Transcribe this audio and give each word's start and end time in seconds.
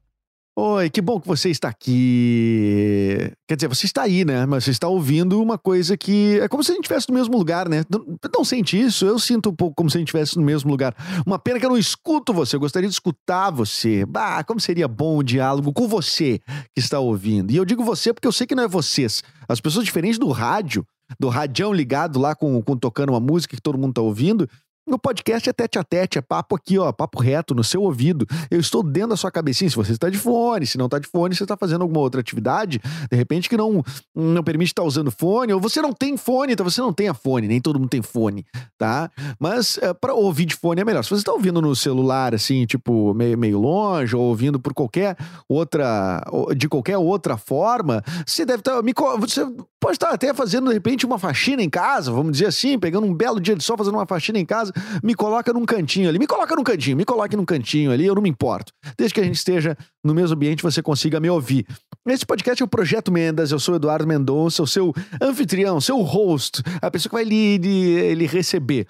Oi, 0.57 0.89
que 0.89 1.02
bom 1.02 1.20
que 1.20 1.28
você 1.28 1.49
está 1.49 1.67
aqui. 1.67 3.29
Quer 3.46 3.58
dizer, 3.58 3.67
você 3.67 3.85
está 3.85 4.04
aí, 4.04 4.24
né? 4.24 4.46
Mas 4.46 4.63
você 4.63 4.72
está 4.72 4.87
ouvindo 4.87 5.42
uma 5.44 5.58
coisa 5.58 5.97
que 5.97 6.40
é 6.40 6.47
como 6.47 6.63
se 6.63 6.72
a 6.72 6.76
gente 6.76 6.85
estivesse 6.85 7.10
no 7.10 7.13
mesmo 7.13 7.37
lugar, 7.37 7.67
né? 7.67 7.83
Não, 7.90 8.17
não 8.33 8.46
sente 8.46 8.79
isso? 8.79 9.05
Eu 9.05 9.19
sinto 9.19 9.49
um 9.49 9.54
pouco 9.54 9.76
como 9.76 9.90
se 9.90 9.97
a 9.97 9.99
gente 9.99 10.08
estivesse 10.08 10.37
no 10.37 10.46
mesmo 10.46 10.72
lugar. 10.72 10.96
Uma 11.28 11.37
pena 11.37 11.60
que 11.60 11.65
eu 11.65 11.69
não 11.69 11.78
escuto 11.78 12.33
você. 12.33 12.55
Eu 12.55 12.62
gostaria 12.62 12.87
de 12.87 12.96
escutar 12.96 13.49
você. 13.49 14.05
Bah, 14.05 14.46
como 14.46 14.62
seria 14.62 14.87
bom 14.87 15.18
o 15.18 15.23
diálogo 15.23 15.73
com 15.73 15.90
você 15.90 16.40
que 16.73 16.80
está 16.80 16.99
ouvindo. 16.99 17.52
E 17.52 17.58
eu 17.58 17.66
digo 17.66 17.84
você 17.84 18.13
porque 18.13 18.27
eu 18.27 18.31
sei 18.31 18.48
que 18.48 18.55
não 18.55 18.63
é 18.63 18.67
vocês. 18.67 19.23
As 19.49 19.59
pessoas 19.59 19.84
diferentes 19.84 20.17
do 20.17 20.30
rádio, 20.31 20.88
do 21.20 21.28
radião 21.28 21.73
ligado 21.73 22.17
lá 22.17 22.34
com, 22.34 22.62
com 22.62 22.78
tocando 22.78 23.09
uma 23.09 23.20
música 23.20 23.58
que 23.58 23.62
todo 23.62 23.78
mundo 23.78 23.92
está 23.92 24.02
ouvindo, 24.02 24.50
o 24.88 24.99
podcast 24.99 25.49
é 25.49 25.53
tete 25.53 25.80
a 25.80 25.84
tete, 25.84 26.20
é 26.20 26.21
papo 26.21 26.55
aqui, 26.55 26.77
ó, 26.77 26.91
papo 26.91 27.20
reto 27.20 27.55
no 27.55 27.63
seu 27.63 27.81
ouvido. 27.81 28.27
Eu 28.52 28.59
estou 28.59 28.84
dentro 28.84 29.09
da 29.09 29.17
sua 29.17 29.31
cabecinha. 29.31 29.70
Se 29.70 29.75
você 29.75 29.94
está 29.94 30.09
de 30.09 30.17
fone, 30.17 30.67
se 30.67 30.77
não 30.77 30.85
está 30.85 30.99
de 30.99 31.08
fone, 31.08 31.35
você 31.35 31.44
está 31.44 31.58
fazendo 31.58 31.81
alguma 31.81 32.02
outra 32.02 32.21
atividade, 32.21 32.80
de 33.09 33.17
repente 33.17 33.49
que 33.49 33.58
não 33.58 33.84
não 34.13 34.44
permite 34.44 34.70
estar 34.70 34.84
usando 34.84 35.09
fone, 35.09 35.53
ou 35.53 35.59
você 35.59 35.81
não 35.81 35.91
tem 35.91 36.16
fone, 36.17 36.53
então 36.53 36.63
você 36.63 36.81
não 36.81 36.94
tem 36.94 37.08
a 37.08 37.13
fone, 37.16 37.48
nem 37.48 37.59
todo 37.59 37.80
mundo 37.80 37.89
tem 37.89 38.02
fone, 38.02 38.45
tá? 38.77 39.09
Mas 39.39 39.80
é, 39.80 39.91
para 39.94 40.13
ouvir 40.13 40.45
de 40.45 40.55
fone 40.55 40.81
é 40.81 40.86
melhor. 40.86 41.03
Se 41.03 41.09
você 41.09 41.22
está 41.22 41.33
ouvindo 41.33 41.61
no 41.61 41.75
celular, 41.75 42.36
assim, 42.36 42.66
tipo, 42.67 43.13
meio, 43.16 43.38
meio 43.38 43.59
longe, 43.59 44.16
ou 44.16 44.23
ouvindo 44.23 44.59
por 44.59 44.73
qualquer 44.73 45.17
outra, 45.49 46.23
de 46.55 46.70
qualquer 46.70 46.97
outra 46.97 47.38
forma, 47.38 48.03
você 48.25 48.45
deve 48.45 48.59
estar. 48.59 48.75
Tá, 48.75 49.16
você 49.17 49.45
pode 49.80 49.95
estar 49.95 50.09
até 50.09 50.33
fazendo, 50.33 50.67
de 50.67 50.73
repente, 50.73 51.05
uma 51.05 51.17
faxina 51.17 51.64
em 51.64 51.70
casa, 51.70 52.11
vamos 52.11 52.33
dizer 52.33 52.47
assim, 52.47 52.77
pegando 52.77 53.08
um 53.08 53.14
belo 53.14 53.39
dia 53.39 53.55
de 53.55 53.64
sol, 53.64 53.77
fazendo 53.77 53.95
uma 53.95 54.05
faxina 54.05 54.38
em 54.38 54.45
casa 54.45 54.75
me 55.04 55.16
coloca 55.16 55.52
num 55.54 55.66
cantinho 55.66 56.09
ali, 56.09 56.20
me 56.20 56.28
coloca 56.28 56.56
num 56.56 56.64
cantinho, 56.64 56.98
me 56.98 57.06
coloque 57.06 57.36
num 57.36 57.45
cantinho 57.45 57.92
ali, 57.92 58.06
eu 58.06 58.16
não 58.16 58.22
me 58.22 58.30
importo. 58.30 58.72
Desde 58.98 59.14
que 59.14 59.22
a 59.22 59.23
gente 59.23 59.36
esteja 59.36 59.78
no 60.04 60.14
mesmo 60.14 60.36
ambiente, 60.36 60.64
você 60.64 60.82
consiga 60.82 61.20
me 61.20 61.30
ouvir. 61.30 61.66
Esse 62.08 62.26
podcast 62.26 62.62
é 62.62 62.66
o 62.66 62.67
Projeto 62.67 63.12
Mendas, 63.12 63.52
eu 63.52 63.59
sou 63.59 63.76
Eduardo 63.76 64.08
Mendonça, 64.08 64.62
o 64.62 64.67
seu 64.67 64.94
anfitrião, 65.22 65.82
seu 65.82 66.02
host, 66.02 66.62
a 66.82 66.92
pessoa 66.92 67.09
que 67.09 67.16
vai 67.16 67.23
lhe, 67.23 67.58
lhe, 67.58 68.16
lhe 68.16 68.26
receber. 68.26 68.88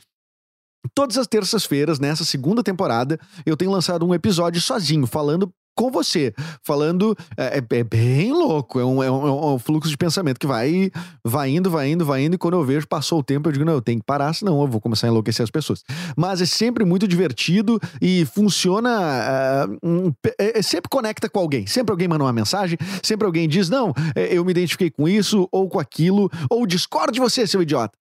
Todas 0.93 1.17
as 1.17 1.27
terças-feiras, 1.27 1.99
nessa 1.99 2.23
segunda 2.23 2.61
temporada, 2.61 3.19
eu 3.45 3.57
tenho 3.57 3.71
lançado 3.71 4.05
um 4.05 4.13
episódio 4.13 4.61
sozinho, 4.61 5.07
falando 5.07 5.51
com 5.75 5.91
você, 5.91 6.33
falando. 6.63 7.15
É, 7.37 7.59
é, 7.59 7.77
é 7.79 7.83
bem 7.83 8.31
louco, 8.31 8.79
é 8.79 8.85
um, 8.85 9.03
é, 9.03 9.11
um, 9.11 9.27
é 9.27 9.53
um, 9.53 9.59
fluxo 9.59 9.89
de 9.89 9.97
pensamento 9.97 10.39
que 10.39 10.47
vai, 10.47 10.89
vai 11.23 11.49
indo, 11.49 11.69
vai 11.69 11.89
indo, 11.89 12.05
vai 12.05 12.23
indo, 12.23 12.35
e 12.35 12.37
quando 12.37 12.53
eu 12.53 12.63
vejo, 12.63 12.87
passou 12.87 13.19
o 13.19 13.23
tempo, 13.23 13.49
eu 13.49 13.53
digo, 13.53 13.65
não, 13.65 13.73
eu 13.73 13.81
tenho 13.81 13.99
que 13.99 14.05
parar, 14.05 14.33
senão 14.33 14.61
eu 14.61 14.67
vou 14.67 14.79
começar 14.79 15.07
a 15.07 15.09
enlouquecer 15.09 15.43
as 15.43 15.51
pessoas. 15.51 15.83
Mas 16.15 16.41
é 16.41 16.45
sempre 16.45 16.85
muito 16.85 17.07
divertido 17.07 17.79
e 18.01 18.25
funciona. 18.25 19.67
Uh, 19.83 20.13
é, 20.37 20.61
sempre 20.61 20.89
conecta 20.89 21.27
com 21.27 21.39
alguém. 21.39 21.67
Sempre 21.67 21.91
alguém 21.91 22.07
manda 22.07 22.23
uma 22.23 22.33
mensagem, 22.33 22.77
sempre 23.03 23.25
alguém 23.25 23.47
diz, 23.49 23.69
não, 23.69 23.93
eu 24.15 24.45
me 24.45 24.51
identifiquei 24.51 24.89
com 24.89 25.09
isso, 25.09 25.47
ou 25.51 25.67
com 25.67 25.79
aquilo, 25.79 26.31
ou 26.49 26.65
discordo 26.65 27.11
de 27.11 27.19
você, 27.19 27.45
seu 27.45 27.61
idiota. 27.61 27.97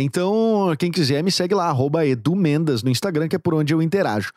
então, 0.00 0.74
quem 0.78 0.90
quiser, 0.90 1.22
me 1.22 1.32
segue 1.32 1.54
lá, 1.54 1.66
arroba 1.66 2.06
edumendas 2.06 2.82
no 2.82 2.90
Instagram, 2.90 3.28
que 3.28 3.36
é 3.36 3.38
por 3.38 3.54
onde 3.54 3.74
eu 3.74 3.82
interajo. 3.82 4.30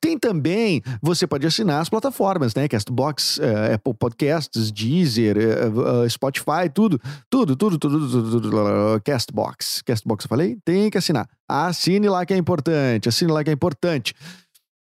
tem 0.00 0.18
também, 0.18 0.82
você 1.00 1.26
pode 1.26 1.46
assinar 1.46 1.85
plataformas, 1.88 2.54
né? 2.54 2.68
Castbox, 2.68 3.38
uh, 3.38 3.74
Apple 3.74 3.94
Podcasts, 3.94 4.70
Deezer, 4.70 5.36
uh, 5.36 6.04
uh, 6.04 6.10
Spotify, 6.10 6.68
tudo, 6.72 7.00
tudo, 7.30 7.56
tudo, 7.56 7.78
tudo, 7.78 8.10
tudo, 8.10 8.40
tudo, 8.40 9.00
Castbox. 9.04 9.82
Castbox, 9.82 10.24
eu 10.24 10.28
falei? 10.28 10.58
Tem 10.64 10.90
que 10.90 10.98
assinar. 10.98 11.28
Assine 11.48 12.08
lá 12.08 12.24
que 12.24 12.34
é 12.34 12.36
importante, 12.36 13.08
assine 13.08 13.30
lá 13.30 13.42
que 13.42 13.50
é 13.50 13.52
importante. 13.52 14.14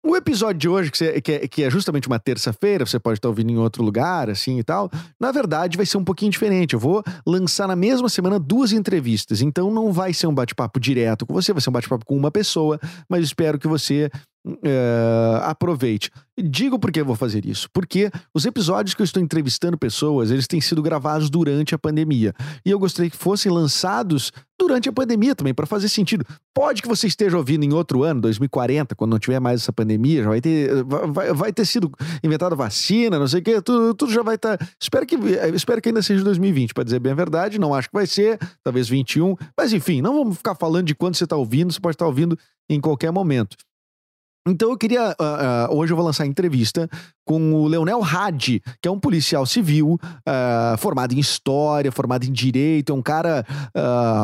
O 0.05 0.17
episódio 0.17 0.59
de 0.59 0.69
hoje, 0.69 0.91
que, 0.91 0.99
você, 0.99 1.21
que, 1.21 1.33
é, 1.33 1.47
que 1.47 1.63
é, 1.63 1.71
justamente 1.71 2.09
uma 2.09 2.19
terça-feira, 2.19 2.85
você 2.85 2.99
pode 2.99 3.19
estar 3.19 3.29
ouvindo 3.29 3.53
em 3.53 3.57
outro 3.57 3.85
lugar, 3.85 4.29
assim 4.29 4.59
e 4.59 4.65
tal, 4.65 4.91
na 5.19 5.31
verdade 5.31 5.77
vai 5.77 5.87
ser 5.87 5.97
um 5.97 6.03
pouquinho 6.03 6.33
diferente. 6.33 6.75
Eu 6.75 6.81
vou 6.81 7.05
lançar 7.25 7.69
na 7.69 7.77
mesma 7.77 8.09
semana 8.09 8.37
duas 8.41 8.73
entrevistas, 8.73 9.41
então 9.41 9.71
não 9.71 9.93
vai 9.93 10.13
ser 10.13 10.27
um 10.27 10.35
bate-papo 10.35 10.81
direto 10.81 11.25
com 11.25 11.33
você, 11.33 11.53
vai 11.53 11.63
ser 11.63 11.71
um 11.71 11.73
bate-papo 11.73 12.05
com 12.05 12.17
uma 12.17 12.33
pessoa, 12.33 12.81
mas 13.09 13.25
espero 13.25 13.61
que 13.61 13.69
você 13.69 14.11
Uh, 14.45 15.39
aproveite. 15.43 16.11
Digo 16.37 16.77
por 16.77 16.91
que 16.91 17.01
eu 17.01 17.05
vou 17.05 17.15
fazer 17.15 17.47
isso. 17.47 17.69
Porque 17.73 18.11
os 18.35 18.45
episódios 18.45 18.93
que 18.93 19.01
eu 19.01 19.05
estou 19.05 19.23
entrevistando 19.23 19.79
pessoas, 19.79 20.33
eles 20.33 20.49
têm 20.49 20.61
sido 20.61 20.83
gravados 20.83 21.31
durante 21.31 21.77
a 21.77 21.79
pandemia. 21.79 22.35
E 22.65 22.71
eu 22.71 22.79
gostaria 22.79 23.09
que 23.09 23.17
fossem 23.17 23.53
lançados 23.53 24.33
durante 24.59 24.89
a 24.89 24.93
pandemia 24.93 25.35
também, 25.35 25.55
para 25.55 25.67
fazer 25.67 25.89
sentido. 25.89 26.25
Pode 26.53 26.83
que 26.83 26.89
você 26.89 27.07
esteja 27.07 27.37
ouvindo 27.37 27.65
em 27.65 27.73
outro 27.73 28.03
ano, 28.03 28.21
2040, 28.21 28.95
quando 28.97 29.13
não 29.13 29.19
tiver 29.19 29.41
mais 29.41 29.61
essa 29.61 29.73
pandemia, 29.73 30.23
já 30.23 30.29
vai 30.29 30.41
ter, 30.41 30.85
vai, 30.85 31.33
vai 31.33 31.53
ter 31.53 31.65
sido 31.65 31.91
inventada 32.23 32.55
vacina, 32.57 33.19
não 33.19 33.29
sei 33.29 33.41
o 33.41 33.43
quê, 33.43 33.61
tudo, 33.61 33.95
tudo 33.95 34.13
já 34.13 34.23
vai 34.23 34.37
estar. 34.37 34.57
Tá... 34.57 34.67
Espero, 34.81 35.07
que, 35.07 35.17
espero 35.55 35.81
que 35.81 35.89
ainda 35.89 36.03
seja 36.03 36.25
2020, 36.25 36.75
para 36.75 36.85
dizer 36.85 36.99
bem 36.99 37.13
a 37.13 37.17
verdade. 37.17 37.59
Não 37.61 37.75
acho 37.75 37.89
que 37.89 37.95
vai 37.95 38.07
ser, 38.07 38.39
talvez 38.63 38.89
21. 38.89 39.37
Mas 39.57 39.73
enfim, 39.73 40.01
não 40.01 40.17
vamos 40.17 40.37
ficar 40.37 40.55
falando 40.55 40.87
de 40.87 40.95
quando 40.95 41.17
você 41.17 41.25
está 41.25 41.37
ouvindo, 41.37 41.73
você 41.73 41.81
pode 41.81 41.95
estar 41.95 42.05
tá 42.05 42.09
ouvindo 42.09 42.37
em 42.69 42.81
qualquer 42.81 43.13
momento. 43.13 43.57
Então 44.47 44.71
eu 44.71 44.77
queria. 44.77 45.11
Uh, 45.11 45.73
uh, 45.73 45.77
hoje 45.77 45.93
eu 45.93 45.97
vou 45.97 46.05
lançar 46.05 46.27
entrevista 46.27 46.89
com 47.25 47.55
o 47.55 47.69
Leonel 47.69 48.03
Hadi, 48.03 48.61
que 48.83 48.89
é 48.89 48.91
um 48.91 48.99
policial 48.99 49.47
civil 49.47 49.93
uh, 49.95 50.77
formado 50.79 51.15
em 51.15 51.21
história, 51.21 51.93
formado 51.93 52.25
em 52.25 52.33
direito, 52.33 52.93
é 52.93 52.97
um 52.97 53.01
cara 53.01 53.47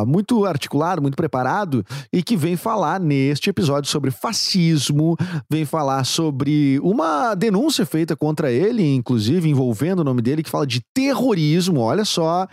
muito 0.05 0.45
articulado, 0.45 1.01
muito 1.01 1.15
preparado 1.15 1.85
e 2.13 2.25
que 2.25 2.37
vem 2.37 2.57
falar 2.57 2.99
neste 2.99 3.49
episódio 3.49 3.89
sobre 3.89 4.11
fascismo, 4.11 5.17
vem 5.49 5.65
falar 5.65 6.03
sobre 6.03 6.81
uma 6.83 7.37
denúncia 7.37 7.87
feita 7.87 8.17
contra 8.17 8.51
ele, 8.51 8.83
inclusive 8.83 9.49
envolvendo 9.49 10.01
o 10.01 10.05
nome 10.05 10.21
dele, 10.21 10.43
que 10.43 10.51
fala 10.51 10.67
de 10.67 10.83
terrorismo. 10.93 11.81
Olha 11.81 12.05
só, 12.05 12.49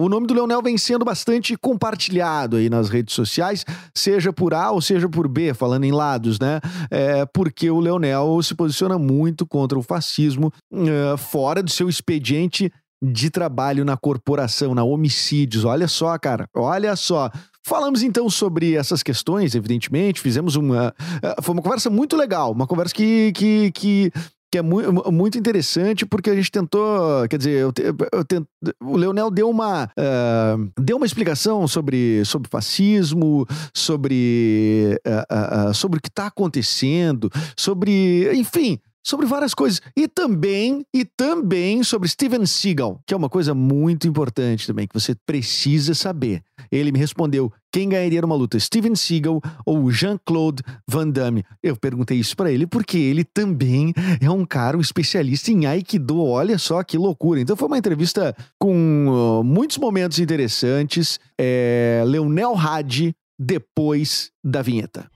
o 0.00 0.08
nome 0.08 0.26
do 0.26 0.32
Leonel 0.32 0.62
vem 0.62 0.78
sendo 0.78 1.04
bastante 1.04 1.54
compartilhado 1.54 2.56
aí 2.56 2.70
nas 2.70 2.88
redes 2.88 3.14
sociais, 3.14 3.62
seja 3.94 4.32
por 4.32 4.54
A 4.54 4.70
ou 4.70 4.80
seja 4.80 5.06
por 5.06 5.28
B, 5.28 5.52
falando 5.52 5.84
em 5.84 5.92
lados 5.92 6.37
né? 6.40 6.60
É, 6.90 7.26
porque 7.26 7.70
o 7.70 7.80
Leonel 7.80 8.40
se 8.42 8.54
posiciona 8.54 8.98
muito 8.98 9.46
contra 9.46 9.78
o 9.78 9.82
fascismo, 9.82 10.52
é, 10.72 11.16
fora 11.16 11.62
do 11.62 11.70
seu 11.70 11.88
expediente 11.88 12.72
de 13.02 13.30
trabalho 13.30 13.84
na 13.84 13.96
corporação, 13.96 14.74
na 14.74 14.82
homicídios. 14.82 15.64
Olha 15.64 15.86
só, 15.86 16.16
cara, 16.18 16.48
olha 16.54 16.96
só. 16.96 17.30
Falamos 17.64 18.02
então 18.02 18.30
sobre 18.30 18.74
essas 18.74 19.02
questões, 19.02 19.54
evidentemente, 19.54 20.20
fizemos 20.20 20.56
uma. 20.56 20.94
É, 21.22 21.42
foi 21.42 21.52
uma 21.52 21.62
conversa 21.62 21.90
muito 21.90 22.16
legal, 22.16 22.52
uma 22.52 22.66
conversa 22.66 22.94
que, 22.94 23.32
que, 23.32 23.70
que 23.72 24.12
que 24.50 24.58
é 24.58 24.62
muito, 24.62 25.12
muito 25.12 25.38
interessante 25.38 26.06
porque 26.06 26.30
a 26.30 26.34
gente 26.34 26.50
tentou, 26.50 27.28
quer 27.28 27.36
dizer, 27.36 27.60
eu, 27.60 27.72
eu 28.12 28.24
tent, 28.24 28.46
o 28.80 28.96
Leonel 28.96 29.30
deu 29.30 29.50
uma 29.50 29.84
uh, 29.84 30.72
deu 30.80 30.96
uma 30.96 31.06
explicação 31.06 31.68
sobre, 31.68 32.24
sobre 32.24 32.48
fascismo, 32.48 33.46
sobre 33.74 34.98
uh, 35.06 35.70
uh, 35.70 35.74
sobre 35.74 35.98
o 35.98 36.02
que 36.02 36.08
está 36.08 36.26
acontecendo, 36.26 37.30
sobre, 37.56 38.30
enfim, 38.34 38.78
sobre 39.08 39.24
várias 39.24 39.54
coisas. 39.54 39.80
E 39.96 40.06
também, 40.06 40.84
e 40.92 41.04
também 41.04 41.82
sobre 41.82 42.08
Steven 42.08 42.44
Seagal, 42.44 43.00
que 43.06 43.14
é 43.14 43.16
uma 43.16 43.30
coisa 43.30 43.54
muito 43.54 44.06
importante 44.06 44.66
também, 44.66 44.86
que 44.86 44.92
você 44.92 45.14
precisa 45.14 45.94
saber. 45.94 46.42
Ele 46.70 46.92
me 46.92 46.98
respondeu: 46.98 47.50
quem 47.72 47.88
ganharia 47.88 48.20
numa 48.20 48.34
luta, 48.34 48.60
Steven 48.60 48.94
Seagal 48.94 49.40
ou 49.64 49.90
Jean-Claude 49.90 50.62
Van 50.86 51.08
Damme? 51.08 51.42
Eu 51.62 51.74
perguntei 51.74 52.18
isso 52.18 52.36
para 52.36 52.52
ele 52.52 52.66
porque 52.66 52.98
ele 52.98 53.24
também 53.24 53.94
é 54.20 54.30
um 54.30 54.44
cara, 54.44 54.76
um 54.76 54.80
especialista 54.80 55.50
em 55.50 55.64
Aikido. 55.64 56.22
Olha 56.22 56.58
só 56.58 56.82
que 56.82 56.98
loucura. 56.98 57.40
Então 57.40 57.56
foi 57.56 57.66
uma 57.66 57.78
entrevista 57.78 58.36
com 58.58 59.06
uh, 59.40 59.42
muitos 59.42 59.78
momentos 59.78 60.18
interessantes. 60.18 61.18
É, 61.40 62.02
Leonel 62.06 62.54
Hadi, 62.54 63.16
depois 63.38 64.30
da 64.44 64.60
vinheta. 64.60 65.08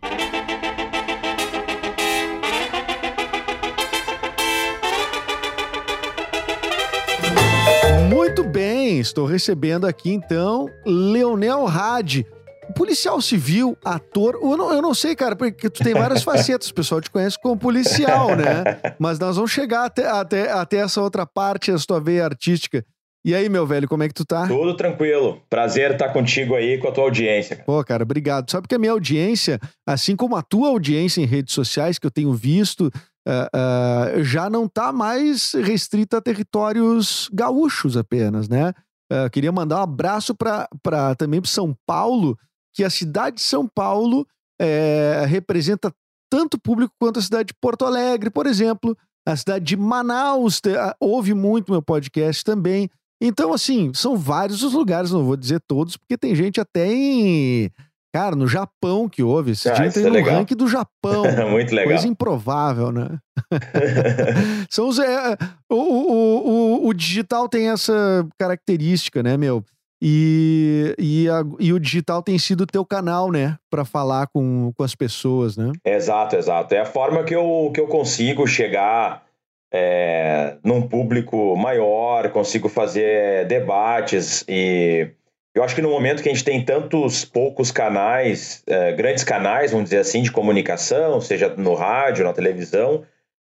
Muito 8.34 8.49
bem, 8.49 8.99
estou 8.99 9.26
recebendo 9.26 9.87
aqui 9.87 10.11
então 10.11 10.67
Leonel 10.87 11.69
Hadi, 11.69 12.26
policial 12.75 13.20
civil, 13.20 13.76
ator. 13.84 14.38
Eu 14.40 14.56
não, 14.56 14.73
eu 14.73 14.81
não 14.81 14.94
sei, 14.94 15.14
cara, 15.14 15.37
porque 15.37 15.69
tu 15.69 15.84
tem 15.84 15.93
várias 15.93 16.23
facetas. 16.25 16.70
O 16.70 16.75
pessoal 16.75 17.02
te 17.02 17.11
conhece 17.11 17.38
como 17.38 17.58
policial, 17.58 18.34
né? 18.34 18.64
Mas 18.99 19.19
nós 19.19 19.37
vamos 19.37 19.50
chegar 19.50 19.84
até, 19.84 20.08
até, 20.08 20.50
até 20.50 20.79
essa 20.79 21.02
outra 21.02 21.26
parte, 21.26 21.70
a 21.70 21.76
sua 21.76 22.00
veia 22.00 22.25
artística. 22.25 22.82
E 23.23 23.34
aí, 23.34 23.50
meu 23.50 23.67
velho, 23.67 23.87
como 23.87 24.02
é 24.02 24.08
que 24.08 24.14
tu 24.14 24.25
tá? 24.25 24.49
Tudo 24.49 24.75
tranquilo. 24.79 25.43
Prazer 25.50 25.90
estar 25.93 26.08
contigo 26.08 26.55
aí, 26.55 26.79
com 26.79 26.88
a 26.88 26.93
tua 26.93 27.05
audiência. 27.05 27.62
Pô, 27.67 27.84
cara, 27.84 28.02
obrigado. 28.02 28.50
Sabe 28.50 28.67
que 28.67 28.75
a 28.75 28.79
minha 28.79 28.93
audiência, 28.93 29.61
assim 29.87 30.17
como 30.17 30.37
a 30.37 30.43
tua 30.43 30.70
audiência 30.70 31.20
em 31.20 31.26
redes 31.26 31.52
sociais, 31.52 31.99
que 31.99 32.06
eu 32.06 32.11
tenho 32.11 32.32
visto, 32.32 32.90
uh, 33.29 34.23
já 34.23 34.51
não 34.51 34.67
está 34.67 34.93
mais 34.93 35.53
restrita 35.53 36.19
a 36.19 36.21
territórios 36.21 37.29
gaúchos 37.33 37.97
apenas, 37.97 38.49
né? 38.49 38.73
Uh, 39.13 39.31
queria 39.31 39.53
mandar 39.53 39.81
um 39.81 39.83
abraço 39.83 40.35
para 40.35 40.69
também 41.17 41.41
para 41.41 41.51
São 41.51 41.77
Paulo, 41.87 42.37
que 42.75 42.83
a 42.83 42.91
cidade 42.91 43.37
de 43.37 43.43
São 43.43 43.69
Paulo 43.69 44.27
é, 44.61 45.25
representa 45.27 45.93
tanto 46.31 46.59
público 46.59 46.95
quanto 46.99 47.19
a 47.19 47.23
cidade 47.23 47.49
de 47.49 47.55
Porto 47.61 47.85
Alegre, 47.85 48.31
por 48.31 48.47
exemplo. 48.47 48.97
A 49.27 49.37
cidade 49.37 49.65
de 49.65 49.77
Manaus 49.77 50.61
te, 50.61 50.71
ouve 50.99 51.35
muito 51.35 51.71
meu 51.71 51.83
podcast 51.83 52.43
também. 52.43 52.89
Então, 53.21 53.53
assim, 53.53 53.93
são 53.95 54.17
vários 54.17 54.63
os 54.63 54.73
lugares, 54.73 55.13
não 55.13 55.25
vou 55.25 55.37
dizer 55.37 55.61
todos, 55.69 55.97
porque 55.97 56.17
tem 56.17 56.35
gente 56.35 56.61
até 56.61 56.93
em 56.93 57.71
Cara, 58.12 58.37
no 58.37 58.47
Japão 58.47 59.09
que 59.09 59.23
houve. 59.23 59.53
Esse 59.53 59.70
ah, 59.70 59.73
dia 59.73 59.91
tem 59.91 60.05
é 60.05 60.06
no 60.06 60.12
legal. 60.12 60.35
ranking 60.35 60.55
do 60.55 60.69
Japão. 60.69 61.25
Muito 61.50 61.75
legal. 61.75 61.93
Coisa 61.93 62.06
improvável, 62.06 62.93
né? 62.93 63.19
São 64.69 64.88
os, 64.88 64.99
é, 64.99 65.37
o, 65.70 65.76
o, 65.76 66.49
o, 66.82 66.88
o, 66.88 66.93
digital 66.93 67.49
tem 67.49 67.70
essa 67.70 68.26
característica, 68.38 69.23
né, 69.23 69.38
meu? 69.38 69.64
E, 70.05 70.94
e, 70.99 71.29
a, 71.29 71.43
e 71.59 71.73
o 71.73 71.79
digital 71.79 72.23
tem 72.23 72.38
sido 72.38 72.62
o 72.62 72.67
teu 72.67 72.85
canal, 72.85 73.31
né? 73.31 73.56
Para 73.70 73.85
falar 73.85 74.26
com, 74.26 74.73
com 74.76 74.82
as 74.82 74.94
pessoas, 74.94 75.56
né? 75.56 75.73
Exato, 75.85 76.37
exato. 76.37 76.75
É 76.75 76.81
a 76.81 76.85
forma 76.85 77.25
que 77.25 77.35
eu, 77.35 77.70
que 77.73 77.81
eu 77.81 77.87
consigo 77.87 78.47
chegar 78.47 79.25
é, 79.73 80.56
num 80.62 80.87
público 80.87 81.56
maior, 81.56 82.29
consigo 82.31 82.69
fazer 82.69 83.47
debates 83.47 84.44
e 84.47 85.08
eu 85.55 85.63
acho 85.63 85.75
que 85.75 85.83
no 85.83 85.91
momento 85.91 86.23
que 86.23 86.29
a 86.29 86.33
gente 86.33 86.45
tem 86.45 86.65
tantos 86.65 87.25
poucos 87.25 87.71
canais, 87.71 88.63
é, 88.67 88.93
grandes 88.93 89.23
canais, 89.23 89.71
vamos 89.71 89.85
dizer 89.85 89.99
assim, 89.99 90.23
de 90.23 90.33
comunicação, 90.33 91.21
seja 91.21 91.49
no 91.51 91.75
rádio, 91.75 92.25
na 92.25 92.33
televisão, 92.33 93.05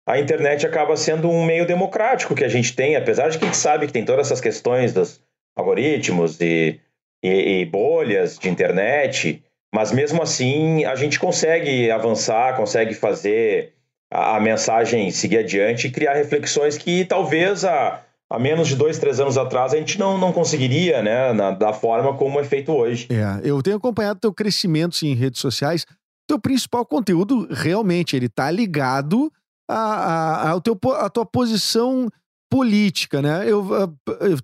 a 0.07 0.19
internet 0.19 0.67
acaba 0.67 0.97
sendo 0.97 1.31
um 1.31 1.45
meio 1.47 1.67
democrático 1.67 2.35
que 2.35 2.45
a 2.45 2.49
gente 2.49 2.77
tem, 2.77 2.95
apesar 2.95 3.31
de 3.31 3.39
que 3.39 3.45
a 3.45 3.47
gente 3.47 3.57
sabe 3.57 3.87
que 3.87 3.93
tem 3.93 4.05
todas 4.05 4.27
essas 4.27 4.41
questões 4.41 4.93
dos 4.93 5.23
algoritmos 5.57 6.39
e, 6.41 6.79
e, 7.23 7.61
e 7.61 7.65
bolhas 7.65 8.39
de 8.39 8.51
internet, 8.51 9.43
mas 9.75 9.91
mesmo 9.91 10.23
assim 10.23 10.85
a 10.85 10.95
gente 10.95 11.19
consegue 11.19 11.91
avançar, 11.91 12.55
consegue 12.55 12.93
fazer 12.93 13.73
a, 14.13 14.37
a 14.37 14.41
mensagem 14.41 15.11
seguir 15.11 15.39
adiante 15.39 15.87
e 15.87 15.91
criar 15.91 16.13
reflexões 16.13 16.77
que 16.77 17.07
talvez 17.07 17.65
a 17.65 18.05
há 18.35 18.39
menos 18.39 18.69
de 18.69 18.77
dois, 18.77 18.99
três 18.99 19.21
anos 19.21 19.39
atrás, 19.39 19.73
a 19.73 19.77
gente 19.77 19.99
não, 19.99 20.19
não 20.19 20.33
conseguiria, 20.33 21.03
né, 21.03 21.33
na, 21.33 21.51
da 21.53 21.73
forma 21.73 22.17
como 22.17 22.41
é 22.41 22.45
feito 22.45 22.73
hoje. 22.73 23.07
É, 23.11 23.41
eu 23.49 23.63
tenho 23.63 23.77
acompanhado 23.77 24.21
teu 24.21 24.33
crescimento 24.33 24.97
sim, 24.97 25.09
em 25.09 25.15
redes 25.15 25.41
sociais. 25.41 25.87
Teu 26.29 26.39
principal 26.39 26.85
conteúdo, 26.85 27.47
realmente, 27.51 28.17
ele 28.17 28.29
tá 28.29 28.51
ligado 28.51 29.31
a, 29.71 29.77
a, 29.77 30.51
ao 30.51 30.61
teu, 30.61 30.79
a 30.97 31.09
tua 31.09 31.27
posição 31.27 32.09
política, 32.51 33.21
né? 33.21 33.45
Eu, 33.47 33.67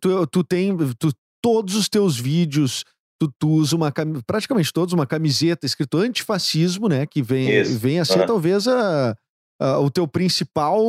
tu, 0.01 0.27
tu 0.27 0.45
tem 0.45 0.77
tu, 0.99 1.13
todos 1.43 1.75
os 1.75 1.89
teus 1.89 2.19
vídeos, 2.19 2.85
tu, 3.21 3.33
tu 3.39 3.49
usa 3.49 3.77
uma 3.77 3.93
praticamente 4.27 4.73
todos 4.73 4.93
uma 4.93 5.07
camiseta 5.07 5.65
escrito 5.67 5.99
antifascismo, 5.99 6.89
né? 6.89 7.07
Que 7.07 7.23
vem, 7.23 7.63
vem 7.63 8.01
a 8.01 8.05
ser 8.05 8.21
uhum. 8.21 8.27
talvez 8.27 8.67
a, 8.67 9.17
a, 9.61 9.79
o 9.79 9.91
teu 9.91 10.09
principal 10.09 10.83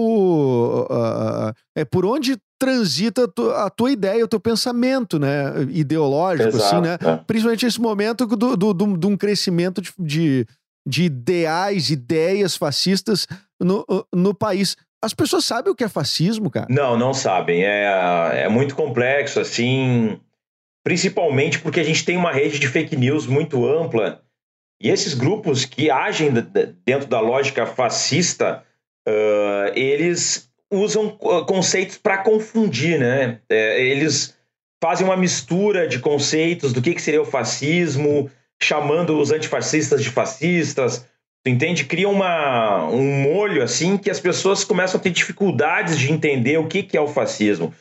é 1.75 1.85
por 1.85 2.05
onde 2.05 2.37
transita 2.61 3.23
a 3.55 3.69
tua, 3.71 3.91
ideia, 3.91 4.23
o 4.23 4.27
teu 4.27 4.39
pensamento, 4.39 5.17
né? 5.17 5.63
Ideológico, 5.71 6.49
assim, 6.49 6.57
Exato, 6.57 6.75
assim, 6.75 7.05
né? 7.07 7.13
É. 7.13 7.17
Principalmente 7.25 7.65
nesse 7.65 7.81
momento 7.81 8.27
do, 8.27 8.55
do, 8.55 8.71
do, 8.71 8.97
de 8.97 9.07
um 9.07 9.17
crescimento 9.17 9.81
de, 9.81 9.91
de, 9.97 10.47
de, 10.87 11.03
ideais, 11.05 11.89
ideias 11.89 12.55
fascistas 12.55 13.27
no, 13.59 13.83
no 14.13 14.35
país. 14.35 14.77
As 15.03 15.11
pessoas 15.11 15.43
sabem 15.43 15.73
o 15.73 15.75
que 15.75 15.83
é 15.83 15.89
fascismo, 15.89 16.51
cara? 16.51 16.67
Não, 16.69 16.95
não 16.95 17.15
sabem. 17.15 17.65
É, 17.65 18.43
é 18.43 18.47
muito 18.49 18.75
complexo, 18.75 19.39
assim. 19.39 20.19
Principalmente 20.85 21.57
porque 21.57 21.79
a 21.79 21.83
gente 21.83 22.05
tem 22.05 22.15
uma 22.15 22.31
rede 22.31 22.59
de 22.59 22.67
fake 22.67 22.95
news 22.95 23.25
muito 23.25 23.67
ampla. 23.67 24.21
E 24.79 24.87
esses 24.87 25.15
grupos 25.15 25.65
que 25.65 25.89
agem 25.89 26.29
dentro 26.85 27.07
da 27.07 27.19
lógica 27.19 27.65
fascista, 27.65 28.63
uh, 29.07 29.73
eles 29.73 30.50
usam 30.71 31.09
conceitos 31.45 31.97
para 31.97 32.19
confundir, 32.19 32.97
né? 32.97 33.39
É, 33.49 33.85
eles 33.85 34.35
fazem 34.81 35.05
uma 35.05 35.17
mistura 35.17 35.87
de 35.87 35.99
conceitos 35.99 36.73
do 36.73 36.81
que, 36.81 36.95
que 36.95 37.01
seria 37.01 37.21
o 37.21 37.25
fascismo, 37.25 38.31
chamando 38.61 39.19
os 39.19 39.31
antifascistas 39.31 40.01
de 40.01 40.09
fascistas. 40.09 41.05
Tu 41.43 41.51
entende? 41.51 41.85
Cria 41.85 42.07
uma, 42.07 42.87
um 42.87 43.21
molho 43.21 43.61
assim 43.61 43.97
que 43.97 44.09
as 44.09 44.19
pessoas 44.19 44.63
começam 44.63 44.99
a 44.99 45.03
ter 45.03 45.09
dificuldades 45.09 45.97
de 45.97 46.11
entender 46.11 46.57
o 46.57 46.67
que, 46.67 46.83
que 46.83 46.97
é 46.97 47.01
o 47.01 47.07
fascismo. 47.07 47.73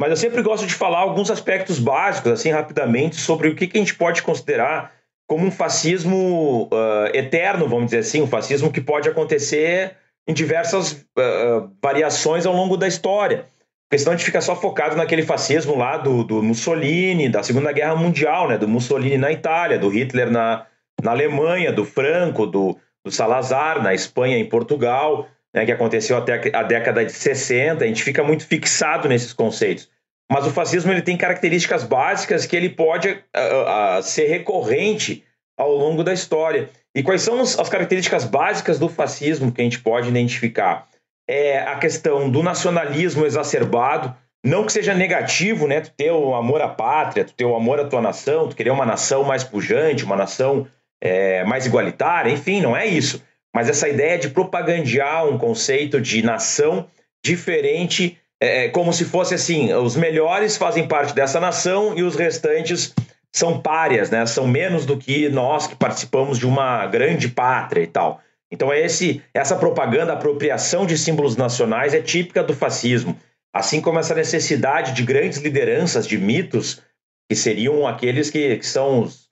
Mas 0.00 0.10
eu 0.10 0.16
sempre 0.16 0.42
gosto 0.42 0.66
de 0.66 0.74
falar 0.74 0.98
alguns 0.98 1.30
aspectos 1.30 1.78
básicos, 1.78 2.32
assim, 2.32 2.50
rapidamente, 2.50 3.16
sobre 3.16 3.48
o 3.48 3.54
que, 3.54 3.66
que 3.66 3.78
a 3.78 3.80
gente 3.80 3.94
pode 3.94 4.22
considerar 4.22 4.92
como 5.28 5.46
um 5.46 5.50
fascismo 5.50 6.64
uh, 6.64 7.14
eterno, 7.14 7.68
vamos 7.68 7.86
dizer 7.86 7.98
assim, 7.98 8.20
um 8.20 8.26
fascismo 8.26 8.72
que 8.72 8.80
pode 8.80 9.08
acontecer 9.08 9.96
em 10.26 10.32
diversas 10.32 10.92
uh, 10.92 11.70
variações 11.82 12.46
ao 12.46 12.54
longo 12.54 12.76
da 12.76 12.86
história. 12.86 13.46
Porque 13.88 13.98
senão 13.98 14.12
a 14.12 14.16
gente 14.16 14.24
fica 14.24 14.40
só 14.40 14.56
focado 14.56 14.96
naquele 14.96 15.22
fascismo 15.22 15.76
lá 15.76 15.98
do, 15.98 16.24
do 16.24 16.42
Mussolini, 16.42 17.28
da 17.28 17.42
Segunda 17.42 17.72
Guerra 17.72 17.94
Mundial, 17.94 18.48
né? 18.48 18.56
do 18.56 18.66
Mussolini 18.66 19.18
na 19.18 19.30
Itália, 19.30 19.78
do 19.78 19.88
Hitler 19.88 20.30
na, 20.30 20.64
na 21.02 21.10
Alemanha, 21.10 21.72
do 21.72 21.84
Franco, 21.84 22.46
do, 22.46 22.78
do 23.04 23.10
Salazar 23.10 23.82
na 23.82 23.92
Espanha 23.92 24.38
em 24.38 24.48
Portugal, 24.48 25.28
né? 25.52 25.66
que 25.66 25.72
aconteceu 25.72 26.16
até 26.16 26.56
a 26.56 26.62
década 26.62 27.04
de 27.04 27.12
60. 27.12 27.84
A 27.84 27.86
gente 27.86 28.02
fica 28.02 28.24
muito 28.24 28.46
fixado 28.46 29.08
nesses 29.08 29.34
conceitos. 29.34 29.90
Mas 30.30 30.46
o 30.46 30.50
fascismo 30.50 30.90
ele 30.90 31.02
tem 31.02 31.14
características 31.14 31.84
básicas 31.84 32.46
que 32.46 32.56
ele 32.56 32.70
pode 32.70 33.10
uh, 33.10 33.98
uh, 33.98 34.02
ser 34.02 34.26
recorrente 34.28 35.22
ao 35.54 35.70
longo 35.70 36.02
da 36.02 36.14
história. 36.14 36.70
E 36.94 37.02
quais 37.02 37.22
são 37.22 37.40
as 37.40 37.68
características 37.68 38.24
básicas 38.24 38.78
do 38.78 38.88
fascismo 38.88 39.50
que 39.50 39.60
a 39.60 39.64
gente 39.64 39.80
pode 39.80 40.08
identificar? 40.08 40.88
É 41.28 41.60
a 41.60 41.76
questão 41.76 42.30
do 42.30 42.42
nacionalismo 42.42 43.24
exacerbado, 43.24 44.14
não 44.44 44.66
que 44.66 44.72
seja 44.72 44.92
negativo, 44.92 45.66
né? 45.66 45.80
Tu 45.80 45.90
ter 45.96 46.10
o 46.10 46.34
amor 46.34 46.60
à 46.60 46.68
pátria, 46.68 47.24
tu 47.24 47.32
ter 47.32 47.44
o 47.44 47.54
amor 47.54 47.80
à 47.80 47.84
tua 47.86 48.02
nação, 48.02 48.48
tu 48.48 48.56
querer 48.56 48.70
uma 48.70 48.84
nação 48.84 49.24
mais 49.24 49.44
pujante, 49.44 50.04
uma 50.04 50.16
nação 50.16 50.66
é, 51.00 51.44
mais 51.44 51.64
igualitária, 51.64 52.30
enfim, 52.30 52.60
não 52.60 52.76
é 52.76 52.86
isso. 52.86 53.22
Mas 53.54 53.68
essa 53.68 53.88
ideia 53.88 54.18
de 54.18 54.30
propagandear 54.30 55.26
um 55.26 55.38
conceito 55.38 56.00
de 56.00 56.22
nação 56.22 56.88
diferente, 57.24 58.18
é, 58.40 58.68
como 58.68 58.92
se 58.92 59.04
fosse 59.04 59.34
assim: 59.34 59.72
os 59.72 59.96
melhores 59.96 60.56
fazem 60.56 60.88
parte 60.88 61.14
dessa 61.14 61.38
nação 61.38 61.96
e 61.96 62.02
os 62.02 62.16
restantes 62.16 62.94
são 63.34 63.60
párias, 63.60 64.10
né? 64.10 64.24
São 64.26 64.46
menos 64.46 64.84
do 64.84 64.96
que 64.96 65.28
nós 65.28 65.66
que 65.66 65.74
participamos 65.74 66.38
de 66.38 66.46
uma 66.46 66.86
grande 66.86 67.28
pátria 67.28 67.82
e 67.82 67.86
tal. 67.86 68.20
Então 68.50 68.70
é 68.70 68.80
esse 68.84 69.22
essa 69.32 69.56
propaganda, 69.56 70.12
apropriação 70.12 70.84
de 70.84 70.98
símbolos 70.98 71.36
nacionais 71.36 71.94
é 71.94 72.02
típica 72.02 72.42
do 72.42 72.54
fascismo, 72.54 73.18
assim 73.52 73.80
como 73.80 73.98
essa 73.98 74.14
necessidade 74.14 74.92
de 74.92 75.02
grandes 75.02 75.38
lideranças, 75.38 76.06
de 76.06 76.18
mitos 76.18 76.82
que 77.28 77.34
seriam 77.34 77.86
aqueles 77.86 78.28
que, 78.28 78.58
que 78.58 78.66
são 78.66 79.00
os, 79.00 79.30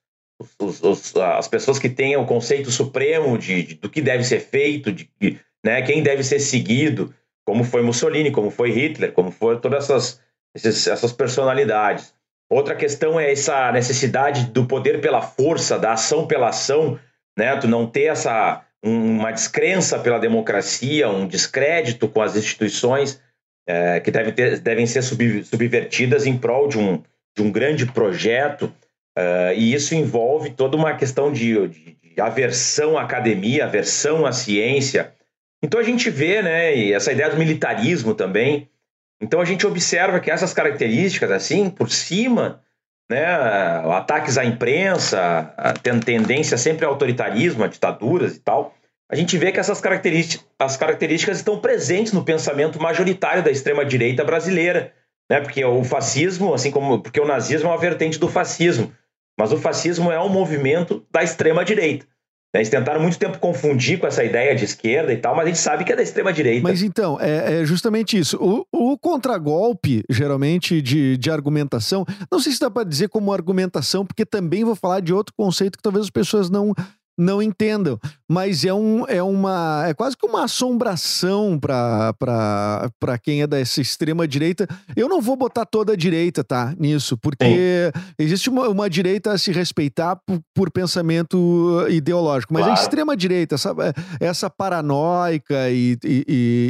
os, 0.59 0.83
os, 0.83 1.17
as 1.17 1.47
pessoas 1.49 1.79
que 1.79 1.91
têm 1.91 2.17
o 2.17 2.25
conceito 2.25 2.71
supremo 2.71 3.37
de, 3.37 3.63
de, 3.63 3.75
do 3.75 3.91
que 3.91 4.01
deve 4.01 4.25
ser 4.25 4.41
feito, 4.41 4.91
de, 4.91 5.11
né, 5.63 5.83
quem 5.83 6.03
deve 6.03 6.25
ser 6.25 6.41
seguido, 6.41 7.15
como 7.45 7.63
foi 7.63 7.83
Mussolini, 7.83 8.31
como 8.31 8.51
foi 8.51 8.71
Hitler, 8.71 9.13
como 9.13 9.31
foram 9.31 9.61
todas 9.61 9.85
essas, 9.85 10.21
essas 10.55 11.13
personalidades. 11.13 12.15
Outra 12.51 12.75
questão 12.75 13.19
é 13.19 13.31
essa 13.31 13.71
necessidade 13.71 14.47
do 14.47 14.67
poder 14.67 15.01
pela 15.01 15.23
força, 15.23 15.79
da 15.79 15.93
ação 15.93 16.27
pela 16.27 16.49
ação, 16.49 16.99
né? 17.39 17.57
Tu 17.57 17.69
não 17.69 17.87
ter 17.87 18.07
essa 18.07 18.65
uma 18.83 19.31
descrença 19.31 19.99
pela 19.99 20.19
democracia, 20.19 21.09
um 21.09 21.27
descrédito 21.27 22.09
com 22.09 22.23
as 22.23 22.35
instituições 22.35 23.21
é, 23.69 24.01
que 24.01 24.11
devem, 24.11 24.33
ter, 24.33 24.59
devem 24.59 24.87
ser 24.87 25.03
sub, 25.03 25.45
subvertidas 25.45 26.27
em 26.27 26.37
prol 26.37 26.67
de 26.67 26.79
um, 26.79 27.03
de 27.37 27.43
um 27.43 27.53
grande 27.53 27.87
projeto. 27.87 28.73
Uh, 29.19 29.53
e 29.55 29.75
isso 29.75 29.95
envolve 29.95 30.51
toda 30.51 30.77
uma 30.77 30.95
questão 30.95 31.33
de, 31.33 31.69
de, 31.69 31.97
de, 32.03 32.21
aversão 32.21 32.97
à 32.97 33.03
academia, 33.03 33.65
aversão 33.65 34.25
à 34.25 34.33
ciência. 34.33 35.13
Então 35.63 35.79
a 35.79 35.83
gente 35.83 36.09
vê, 36.09 36.41
né, 36.41 36.75
e 36.75 36.93
essa 36.93 37.13
ideia 37.13 37.29
do 37.29 37.37
militarismo 37.37 38.15
também, 38.15 38.69
então 39.21 39.41
a 39.41 39.45
gente 39.45 39.67
observa 39.67 40.21
que 40.21 40.31
essas 40.31 40.55
características, 40.55 41.31
assim, 41.31 41.69
por 41.69 41.91
cima, 41.91 42.63
né, 43.11 43.27
ataques 43.93 44.39
à 44.39 44.45
imprensa, 44.45 45.53
tendo 45.83 46.05
tendência 46.05 46.57
sempre 46.57 46.85
ao 46.85 46.93
autoritarismo, 46.93 47.65
a 47.65 47.69
ditaduras 47.69 48.37
e 48.37 48.41
tal, 48.41 48.75
a 49.11 49.17
gente 49.17 49.37
vê 49.37 49.51
que 49.51 49.59
essas 49.59 49.81
características, 49.81 50.47
as 50.59 50.77
características 50.77 51.39
estão 51.39 51.59
presentes 51.59 52.13
no 52.13 52.25
pensamento 52.25 52.81
majoritário 52.81 53.43
da 53.43 53.51
extrema 53.51 53.85
direita 53.85 54.25
brasileira, 54.25 54.95
né? 55.29 55.41
Porque 55.41 55.65
o 55.65 55.83
fascismo, 55.83 56.55
assim 56.55 56.71
como 56.71 57.03
porque 57.03 57.21
o 57.21 57.27
nazismo 57.27 57.69
é 57.69 57.73
uma 57.73 57.79
vertente 57.79 58.21
do 58.21 58.29
fascismo, 58.29 58.93
mas 59.37 59.53
o 59.53 59.59
fascismo 59.59 60.13
é 60.13 60.21
um 60.21 60.29
movimento 60.29 61.05
da 61.11 61.25
extrema 61.25 61.65
direita. 61.65 62.07
Eles 62.53 62.69
tentaram 62.69 63.01
muito 63.01 63.17
tempo 63.17 63.39
confundir 63.39 64.01
com 64.01 64.09
essa 64.09 64.25
ideia 64.25 64.57
de 64.57 64.65
esquerda 64.65 65.13
e 65.13 65.17
tal, 65.17 65.37
mas 65.37 65.45
a 65.45 65.49
gente 65.49 65.59
sabe 65.61 65.85
que 65.85 65.93
é 65.93 65.97
da 65.97 66.03
extrema-direita. 66.03 66.67
Mas 66.67 66.83
então, 66.83 67.17
é, 67.21 67.61
é 67.61 67.65
justamente 67.65 68.19
isso. 68.19 68.37
O, 68.41 68.67
o 68.73 68.99
contragolpe, 68.99 70.03
geralmente, 70.11 70.83
de, 70.83 71.17
de 71.17 71.31
argumentação, 71.31 72.05
não 72.31 72.41
sei 72.41 72.53
se 72.53 72.59
dá 72.59 72.69
para 72.69 72.89
dizer 72.89 73.09
como 73.09 73.33
argumentação, 73.33 74.05
porque 74.05 74.27
também 74.27 74.65
vou 74.65 74.75
falar 74.75 74.99
de 75.01 75.15
outro 75.15 75.33
conceito 75.37 75.77
que 75.77 75.83
talvez 75.83 76.07
as 76.07 76.11
pessoas 76.11 76.51
não 76.51 76.75
não 77.21 77.43
entendam. 77.43 77.99
Mas 78.29 78.65
é, 78.65 78.73
um, 78.73 79.05
é 79.07 79.23
uma. 79.23 79.85
É 79.87 79.93
quase 79.95 80.17
que 80.17 80.27
uma 80.27 80.45
assombração 80.45 81.59
para 81.59 83.19
quem 83.23 83.43
é 83.43 83.47
dessa 83.47 83.81
extrema 83.81 84.27
direita. 84.27 84.67
Eu 84.97 85.09
não 85.09 85.21
vou 85.21 85.37
botar 85.37 85.67
toda 85.67 85.93
a 85.93 85.97
direita, 85.97 86.43
tá? 86.43 86.75
Nisso, 86.79 87.19
porque 87.19 87.93
Sim. 87.95 88.03
existe 88.19 88.49
uma, 88.49 88.69
uma 88.69 88.89
direita 88.89 89.33
a 89.33 89.39
se 89.39 89.53
respeitar 89.53 90.17
por, 90.17 90.41
por 90.55 90.71
pensamento 90.71 91.85
ideológico. 91.91 92.55
Mas 92.55 92.65
claro. 92.65 92.79
a 92.79 92.83
extrema 92.83 93.17
direita, 93.17 93.57
essa, 93.57 93.75
essa 94.19 94.49
paranoica 94.49 95.71
e, 95.71 95.99
e, 96.05 96.25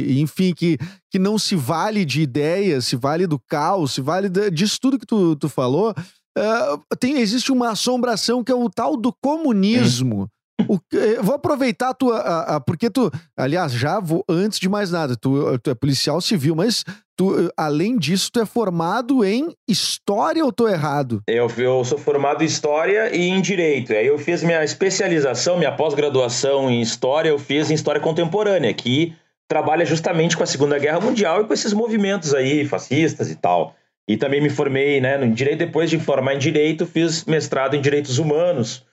e, 0.09 0.21
enfim, 0.21 0.53
que, 0.53 0.77
que 1.09 1.19
não 1.19 1.37
se 1.37 1.55
vale 1.55 2.03
de 2.03 2.21
ideias, 2.21 2.85
se 2.85 2.95
vale 2.95 3.25
do 3.25 3.39
caos, 3.39 3.93
se 3.93 4.01
vale 4.01 4.29
disso 4.51 4.79
tudo 4.81 4.99
que 4.99 5.05
tu, 5.05 5.35
tu 5.35 5.47
falou. 5.47 5.93
Uh, 6.37 6.95
tem, 6.97 7.19
existe 7.19 7.51
uma 7.51 7.71
assombração 7.71 8.43
que 8.43 8.51
é 8.51 8.55
o 8.55 8.69
tal 8.69 8.97
do 8.97 9.13
comunismo. 9.13 10.29
O, 10.67 10.79
vou 11.21 11.35
aproveitar 11.35 11.89
a 11.89 11.93
tua. 11.93 12.17
A, 12.17 12.55
a, 12.55 12.59
porque 12.59 12.89
tu. 12.89 13.11
Aliás, 13.35 13.71
já 13.71 13.99
vou. 13.99 14.23
Antes 14.27 14.59
de 14.59 14.69
mais 14.69 14.91
nada, 14.91 15.15
tu, 15.15 15.57
tu 15.59 15.69
é 15.69 15.75
policial 15.75 16.19
civil, 16.21 16.55
mas 16.55 16.83
tu, 17.15 17.51
além 17.55 17.97
disso, 17.97 18.31
tu 18.31 18.39
é 18.39 18.45
formado 18.45 19.23
em 19.23 19.55
História 19.67 20.43
ou 20.43 20.51
tô 20.51 20.67
errado? 20.67 21.21
Eu, 21.27 21.47
eu 21.57 21.83
sou 21.83 21.97
formado 21.97 22.43
em 22.43 22.47
História 22.47 23.15
e 23.15 23.29
em 23.29 23.41
Direito. 23.41 23.93
Aí 23.93 24.07
eu 24.07 24.17
fiz 24.17 24.43
minha 24.43 24.63
especialização, 24.63 25.57
minha 25.57 25.71
pós-graduação 25.71 26.69
em 26.69 26.81
História, 26.81 27.29
eu 27.29 27.39
fiz 27.39 27.69
em 27.69 27.73
História 27.73 28.01
Contemporânea, 28.01 28.73
que 28.73 29.13
trabalha 29.47 29.85
justamente 29.85 30.37
com 30.37 30.43
a 30.43 30.47
Segunda 30.47 30.79
Guerra 30.79 30.99
Mundial 30.99 31.41
e 31.41 31.45
com 31.45 31.53
esses 31.53 31.73
movimentos 31.73 32.33
aí, 32.33 32.65
fascistas 32.65 33.29
e 33.29 33.35
tal. 33.35 33.75
E 34.07 34.17
também 34.17 34.41
me 34.41 34.49
formei 34.49 34.99
né, 34.99 35.17
no 35.17 35.31
Direito, 35.31 35.59
depois 35.59 35.89
de 35.89 35.99
formar 35.99 36.35
em 36.35 36.39
Direito, 36.39 36.85
fiz 36.85 37.25
mestrado 37.25 37.75
em 37.75 37.81
Direitos 37.81 38.17
Humanos 38.17 38.85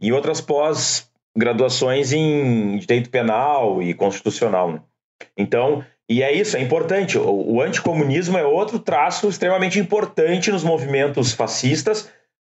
e 0.00 0.12
outras 0.12 0.40
pós 0.40 1.10
graduações 1.36 2.12
em 2.12 2.78
direito 2.78 3.10
penal 3.10 3.82
e 3.82 3.92
constitucional. 3.92 4.72
Né? 4.72 4.80
Então, 5.36 5.84
e 6.08 6.22
é 6.22 6.32
isso, 6.32 6.56
é 6.56 6.60
importante. 6.60 7.18
O, 7.18 7.54
o 7.54 7.60
anticomunismo 7.60 8.38
é 8.38 8.44
outro 8.44 8.78
traço 8.78 9.28
extremamente 9.28 9.78
importante 9.78 10.50
nos 10.50 10.62
movimentos 10.62 11.32
fascistas, 11.32 12.10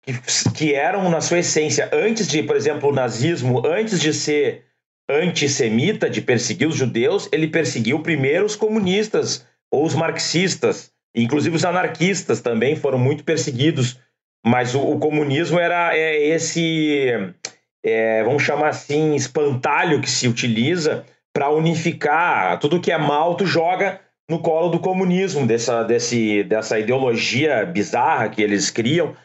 que, 0.04 0.14
que 0.54 0.74
eram, 0.74 1.10
na 1.10 1.22
sua 1.22 1.40
essência, 1.40 1.90
antes 1.94 2.28
de, 2.28 2.44
por 2.44 2.56
exemplo, 2.56 2.90
o 2.90 2.94
nazismo, 2.94 3.66
antes 3.66 4.00
de 4.00 4.14
ser 4.14 4.66
antissemita, 5.10 6.10
de 6.10 6.22
perseguir 6.22 6.68
os 6.68 6.76
judeus, 6.76 7.30
ele 7.32 7.48
perseguiu 7.48 8.00
primeiro 8.02 8.46
os 8.46 8.56
comunistas 8.56 9.46
ou 9.72 9.86
os 9.86 9.96
marxistas, 9.96 10.92
inclusive 11.16 11.56
os 11.56 11.66
anarquistas 11.66 12.42
também 12.42 12.76
foram 12.76 12.98
muito 12.98 13.24
perseguidos. 13.24 14.00
Mas 14.46 14.76
o, 14.76 14.82
o 14.82 15.00
comunismo 15.00 15.60
era 15.60 15.96
é, 15.96 16.28
esse 16.28 17.34
é, 17.88 18.24
vamos 18.24 18.44
chamar 18.44 18.70
assim, 18.70 19.16
espantalho 19.16 20.02
que 20.02 20.10
se 20.10 20.28
utiliza 20.28 21.06
para 21.34 21.50
unificar 21.50 22.60
tudo 22.60 22.82
que 22.82 22.92
é 22.92 22.98
mal, 22.98 23.36
tu 23.36 23.46
joga 23.46 24.00
no 24.30 24.40
colo 24.40 24.70
do 24.70 24.80
comunismo, 24.80 25.48
dessa, 25.48 25.84
desse, 25.84 26.44
dessa 26.44 26.78
ideologia 26.80 27.66
bizarra 27.66 28.30
que 28.30 28.42
eles 28.42 28.70
criam. 28.70 29.16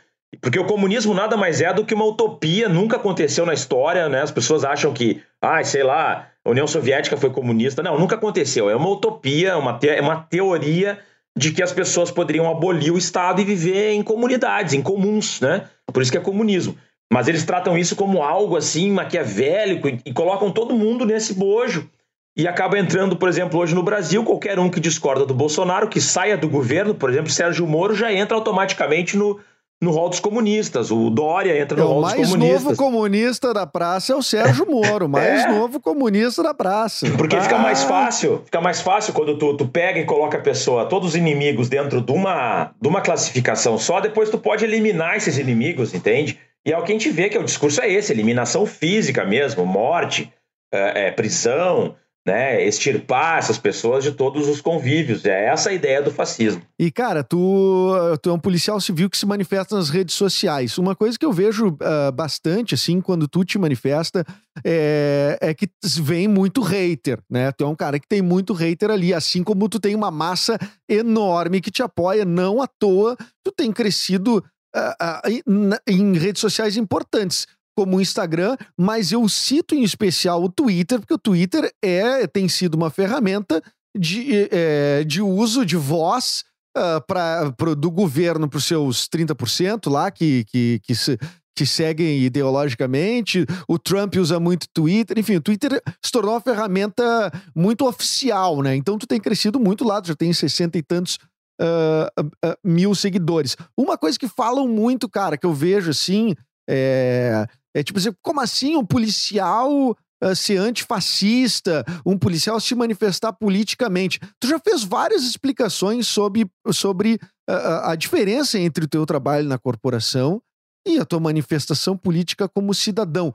Porque 0.41 0.59
o 0.59 0.65
comunismo 0.65 1.13
nada 1.13 1.37
mais 1.37 1.61
é 1.61 1.73
do 1.73 1.85
que 1.85 1.95
uma 1.95 2.05
utopia, 2.05 2.69
nunca 2.69 2.97
aconteceu 2.97 3.45
na 3.45 3.53
história, 3.53 4.09
né? 4.09 4.23
As 4.23 4.31
pessoas 4.31 4.65
acham 4.65 4.93
que, 4.93 5.23
ah, 5.41 5.63
sei 5.63 5.83
lá, 5.83 6.29
a 6.45 6.51
União 6.51 6.67
Soviética 6.67 7.17
foi 7.17 7.31
comunista. 7.31 7.83
Não, 7.83 7.99
nunca 7.99 8.15
aconteceu. 8.15 8.71
É 8.71 8.77
uma 8.77 8.89
utopia, 8.89 9.59
uma, 9.59 9.79
te 9.79 10.01
uma 10.01 10.17
teoria 10.17 10.99
de 11.37 11.51
que 11.51 11.63
as 11.63 11.73
pessoas 11.73 12.11
poderiam 12.11 12.51
abolir 12.51 12.93
o 12.93 12.99
Estado 12.99 13.41
e 13.41 13.45
viver 13.45 13.93
em 13.93 14.03
comunidades, 14.03 14.75
em 14.75 14.83
comuns, 14.83 15.41
né? 15.41 15.69
Por 15.93 16.03
isso 16.03 16.13
que 16.13 16.19
é 16.19 16.21
comunismo. 16.21 16.77
Mas 17.13 17.29
eles 17.29 17.45
tratam 17.45 17.77
isso 17.77 17.95
como 17.95 18.23
algo 18.23 18.57
assim 18.57 18.91
maquiavélico 18.91 19.87
e, 19.87 20.01
e 20.07 20.13
colocam 20.15 20.51
todo 20.51 20.75
mundo 20.75 21.05
nesse 21.05 21.35
bojo. 21.35 21.87
E 22.35 22.49
acaba 22.49 22.79
entrando, 22.79 23.17
por 23.17 23.29
exemplo, 23.29 23.61
hoje 23.61 23.75
no 23.75 23.83
Brasil, 23.83 24.25
qualquer 24.25 24.59
um 24.59 24.71
que 24.71 24.81
discorda 24.81 25.27
do 25.27 25.35
Bolsonaro, 25.35 25.89
que 25.89 26.01
saia 26.01 26.39
do 26.39 26.49
governo, 26.49 26.95
por 26.95 27.11
exemplo, 27.11 27.31
Sérgio 27.31 27.67
Moro 27.67 27.95
já 27.95 28.11
entra 28.11 28.35
automaticamente 28.35 29.15
no, 29.15 29.39
no 29.79 29.91
rol 29.91 30.09
dos 30.09 30.21
comunistas. 30.21 30.91
O 30.91 31.11
Dória 31.11 31.61
entra 31.61 31.77
no 31.77 31.83
é, 31.83 31.87
rol 31.87 32.01
dos 32.01 32.15
comunistas. 32.15 32.35
O 32.35 32.39
mais 32.39 32.65
novo 32.65 32.77
comunista 32.77 33.53
da 33.53 33.67
praça 33.67 34.15
é 34.15 34.17
o 34.17 34.23
Sérgio 34.23 34.65
Moro, 34.67 35.05
o 35.05 35.09
mais 35.11 35.45
é. 35.45 35.49
novo 35.49 35.81
comunista 35.81 36.43
da 36.43 36.55
praça. 36.55 37.07
Porque 37.19 37.37
ah. 37.37 37.43
fica 37.43 37.59
mais 37.59 37.83
fácil, 37.83 38.41
fica 38.47 38.63
mais 38.63 38.81
fácil 38.81 39.13
quando 39.13 39.37
tu, 39.37 39.55
tu 39.55 39.69
pega 39.69 40.01
e 40.01 40.07
coloca 40.07 40.39
a 40.39 40.41
pessoa, 40.41 40.87
todos 40.87 41.11
os 41.11 41.15
inimigos 41.15 41.69
dentro 41.69 42.01
de 42.01 42.11
uma, 42.11 42.71
de 42.81 42.89
uma 42.89 43.03
classificação 43.03 43.77
só, 43.77 44.01
depois 44.01 44.31
tu 44.31 44.39
pode 44.39 44.65
eliminar 44.65 45.19
esses 45.19 45.37
inimigos, 45.37 45.93
entende? 45.93 46.41
E 46.67 46.73
é 46.73 46.79
o 46.79 46.85
que 46.85 46.93
a 46.93 46.95
gente 46.95 47.11
vê 47.11 47.29
que 47.29 47.37
é 47.37 47.41
o 47.41 47.45
discurso 47.45 47.81
é 47.81 47.91
esse, 47.91 48.13
eliminação 48.13 48.65
física 48.67 49.25
mesmo, 49.25 49.67
morte, 49.67 50.33
é, 50.73 51.09
é, 51.09 51.11
prisão, 51.11 51.97
né, 52.25 52.65
extirpar 52.65 53.39
essas 53.39 53.59
pessoas 53.59 54.05
de 54.05 54.13
todos 54.13 54.47
os 54.49 54.61
convívios. 54.61 55.25
É 55.25 55.47
essa 55.47 55.71
a 55.71 55.73
ideia 55.73 56.01
do 56.01 56.11
fascismo. 56.11 56.63
E, 56.79 56.91
cara, 56.91 57.25
tu, 57.25 57.91
tu 58.23 58.31
é 58.31 58.33
um 58.33 58.39
policial 58.39 58.81
civil 58.81 59.11
que 59.11 59.19
se 59.19 59.27
manifesta 59.27 59.75
nas 59.75 59.91
redes 59.91 60.15
sociais. 60.15 60.79
Uma 60.79 60.95
coisa 60.95 61.19
que 61.19 61.27
eu 61.27 61.33
vejo 61.33 61.69
uh, 61.69 62.13
bastante, 62.15 62.75
assim, 62.75 63.01
quando 63.01 63.27
tu 63.27 63.45
te 63.45 63.59
manifesta, 63.59 64.25
é, 64.65 65.37
é, 65.41 65.53
que 65.53 65.69
vem 66.01 66.29
muito 66.29 66.63
hater, 66.63 67.19
né? 67.29 67.51
Tu 67.51 67.65
é 67.65 67.67
um 67.67 67.75
cara 67.75 67.99
que 67.99 68.07
tem 68.07 68.23
muito 68.23 68.53
hater 68.53 68.91
ali, 68.91 69.13
assim 69.13 69.43
como 69.43 69.69
tu 69.69 69.81
tem 69.81 69.95
uma 69.97 70.11
massa 70.11 70.57
enorme 70.89 71.61
que 71.61 71.73
te 71.73 71.83
apoia, 71.83 72.25
não 72.25 72.63
à 72.63 72.69
toa, 72.69 73.17
tu 73.45 73.51
tem 73.51 73.73
crescido 73.73 74.45
uh, 74.77 75.83
em 75.87 76.17
redes 76.17 76.41
sociais 76.41 76.77
importantes 76.77 77.47
como 77.77 77.97
o 77.97 78.01
Instagram, 78.01 78.57
mas 78.77 79.13
eu 79.13 79.27
cito 79.29 79.75
em 79.75 79.83
especial 79.83 80.43
o 80.43 80.49
Twitter, 80.51 81.01
porque 81.01 81.15
o 81.15 81.19
Twitter 81.19 81.73
é, 81.83 82.27
tem 82.27 82.49
sido 82.49 82.75
uma 82.75 82.91
ferramenta 82.91 83.63
de, 83.97 84.49
é, 84.51 85.05
de 85.05 85.23
uso 85.23 85.65
de 85.65 85.77
voz 85.77 86.45
uh, 86.77 87.01
pra, 87.07 87.53
pro, 87.53 87.75
do 87.75 87.91
governo 87.91 88.49
para 88.49 88.59
os 88.59 88.65
seus 88.65 89.09
30% 89.09 89.91
lá, 89.91 90.11
que, 90.11 90.45
que, 90.45 90.81
que, 90.83 90.95
se, 90.95 91.19
que 91.57 91.67
seguem 91.67 92.21
ideologicamente. 92.21 93.47
O 93.69 93.79
Trump 93.79 94.17
usa 94.17 94.39
muito 94.41 94.67
Twitter. 94.73 95.19
Enfim, 95.19 95.37
o 95.37 95.41
Twitter 95.41 95.83
se 96.03 96.13
tornou 96.13 96.35
uma 96.35 96.41
ferramenta 96.41 97.31
muito 97.55 97.87
oficial, 97.87 98.63
né? 98.63 98.75
Então 98.77 98.99
tu 98.99 99.07
tem 99.07 99.21
crescido 99.21 99.61
muito 99.61 99.85
lá, 99.85 100.01
tu 100.01 100.09
já 100.09 100.15
tem 100.15 100.33
60 100.33 100.79
e 100.79 100.83
tantos 100.83 101.19
uh, 101.63 102.57
mil 102.65 102.95
seguidores. 102.95 103.57
Uma 103.77 103.97
coisa 103.97 104.19
que 104.19 104.29
falam 104.29 104.67
muito, 104.67 105.09
cara, 105.09 105.37
que 105.37 105.47
eu 105.47 105.55
vejo 105.55 105.91
assim, 105.91 106.35
é, 106.69 107.47
é 107.75 107.83
tipo 107.83 107.99
assim, 107.99 108.13
como 108.21 108.41
assim 108.41 108.77
um 108.77 108.85
policial 108.85 109.71
uh, 109.91 110.37
ser 110.37 110.59
antifascista, 110.59 111.85
um 112.05 112.19
policial 112.19 112.59
se 112.59 112.75
manifestar 112.75 113.33
politicamente? 113.33 114.21
Tu 114.41 114.49
já 114.49 114.59
fez 114.59 114.83
várias 114.83 115.23
explicações 115.23 116.07
sobre, 116.07 116.47
sobre 116.73 117.19
a 117.49 117.95
diferença 117.97 118.59
entre 118.59 118.85
o 118.85 118.89
teu 118.89 119.05
trabalho 119.05 119.49
na 119.49 119.59
corporação 119.59 120.41
e 120.87 120.99
a 120.99 121.05
tua 121.05 121.21
manifestação 121.21 121.97
política 121.97 122.49
como 122.49 122.73
cidadão. 122.73 123.33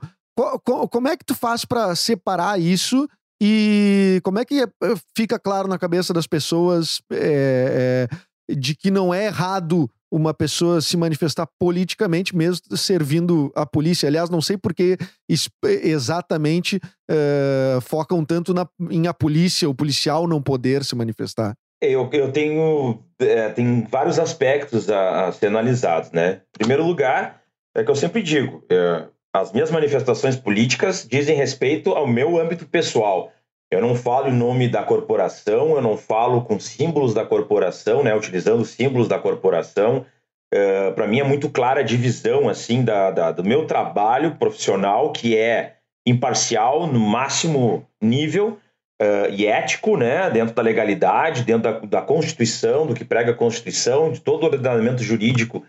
Como 0.90 1.08
é 1.08 1.16
que 1.16 1.24
tu 1.24 1.34
faz 1.34 1.64
para 1.64 1.94
separar 1.94 2.60
isso 2.60 3.08
e 3.40 4.20
como 4.24 4.38
é 4.38 4.44
que 4.44 4.62
eh, 4.62 4.68
fica 5.16 5.38
claro 5.38 5.68
na 5.68 5.78
cabeça 5.78 6.12
das 6.12 6.26
pessoas 6.26 7.00
é, 7.12 8.08
é, 8.50 8.54
de 8.54 8.74
que 8.74 8.90
não 8.90 9.14
é 9.14 9.26
errado 9.26 9.88
uma 10.10 10.32
pessoa 10.32 10.80
se 10.80 10.96
manifestar 10.96 11.46
politicamente, 11.58 12.34
mesmo 12.34 12.76
servindo 12.76 13.52
a 13.54 13.64
polícia? 13.64 14.08
Aliás, 14.08 14.28
não 14.28 14.40
sei 14.40 14.56
por 14.56 14.74
que 14.74 14.96
exatamente 15.84 16.80
é, 17.08 17.78
focam 17.82 18.24
tanto 18.24 18.52
na, 18.52 18.66
em 18.90 19.06
a 19.06 19.14
polícia, 19.14 19.68
o 19.68 19.74
policial 19.74 20.26
não 20.26 20.42
poder 20.42 20.84
se 20.84 20.96
manifestar. 20.96 21.54
Eu, 21.80 22.10
eu 22.12 22.32
tenho, 22.32 23.04
tem 23.54 23.86
vários 23.88 24.18
aspectos 24.18 24.90
a, 24.90 25.26
a, 25.26 25.32
ser 25.32 25.46
analisados, 25.46 26.10
né? 26.10 26.40
Em 26.56 26.58
primeiro 26.58 26.84
lugar, 26.84 27.40
é 27.72 27.84
que 27.84 27.90
eu 27.90 27.94
sempre 27.94 28.20
digo, 28.20 28.64
as 29.32 29.52
minhas 29.52 29.70
manifestações 29.70 30.36
políticas 30.36 31.06
dizem 31.08 31.36
respeito 31.36 31.92
ao 31.92 32.06
meu 32.06 32.38
âmbito 32.38 32.66
pessoal. 32.66 33.32
Eu 33.70 33.82
não 33.82 33.94
falo 33.94 34.28
em 34.28 34.32
nome 34.32 34.68
da 34.68 34.82
corporação, 34.82 35.74
eu 35.74 35.82
não 35.82 35.96
falo 35.96 36.42
com 36.42 36.58
símbolos 36.58 37.12
da 37.12 37.26
corporação, 37.26 38.02
né, 38.02 38.14
utilizando 38.14 38.64
símbolos 38.64 39.08
da 39.08 39.18
corporação. 39.18 40.06
Uh, 40.52 40.56
eh, 40.56 40.90
Para 40.92 41.06
mim 41.06 41.20
é 41.20 41.24
muito 41.24 41.50
clara 41.50 41.80
a 41.80 41.84
divisão 41.84 42.48
assim 42.48 42.82
da, 42.82 43.10
da, 43.10 43.32
do 43.32 43.44
meu 43.44 43.66
trabalho 43.66 44.36
profissional, 44.36 45.12
que 45.12 45.36
é 45.36 45.76
imparcial 46.06 46.86
no 46.86 46.98
máximo 46.98 47.86
nível 48.00 48.58
uh, 49.02 49.30
e 49.30 49.46
ético, 49.46 49.98
né, 49.98 50.30
dentro 50.30 50.54
da 50.54 50.62
legalidade, 50.62 51.44
dentro 51.44 51.64
da, 51.64 51.78
da 51.80 52.02
Constituição, 52.02 52.86
do 52.86 52.94
que 52.94 53.04
prega 53.04 53.32
a 53.32 53.36
Constituição, 53.36 54.10
de 54.10 54.20
todo 54.22 54.44
o 54.44 54.46
ordenamento 54.46 55.02
jurídico 55.02 55.62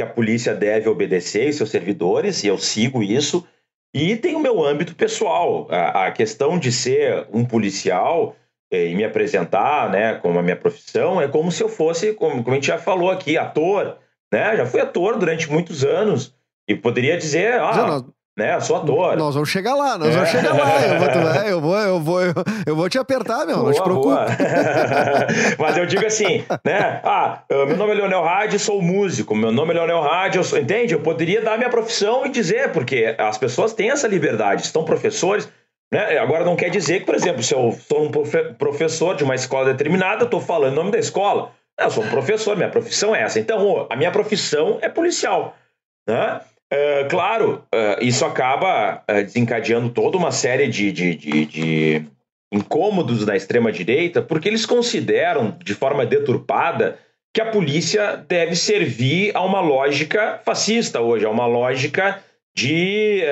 que 0.00 0.04
a 0.04 0.06
polícia 0.06 0.54
deve 0.54 0.88
obedecer 0.88 1.48
e 1.48 1.52
seus 1.52 1.68
servidores, 1.68 2.42
e 2.42 2.46
eu 2.46 2.56
sigo 2.56 3.02
isso. 3.02 3.46
E 3.92 4.16
tem 4.16 4.34
o 4.34 4.40
meu 4.40 4.64
âmbito 4.64 4.94
pessoal. 4.94 5.68
A, 5.70 6.06
a 6.06 6.10
questão 6.10 6.58
de 6.58 6.72
ser 6.72 7.26
um 7.30 7.44
policial 7.44 8.34
eh, 8.72 8.86
e 8.86 8.94
me 8.94 9.04
apresentar 9.04 9.90
né, 9.90 10.14
como 10.14 10.38
a 10.38 10.42
minha 10.42 10.56
profissão 10.56 11.20
é 11.20 11.28
como 11.28 11.52
se 11.52 11.62
eu 11.62 11.68
fosse, 11.68 12.14
como, 12.14 12.42
como 12.42 12.52
a 12.52 12.54
gente 12.54 12.68
já 12.68 12.78
falou 12.78 13.10
aqui, 13.10 13.36
ator. 13.36 13.98
Né? 14.32 14.56
Já 14.56 14.64
fui 14.64 14.80
ator 14.80 15.18
durante 15.18 15.50
muitos 15.50 15.84
anos. 15.84 16.34
E 16.66 16.74
poderia 16.74 17.18
dizer, 17.18 17.60
ah, 17.60 18.02
né? 18.36 18.58
Sou 18.60 18.76
ator. 18.76 19.16
Nós 19.16 19.34
vamos 19.34 19.48
chegar 19.48 19.74
lá, 19.74 19.98
nós 19.98 20.08
é. 20.08 20.12
vamos 20.12 20.28
chegar 20.30 20.54
lá. 20.54 20.80
Eu 20.80 20.98
vou, 20.98 21.32
é, 21.34 21.50
eu 21.50 21.60
vou, 21.60 21.78
eu 21.78 22.00
vou, 22.00 22.22
eu, 22.22 22.34
eu 22.66 22.76
vou 22.76 22.88
te 22.88 22.98
apertar, 22.98 23.46
meu. 23.46 23.56
Boa, 23.56 23.66
não 23.66 23.72
te 23.72 23.82
preocupe. 23.82 24.16
Mas 25.58 25.76
eu 25.76 25.86
digo 25.86 26.06
assim, 26.06 26.44
né? 26.64 27.00
Ah, 27.04 27.42
meu 27.50 27.76
nome 27.76 27.92
é 27.92 27.94
Leonel 27.96 28.22
Rádio, 28.22 28.58
sou 28.58 28.80
músico. 28.80 29.34
Meu 29.34 29.52
nome 29.52 29.72
é 29.72 29.74
Leonel 29.74 30.00
Rádio, 30.00 30.42
sou... 30.44 30.58
entende? 30.58 30.94
Eu 30.94 31.00
poderia 31.00 31.42
dar 31.42 31.58
minha 31.58 31.70
profissão 31.70 32.24
e 32.24 32.30
dizer, 32.30 32.72
porque 32.72 33.14
as 33.18 33.36
pessoas 33.36 33.72
têm 33.72 33.90
essa 33.90 34.08
liberdade. 34.08 34.62
Estão 34.62 34.84
professores, 34.84 35.48
né? 35.92 36.18
Agora 36.18 36.44
não 36.44 36.56
quer 36.56 36.70
dizer 36.70 37.00
que, 37.00 37.06
por 37.06 37.14
exemplo, 37.14 37.42
se 37.42 37.54
eu 37.54 37.72
sou 37.72 38.04
um 38.04 38.10
professor 38.54 39.14
de 39.16 39.24
uma 39.24 39.34
escola 39.34 39.66
determinada, 39.66 40.22
eu 40.22 40.26
estou 40.26 40.40
falando 40.40 40.72
o 40.72 40.76
nome 40.76 40.90
da 40.92 40.98
escola. 40.98 41.52
Eu 41.78 41.90
sou 41.90 42.04
um 42.04 42.08
professor, 42.10 42.56
minha 42.56 42.68
profissão 42.68 43.14
é 43.14 43.22
essa. 43.22 43.40
Então, 43.40 43.86
a 43.88 43.96
minha 43.96 44.10
profissão 44.10 44.78
é 44.82 44.88
policial. 44.88 45.56
Né? 46.06 46.40
Uh, 46.72 47.08
claro, 47.08 47.64
uh, 47.74 48.00
isso 48.00 48.24
acaba 48.24 49.02
uh, 49.10 49.24
desencadeando 49.24 49.88
toda 49.88 50.16
uma 50.16 50.30
série 50.30 50.68
de, 50.68 50.92
de, 50.92 51.16
de, 51.16 51.46
de 51.46 52.06
incômodos 52.52 53.26
da 53.26 53.34
extrema-direita, 53.34 54.22
porque 54.22 54.48
eles 54.48 54.64
consideram, 54.64 55.56
de 55.64 55.74
forma 55.74 56.06
deturpada, 56.06 56.96
que 57.34 57.40
a 57.40 57.50
polícia 57.50 58.16
deve 58.28 58.54
servir 58.54 59.32
a 59.34 59.44
uma 59.44 59.60
lógica 59.60 60.40
fascista 60.44 61.00
hoje, 61.00 61.24
a 61.24 61.30
uma 61.30 61.46
lógica 61.46 62.22
de 62.56 63.22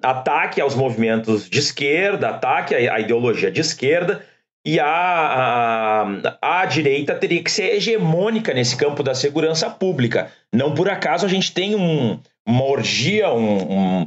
ataque 0.00 0.60
aos 0.60 0.76
movimentos 0.76 1.50
de 1.50 1.58
esquerda, 1.58 2.28
ataque 2.28 2.76
à 2.76 3.00
ideologia 3.00 3.50
de 3.50 3.60
esquerda, 3.60 4.24
e 4.64 4.78
a, 4.78 4.86
a, 4.86 6.60
a, 6.60 6.66
direita 6.66 7.14
teria 7.14 7.42
que 7.42 7.50
ser 7.50 7.74
hegemônica 7.74 8.52
nesse 8.52 8.76
campo 8.76 9.02
da 9.02 9.14
segurança 9.14 9.70
pública. 9.70 10.30
Não 10.52 10.74
por 10.74 10.88
acaso 10.88 11.24
a 11.24 11.28
gente 11.28 11.52
tem 11.52 11.74
um, 11.74 12.20
uma 12.50 12.64
orgia, 12.64 13.32
um, 13.32 13.72
um, 13.72 14.06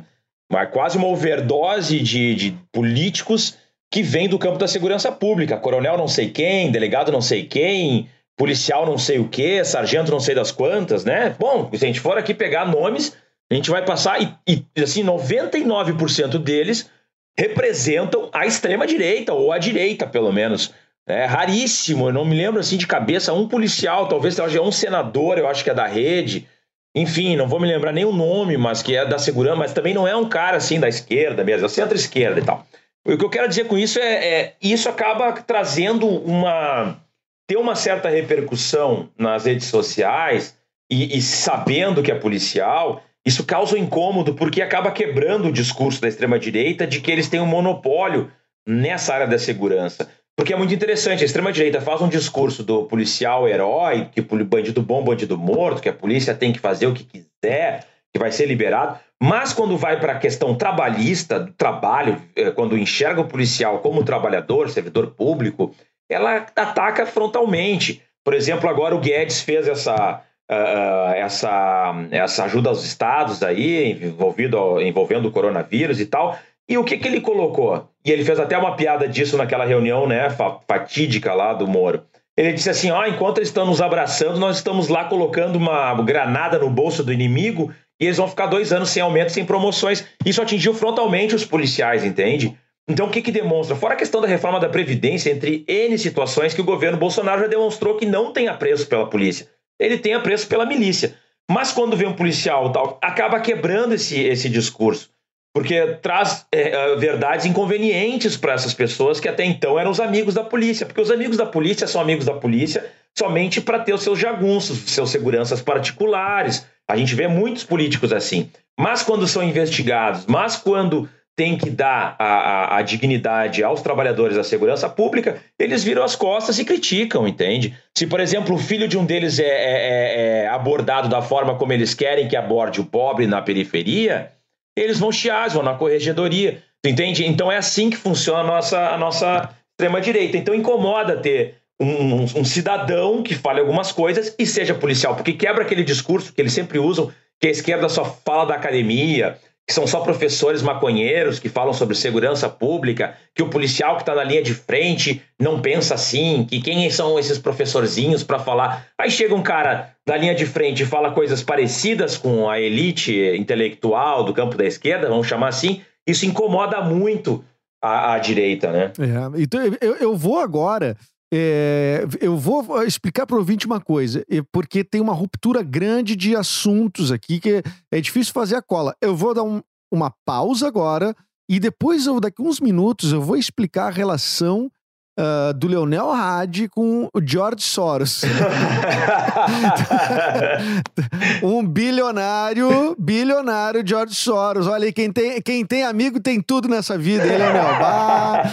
uma, 0.49 0.65
quase 0.65 0.97
uma 0.97 1.07
overdose 1.07 1.99
de, 1.99 2.35
de 2.35 2.51
políticos 2.71 3.57
que 3.89 4.01
vem 4.01 4.27
do 4.27 4.39
campo 4.39 4.57
da 4.57 4.67
segurança 4.67 5.11
pública. 5.11 5.57
Coronel 5.57 5.97
não 5.97 6.07
sei 6.07 6.29
quem, 6.29 6.71
delegado 6.71 7.11
não 7.11 7.21
sei 7.21 7.45
quem, 7.45 8.09
policial 8.37 8.85
não 8.85 8.97
sei 8.97 9.19
o 9.19 9.27
que, 9.27 9.63
sargento 9.63 10.11
não 10.11 10.19
sei 10.19 10.35
das 10.35 10.51
quantas, 10.51 11.05
né? 11.05 11.35
Bom, 11.39 11.69
se 11.73 11.83
a 11.83 11.87
gente 11.87 11.99
for 11.99 12.17
aqui 12.17 12.33
pegar 12.33 12.65
nomes, 12.65 13.15
a 13.51 13.55
gente 13.55 13.69
vai 13.69 13.85
passar 13.85 14.21
e, 14.21 14.35
e 14.47 14.81
assim, 14.81 15.03
99% 15.03 16.39
deles 16.39 16.89
representam 17.37 18.29
a 18.33 18.45
extrema 18.45 18.85
direita 18.85 19.33
ou 19.33 19.51
a 19.51 19.57
direita, 19.57 20.07
pelo 20.07 20.31
menos. 20.31 20.73
É 21.05 21.25
raríssimo, 21.25 22.07
eu 22.07 22.13
não 22.13 22.23
me 22.23 22.35
lembro 22.35 22.59
assim 22.61 22.77
de 22.77 22.87
cabeça 22.87 23.33
um 23.33 23.47
policial, 23.47 24.07
talvez 24.07 24.35
seja 24.35 24.61
um 24.61 24.71
senador, 24.71 25.37
eu 25.37 25.47
acho 25.47 25.63
que 25.63 25.69
é 25.69 25.73
da 25.73 25.85
rede, 25.85 26.47
enfim, 26.95 27.35
não 27.35 27.47
vou 27.47 27.59
me 27.59 27.67
lembrar 27.67 27.91
nem 27.91 28.05
o 28.05 28.11
nome, 28.11 28.55
mas 28.57 28.83
que 28.83 28.95
é 28.95 29.05
da 29.05 29.17
segurança, 29.17 29.55
mas 29.55 29.73
também 29.73 29.93
não 29.93 30.07
é 30.07 30.15
um 30.15 30.29
cara 30.29 30.57
assim 30.57 30.79
da 30.79 30.87
esquerda 30.87 31.43
mesmo, 31.43 31.65
é 31.65 31.69
centro-esquerda 31.69 32.39
e 32.39 32.43
tal. 32.43 32.65
O 33.05 33.17
que 33.17 33.25
eu 33.25 33.29
quero 33.29 33.49
dizer 33.49 33.67
com 33.67 33.77
isso 33.77 33.99
é, 33.99 34.25
é 34.25 34.55
isso 34.61 34.87
acaba 34.87 35.33
trazendo 35.33 36.07
uma 36.07 36.97
ter 37.45 37.57
uma 37.57 37.75
certa 37.75 38.09
repercussão 38.09 39.09
nas 39.17 39.45
redes 39.45 39.67
sociais 39.67 40.55
e, 40.89 41.17
e 41.17 41.21
sabendo 41.21 42.01
que 42.01 42.11
é 42.11 42.15
policial, 42.15 43.03
isso 43.25 43.43
causa 43.43 43.75
um 43.75 43.79
incômodo 43.79 44.33
porque 44.33 44.61
acaba 44.61 44.91
quebrando 44.91 45.47
o 45.47 45.51
discurso 45.51 45.99
da 45.99 46.07
extrema 46.07 46.39
direita 46.39 46.87
de 46.87 47.01
que 47.01 47.11
eles 47.11 47.27
têm 47.27 47.41
um 47.41 47.45
monopólio 47.45 48.31
nessa 48.65 49.13
área 49.13 49.27
da 49.27 49.37
segurança. 49.37 50.09
Porque 50.35 50.53
é 50.53 50.55
muito 50.57 50.73
interessante, 50.73 51.21
a 51.21 51.25
extrema-direita 51.25 51.79
faz 51.79 52.01
um 52.01 52.09
discurso 52.09 52.63
do 52.63 52.85
policial 52.85 53.47
herói, 53.47 54.09
que 54.11 54.21
bandido 54.21 54.81
bom, 54.81 55.03
bandido 55.03 55.37
morto, 55.37 55.81
que 55.81 55.89
a 55.89 55.93
polícia 55.93 56.33
tem 56.33 56.51
que 56.51 56.59
fazer 56.59 56.87
o 56.87 56.93
que 56.93 57.03
quiser, 57.03 57.85
que 58.11 58.19
vai 58.19 58.31
ser 58.31 58.47
liberado. 58.47 58.97
Mas 59.21 59.53
quando 59.53 59.77
vai 59.77 59.99
para 59.99 60.13
a 60.13 60.19
questão 60.19 60.55
trabalhista, 60.55 61.39
do 61.39 61.53
trabalho, 61.53 62.21
eh, 62.35 62.51
quando 62.51 62.77
enxerga 62.77 63.21
o 63.21 63.27
policial 63.27 63.79
como 63.79 64.03
trabalhador, 64.03 64.69
servidor 64.69 65.11
público, 65.11 65.73
ela 66.09 66.45
ataca 66.55 67.05
frontalmente. 67.05 68.01
Por 68.23 68.33
exemplo, 68.33 68.69
agora 68.69 68.95
o 68.95 68.99
Guedes 68.99 69.41
fez 69.41 69.67
essa, 69.67 70.21
uh, 70.49 71.13
essa, 71.15 71.93
essa 72.11 72.45
ajuda 72.45 72.69
aos 72.69 72.83
estados 72.83 73.43
aí, 73.43 73.91
envolvido, 73.91 74.81
envolvendo 74.81 75.27
o 75.27 75.31
coronavírus 75.31 75.99
e 75.99 76.05
tal. 76.05 76.37
E 76.67 76.77
o 76.77 76.83
que, 76.83 76.97
que 76.97 77.07
ele 77.07 77.19
colocou? 77.19 77.89
E 78.05 78.11
ele 78.11 78.23
fez 78.23 78.39
até 78.39 78.57
uma 78.57 78.75
piada 78.75 79.07
disso 79.07 79.37
naquela 79.37 79.65
reunião, 79.65 80.07
né, 80.07 80.27
fatídica 80.67 81.33
lá 81.33 81.53
do 81.53 81.67
Moro. 81.67 82.03
Ele 82.35 82.53
disse 82.53 82.69
assim: 82.69 82.89
ó, 82.89 83.05
enquanto 83.05 83.37
eles 83.37 83.49
estão 83.49 83.65
nos 83.65 83.81
abraçando, 83.81 84.39
nós 84.39 84.57
estamos 84.57 84.87
lá 84.87 85.05
colocando 85.05 85.57
uma 85.57 85.93
granada 86.01 86.57
no 86.57 86.69
bolso 86.69 87.03
do 87.03 87.13
inimigo 87.13 87.71
e 87.99 88.05
eles 88.05 88.17
vão 88.17 88.27
ficar 88.27 88.47
dois 88.47 88.73
anos 88.73 88.89
sem 88.89 89.03
aumento, 89.03 89.31
sem 89.31 89.45
promoções. 89.45 90.05
Isso 90.25 90.41
atingiu 90.41 90.73
frontalmente 90.73 91.35
os 91.35 91.45
policiais, 91.45 92.03
entende? 92.03 92.57
Então, 92.89 93.07
o 93.07 93.09
que, 93.09 93.21
que 93.21 93.31
demonstra? 93.31 93.75
Fora 93.75 93.93
a 93.93 93.97
questão 93.97 94.19
da 94.19 94.27
reforma 94.27 94.59
da 94.59 94.67
Previdência, 94.67 95.31
entre 95.31 95.63
N 95.67 95.97
situações 95.97 96.53
que 96.53 96.59
o 96.59 96.65
governo 96.65 96.97
Bolsonaro 96.97 97.41
já 97.41 97.47
demonstrou 97.47 97.95
que 97.95 98.05
não 98.05 98.33
tem 98.33 98.47
apreço 98.47 98.87
pela 98.87 99.09
polícia. 99.09 99.47
Ele 99.79 99.97
tem 99.97 100.13
apreço 100.13 100.47
pela 100.47 100.65
milícia. 100.65 101.15
Mas 101.49 101.71
quando 101.71 101.95
vem 101.95 102.07
um 102.07 102.15
policial 102.15 102.71
tal, 102.71 102.97
acaba 103.01 103.39
quebrando 103.39 103.93
esse, 103.93 104.21
esse 104.21 104.49
discurso 104.49 105.12
porque 105.53 105.97
traz 106.01 106.45
é, 106.51 106.69
é, 106.69 106.95
verdades 106.95 107.45
inconvenientes 107.45 108.35
para 108.35 108.53
essas 108.53 108.73
pessoas 108.73 109.19
que 109.19 109.29
até 109.29 109.45
então 109.45 109.79
eram 109.79 109.91
os 109.91 109.99
amigos 109.99 110.33
da 110.33 110.43
polícia, 110.43 110.85
porque 110.85 111.01
os 111.01 111.11
amigos 111.11 111.37
da 111.37 111.45
polícia 111.45 111.87
são 111.87 112.01
amigos 112.01 112.25
da 112.25 112.33
polícia 112.33 112.91
somente 113.15 113.61
para 113.61 113.79
ter 113.79 113.93
os 113.93 114.01
seus 114.01 114.17
jagunços, 114.17 114.89
seus 114.91 115.11
seguranças 115.11 115.61
particulares. 115.61 116.65
A 116.87 116.97
gente 116.97 117.13
vê 117.13 117.27
muitos 117.27 117.63
políticos 117.63 118.11
assim. 118.11 118.49
Mas 118.77 119.03
quando 119.03 119.27
são 119.27 119.43
investigados, 119.43 120.25
mas 120.25 120.55
quando 120.55 121.07
tem 121.35 121.57
que 121.57 121.69
dar 121.69 122.15
a, 122.19 122.25
a, 122.25 122.77
a, 122.77 122.81
dignidade 122.81 123.63
aos 123.63 123.81
trabalhadores 123.81 124.35
da 124.35 124.43
segurança 124.43 124.87
pública, 124.87 125.37
eles 125.57 125.83
viram 125.83 126.03
as 126.03 126.15
costas 126.15 126.59
e 126.59 126.65
criticam, 126.65 127.27
entende? 127.27 127.75
Se, 127.95 128.05
por 128.05 128.19
exemplo, 128.19 128.55
o 128.55 128.59
filho 128.59 128.87
de 128.87 128.97
um 128.97 129.05
deles 129.05 129.39
é, 129.39 129.43
é, 129.43 129.47
é, 129.47 130.43
é 130.43 130.47
abordado 130.47 131.09
da 131.09 131.23
forma 131.23 131.55
como 131.55 131.73
eles 131.73 131.93
querem 131.93 132.27
que 132.27 132.35
aborde 132.35 132.81
o 132.81 132.85
pobre 132.85 133.25
na 133.25 133.41
periferia, 133.41 134.31
eles 134.75 134.99
vão 134.99 135.11
chiar, 135.11 135.49
vão 135.49 135.63
na 135.63 135.75
corregedoria. 135.75 136.63
Entende? 136.85 137.25
Então 137.25 137.51
é 137.51 137.57
assim 137.57 137.89
que 137.89 137.95
funciona 137.95 138.39
a 138.39 138.43
nossa, 138.43 138.89
a 138.89 138.97
nossa 138.97 139.49
extrema-direita. 139.71 140.37
Então 140.37 140.53
incomoda 140.53 141.17
ter 141.17 141.55
um, 141.79 141.85
um, 141.85 142.23
um, 142.23 142.45
cidadão 142.45 143.23
que 143.23 143.35
fale 143.35 143.59
algumas 143.59 143.91
coisas 143.91 144.35
e 144.37 144.45
seja 144.45 144.73
policial, 144.73 145.15
porque 145.15 145.33
quebra 145.33 145.63
aquele 145.63 145.83
discurso 145.83 146.33
que 146.33 146.41
eles 146.41 146.53
sempre 146.53 146.79
usam, 146.79 147.11
que 147.39 147.47
a 147.47 147.51
esquerda 147.51 147.87
só 147.89 148.03
fala 148.25 148.45
da 148.45 148.55
academia, 148.55 149.37
que 149.67 149.73
são 149.73 149.87
só 149.87 150.01
professores 150.01 150.61
maconheiros 150.61 151.39
que 151.39 151.47
falam 151.47 151.73
sobre 151.73 151.95
segurança 151.95 152.49
pública, 152.49 153.15
que 153.33 153.41
o 153.41 153.49
policial 153.49 153.95
que 153.95 154.01
está 154.01 154.13
na 154.13 154.23
linha 154.23 154.43
de 154.43 154.53
frente 154.53 155.21
não 155.39 155.61
pensa 155.61 155.95
assim, 155.95 156.45
que 156.45 156.61
quem 156.61 156.89
são 156.89 157.17
esses 157.17 157.37
professorzinhos 157.37 158.23
para 158.23 158.39
falar. 158.39 158.87
Aí 158.99 159.09
chega 159.09 159.33
um 159.33 159.41
cara 159.41 159.95
da 160.05 160.17
linha 160.17 160.35
de 160.35 160.45
frente 160.45 160.83
e 160.83 160.85
fala 160.85 161.11
coisas 161.11 161.41
parecidas 161.41 162.17
com 162.17 162.49
a 162.49 162.59
elite 162.59 163.13
intelectual 163.37 164.23
do 164.23 164.33
campo 164.33 164.57
da 164.57 164.65
esquerda, 164.65 165.07
vamos 165.07 165.27
chamar 165.27 165.47
assim, 165.47 165.81
isso 166.05 166.25
incomoda 166.25 166.81
muito 166.81 167.43
a, 167.81 168.13
a 168.13 168.19
direita, 168.19 168.71
né? 168.71 168.91
É, 168.99 169.41
então 169.41 169.61
eu, 169.79 169.95
eu 169.95 170.15
vou 170.15 170.39
agora 170.39 170.97
é, 171.35 172.05
eu 172.21 172.37
vou 172.37 172.83
explicar 172.83 173.25
para 173.25 173.35
o 173.35 173.39
ouvinte 173.39 173.65
uma 173.65 173.81
coisa, 173.81 174.23
porque 174.51 174.83
tem 174.83 175.01
uma 175.01 175.13
ruptura 175.13 175.63
grande 175.63 176.15
de 176.15 176.35
assuntos 176.35 177.11
aqui 177.11 177.39
que 177.39 177.63
é 177.91 177.99
difícil 177.99 178.31
fazer 178.31 178.55
a 178.55 178.61
cola. 178.61 178.95
Eu 179.01 179.15
vou 179.15 179.33
dar 179.33 179.41
um, 179.41 179.59
uma 179.91 180.13
pausa 180.23 180.67
agora 180.67 181.15
e 181.49 181.59
depois, 181.59 182.05
eu, 182.05 182.19
daqui 182.19 182.41
uns 182.41 182.59
minutos, 182.59 183.11
eu 183.11 183.21
vou 183.21 183.35
explicar 183.35 183.87
a 183.87 183.91
relação 183.91 184.71
uh, 185.19 185.53
do 185.53 185.67
Leonel 185.67 186.11
Hadi 186.11 186.67
com 186.67 187.07
o 187.13 187.21
George 187.25 187.63
Soros. 187.63 188.21
um 191.43 191.65
bilionário, 191.65 192.95
bilionário 192.97 193.83
George 193.85 194.15
Soros. 194.15 194.67
Olha 194.67 194.85
aí, 194.85 194.93
quem 194.93 195.11
tem, 195.11 195.41
quem 195.41 195.65
tem 195.65 195.83
amigo 195.83 196.19
tem 196.19 196.41
tudo 196.41 196.67
nessa 196.67 196.97
vida, 196.97 197.25
hein, 197.25 197.37
Leonel? 197.37 197.79
Bah. 197.79 198.43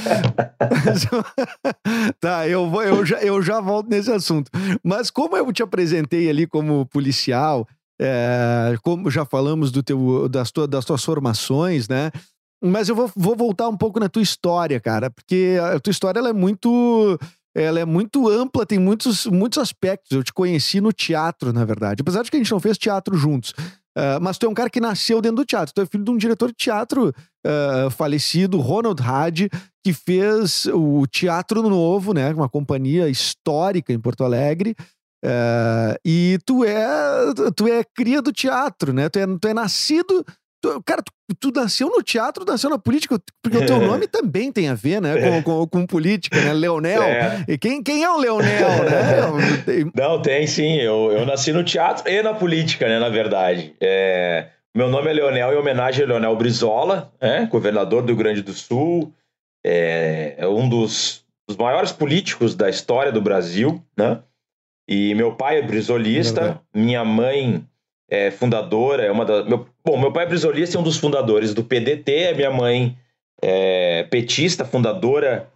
tá, 2.20 2.48
eu, 2.48 2.68
vou, 2.68 2.82
eu, 2.82 3.04
já, 3.04 3.18
eu 3.18 3.42
já 3.42 3.60
volto 3.60 3.88
nesse 3.88 4.10
assunto. 4.10 4.50
Mas 4.82 5.10
como 5.10 5.36
eu 5.36 5.52
te 5.52 5.62
apresentei 5.62 6.28
ali 6.28 6.46
como 6.46 6.86
policial, 6.86 7.66
é, 8.00 8.74
como 8.82 9.10
já 9.10 9.24
falamos 9.24 9.70
do 9.70 9.82
teu, 9.82 10.28
das, 10.28 10.50
tua, 10.50 10.66
das 10.66 10.84
tuas 10.84 11.04
formações, 11.04 11.88
né? 11.88 12.10
Mas 12.62 12.88
eu 12.88 12.94
vou, 12.94 13.10
vou 13.16 13.34
voltar 13.34 13.68
um 13.68 13.76
pouco 13.76 13.98
na 13.98 14.08
tua 14.08 14.22
história, 14.22 14.78
cara, 14.78 15.10
porque 15.10 15.56
a 15.74 15.80
tua 15.80 15.90
história 15.90 16.18
ela 16.18 16.28
é 16.28 16.32
muito 16.32 17.18
ela 17.54 17.80
é 17.80 17.84
muito 17.84 18.28
ampla, 18.28 18.64
tem 18.64 18.78
muitos, 18.78 19.26
muitos 19.26 19.58
aspectos. 19.58 20.12
Eu 20.12 20.22
te 20.22 20.32
conheci 20.32 20.80
no 20.80 20.92
teatro, 20.92 21.52
na 21.52 21.64
verdade. 21.64 22.00
Apesar 22.00 22.22
de 22.22 22.30
que 22.30 22.36
a 22.36 22.40
gente 22.40 22.52
não 22.52 22.60
fez 22.60 22.78
teatro 22.78 23.16
juntos. 23.16 23.50
Uh, 23.50 24.20
mas 24.22 24.38
tu 24.38 24.46
é 24.46 24.48
um 24.48 24.54
cara 24.54 24.70
que 24.70 24.80
nasceu 24.80 25.20
dentro 25.20 25.38
do 25.38 25.44
teatro. 25.44 25.74
Tu 25.74 25.80
é 25.80 25.86
filho 25.86 26.04
de 26.04 26.10
um 26.12 26.16
diretor 26.16 26.48
de 26.48 26.54
teatro 26.54 27.08
uh, 27.08 27.90
falecido, 27.90 28.60
Ronald 28.60 29.02
Hadi, 29.02 29.50
que 29.84 29.92
fez 29.92 30.66
o 30.66 31.06
Teatro 31.08 31.68
Novo, 31.68 32.14
né? 32.14 32.32
Uma 32.32 32.48
companhia 32.48 33.08
histórica 33.08 33.92
em 33.92 33.98
Porto 33.98 34.22
Alegre. 34.22 34.76
Uh, 35.24 35.98
e 36.04 36.38
tu 36.46 36.64
é, 36.64 36.78
tu 37.56 37.66
é 37.66 37.82
cria 37.82 38.22
do 38.22 38.32
teatro, 38.32 38.92
né? 38.92 39.08
Tu 39.08 39.18
é, 39.18 39.26
tu 39.26 39.48
é 39.48 39.52
nascido 39.52 40.24
Tu, 40.62 40.82
cara, 40.82 41.02
tu, 41.02 41.12
tu, 41.40 41.58
nasceu 41.58 41.88
no 41.88 42.02
teatro, 42.02 42.44
nasceu 42.44 42.68
na 42.68 42.78
política, 42.78 43.18
porque 43.42 43.56
o 43.56 43.66
teu 43.66 43.80
nome 43.80 44.06
também 44.06 44.52
tem 44.52 44.68
a 44.68 44.74
ver, 44.74 45.00
né, 45.00 45.14
com, 45.18 45.42
com, 45.42 45.66
com 45.66 45.86
política, 45.86 46.38
né? 46.38 46.52
Leonel. 46.52 47.02
É. 47.02 47.44
E 47.48 47.56
quem, 47.56 47.82
quem 47.82 48.04
é 48.04 48.10
o 48.10 48.18
Leonel, 48.18 48.84
né? 48.84 49.90
Não, 49.96 50.20
tem 50.20 50.46
sim. 50.46 50.76
Eu, 50.76 51.12
eu 51.12 51.24
nasci 51.24 51.52
no 51.52 51.64
teatro 51.64 52.10
e 52.10 52.22
na 52.22 52.34
política, 52.34 52.86
né, 52.86 52.98
na 52.98 53.08
verdade. 53.08 53.74
É, 53.80 54.48
meu 54.76 54.90
nome 54.90 55.08
é 55.08 55.14
Leonel 55.14 55.54
em 55.54 55.56
homenagem 55.56 56.04
a 56.04 56.08
Leonel 56.08 56.36
Brizola, 56.36 57.10
é, 57.18 57.46
governador 57.46 58.02
do 58.02 58.08
Rio 58.08 58.16
Grande 58.16 58.42
do 58.42 58.52
Sul, 58.52 59.12
é, 59.64 60.34
é 60.36 60.46
um 60.46 60.68
dos, 60.68 61.24
dos 61.48 61.56
maiores 61.56 61.90
políticos 61.90 62.54
da 62.54 62.68
história 62.68 63.10
do 63.10 63.20
Brasil, 63.20 63.82
né? 63.96 64.20
E 64.86 65.14
meu 65.14 65.34
pai 65.36 65.58
é 65.58 65.62
brizolista, 65.62 66.60
minha 66.74 67.04
mãe 67.04 67.64
é 68.10 68.30
fundadora, 68.30 69.04
é 69.04 69.10
uma 69.10 69.24
da. 69.24 69.44
Meu, 69.44 69.66
bom, 69.84 69.96
meu 69.96 70.12
pai 70.12 70.24
é 70.24 70.28
brisolista 70.28 70.76
é 70.76 70.80
um 70.80 70.82
dos 70.84 70.96
fundadores 70.96 71.54
do 71.54 71.62
PDT, 71.62 72.28
a 72.28 72.34
minha 72.34 72.50
mãe 72.50 72.98
é 73.40 74.02
petista, 74.10 74.64
fundadora 74.64 75.48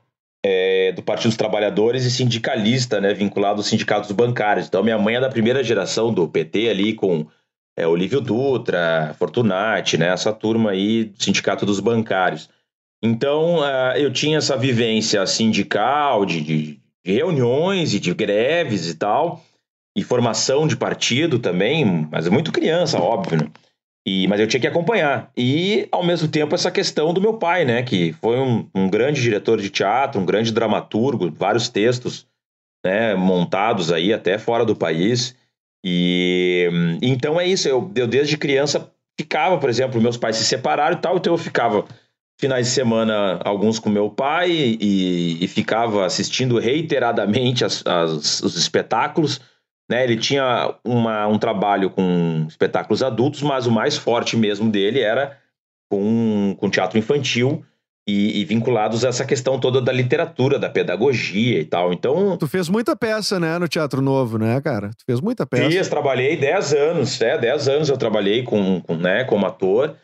é, 0.42 0.92
do 0.92 1.02
Partido 1.02 1.30
dos 1.30 1.36
Trabalhadores 1.36 2.04
e 2.04 2.10
sindicalista, 2.10 3.00
né, 3.00 3.12
vinculado 3.12 3.58
aos 3.58 3.66
sindicatos 3.66 4.12
bancários. 4.12 4.68
Então, 4.68 4.84
minha 4.84 4.98
mãe 4.98 5.16
é 5.16 5.20
da 5.20 5.28
primeira 5.28 5.64
geração 5.64 6.14
do 6.14 6.28
PT 6.28 6.68
ali 6.68 6.94
com 6.94 7.26
é, 7.76 7.86
Olívio 7.86 8.20
Dutra, 8.20 9.14
Fortunati, 9.18 9.98
né, 9.98 10.08
essa 10.08 10.32
turma 10.32 10.70
aí 10.70 11.04
do 11.04 11.22
sindicato 11.22 11.66
dos 11.66 11.80
bancários. 11.80 12.48
Então, 13.02 13.58
uh, 13.58 13.96
eu 13.96 14.10
tinha 14.10 14.38
essa 14.38 14.56
vivência 14.56 15.26
sindical, 15.26 16.24
de, 16.24 16.40
de, 16.40 16.80
de 17.04 17.12
reuniões 17.12 17.92
e 17.92 18.00
de 18.00 18.14
greves 18.14 18.88
e 18.88 18.94
tal 18.94 19.42
e 19.96 20.02
formação 20.02 20.66
de 20.66 20.76
partido 20.76 21.38
também, 21.38 22.08
mas 22.10 22.28
muito 22.28 22.52
criança, 22.52 23.00
óbvio, 23.00 23.38
né? 23.38 23.50
E, 24.06 24.26
mas 24.28 24.38
eu 24.38 24.46
tinha 24.46 24.60
que 24.60 24.66
acompanhar. 24.66 25.30
E, 25.36 25.88
ao 25.90 26.04
mesmo 26.04 26.28
tempo, 26.28 26.54
essa 26.54 26.70
questão 26.70 27.14
do 27.14 27.20
meu 27.20 27.34
pai, 27.34 27.64
né? 27.64 27.82
Que 27.82 28.12
foi 28.12 28.38
um, 28.38 28.68
um 28.74 28.88
grande 28.88 29.22
diretor 29.22 29.58
de 29.58 29.70
teatro, 29.70 30.20
um 30.20 30.26
grande 30.26 30.52
dramaturgo, 30.52 31.30
vários 31.30 31.68
textos 31.68 32.26
né, 32.84 33.14
montados 33.14 33.90
aí 33.90 34.12
até 34.12 34.36
fora 34.36 34.64
do 34.64 34.76
país. 34.76 35.34
E 35.82 36.68
então 37.00 37.40
é 37.40 37.46
isso. 37.46 37.66
Eu, 37.66 37.90
eu 37.96 38.06
desde 38.06 38.36
criança 38.36 38.92
ficava, 39.18 39.56
por 39.58 39.70
exemplo, 39.70 40.00
meus 40.00 40.18
pais 40.18 40.36
se 40.36 40.44
separaram 40.44 40.96
e 40.96 41.00
tal, 41.00 41.16
então 41.16 41.32
eu 41.32 41.38
ficava 41.38 41.86
finais 42.38 42.66
de 42.66 42.72
semana 42.72 43.40
alguns 43.44 43.78
com 43.78 43.88
meu 43.88 44.10
pai 44.10 44.50
e, 44.50 45.42
e 45.42 45.48
ficava 45.48 46.04
assistindo 46.04 46.58
reiteradamente 46.58 47.64
as, 47.64 47.86
as, 47.86 48.42
os 48.42 48.56
espetáculos 48.56 49.40
né? 49.90 50.04
Ele 50.04 50.16
tinha 50.16 50.74
uma, 50.84 51.26
um 51.26 51.38
trabalho 51.38 51.90
com 51.90 52.44
espetáculos 52.48 53.02
adultos, 53.02 53.42
mas 53.42 53.66
o 53.66 53.72
mais 53.72 53.96
forte 53.96 54.36
mesmo 54.36 54.70
dele 54.70 55.00
era 55.00 55.38
com, 55.90 56.56
com 56.58 56.70
teatro 56.70 56.98
infantil 56.98 57.64
e, 58.06 58.40
e, 58.40 58.44
vinculados 58.44 59.04
a 59.04 59.08
essa 59.08 59.24
questão 59.24 59.58
toda 59.58 59.80
da 59.80 59.92
literatura, 59.92 60.58
da 60.58 60.68
pedagogia 60.68 61.58
e 61.58 61.64
tal. 61.64 61.92
Então. 61.92 62.36
Tu 62.36 62.46
fez 62.46 62.68
muita 62.68 62.94
peça, 62.94 63.40
né, 63.40 63.58
no 63.58 63.66
Teatro 63.66 64.02
Novo, 64.02 64.38
né, 64.38 64.60
cara? 64.60 64.90
Tu 64.90 65.04
fez 65.06 65.20
muita 65.20 65.46
peça. 65.46 65.70
Fiz, 65.70 65.88
trabalhei 65.88 66.36
10 66.36 66.74
anos, 66.74 67.20
é, 67.20 67.38
10 67.38 67.68
anos 67.68 67.88
eu 67.88 67.96
trabalhei 67.96 68.42
com, 68.42 68.80
com, 68.82 68.96
né, 68.96 69.24
como 69.24 69.46
ator 69.46 69.96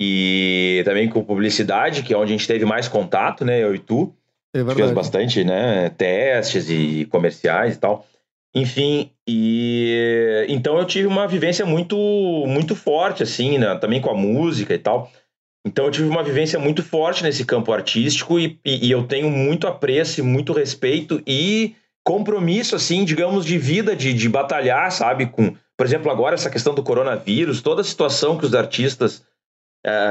e 0.00 0.82
também 0.84 1.08
com 1.08 1.24
publicidade, 1.24 2.04
que 2.04 2.14
é 2.14 2.16
onde 2.16 2.32
a 2.32 2.36
gente 2.36 2.46
teve 2.46 2.64
mais 2.64 2.86
contato, 2.86 3.44
né, 3.44 3.60
eu 3.60 3.74
e 3.74 3.78
tu. 3.78 4.14
É 4.54 4.58
verdade. 4.58 4.78
Fez 4.80 4.92
bastante, 4.92 5.42
né, 5.42 5.90
testes 5.90 6.70
e 6.70 7.06
comerciais 7.06 7.74
e 7.74 7.78
tal. 7.78 8.06
Enfim, 8.54 9.12
e 9.28 10.46
então 10.48 10.78
eu 10.78 10.84
tive 10.84 11.06
uma 11.06 11.28
vivência 11.28 11.66
muito 11.66 11.96
muito 12.46 12.74
forte 12.74 13.22
assim, 13.22 13.58
né? 13.58 13.76
também 13.76 14.00
com 14.00 14.10
a 14.10 14.14
música 14.14 14.74
e 14.74 14.78
tal. 14.78 15.10
Então 15.66 15.84
eu 15.84 15.90
tive 15.90 16.08
uma 16.08 16.22
vivência 16.22 16.58
muito 16.58 16.82
forte 16.82 17.22
nesse 17.22 17.44
campo 17.44 17.72
artístico 17.72 18.38
e, 18.38 18.58
e, 18.64 18.86
e 18.86 18.90
eu 18.90 19.06
tenho 19.06 19.28
muito 19.28 19.66
apreço, 19.66 20.24
muito 20.24 20.52
respeito 20.52 21.22
e 21.26 21.74
compromisso 22.08 22.74
assim, 22.74 23.04
digamos, 23.04 23.44
de 23.44 23.58
vida, 23.58 23.94
de, 23.94 24.14
de 24.14 24.28
batalhar, 24.30 24.90
sabe, 24.90 25.26
com, 25.26 25.54
por 25.76 25.84
exemplo, 25.84 26.10
agora 26.10 26.34
essa 26.34 26.48
questão 26.48 26.74
do 26.74 26.82
coronavírus, 26.82 27.60
toda 27.60 27.82
a 27.82 27.84
situação 27.84 28.38
que 28.38 28.46
os 28.46 28.54
artistas 28.54 29.22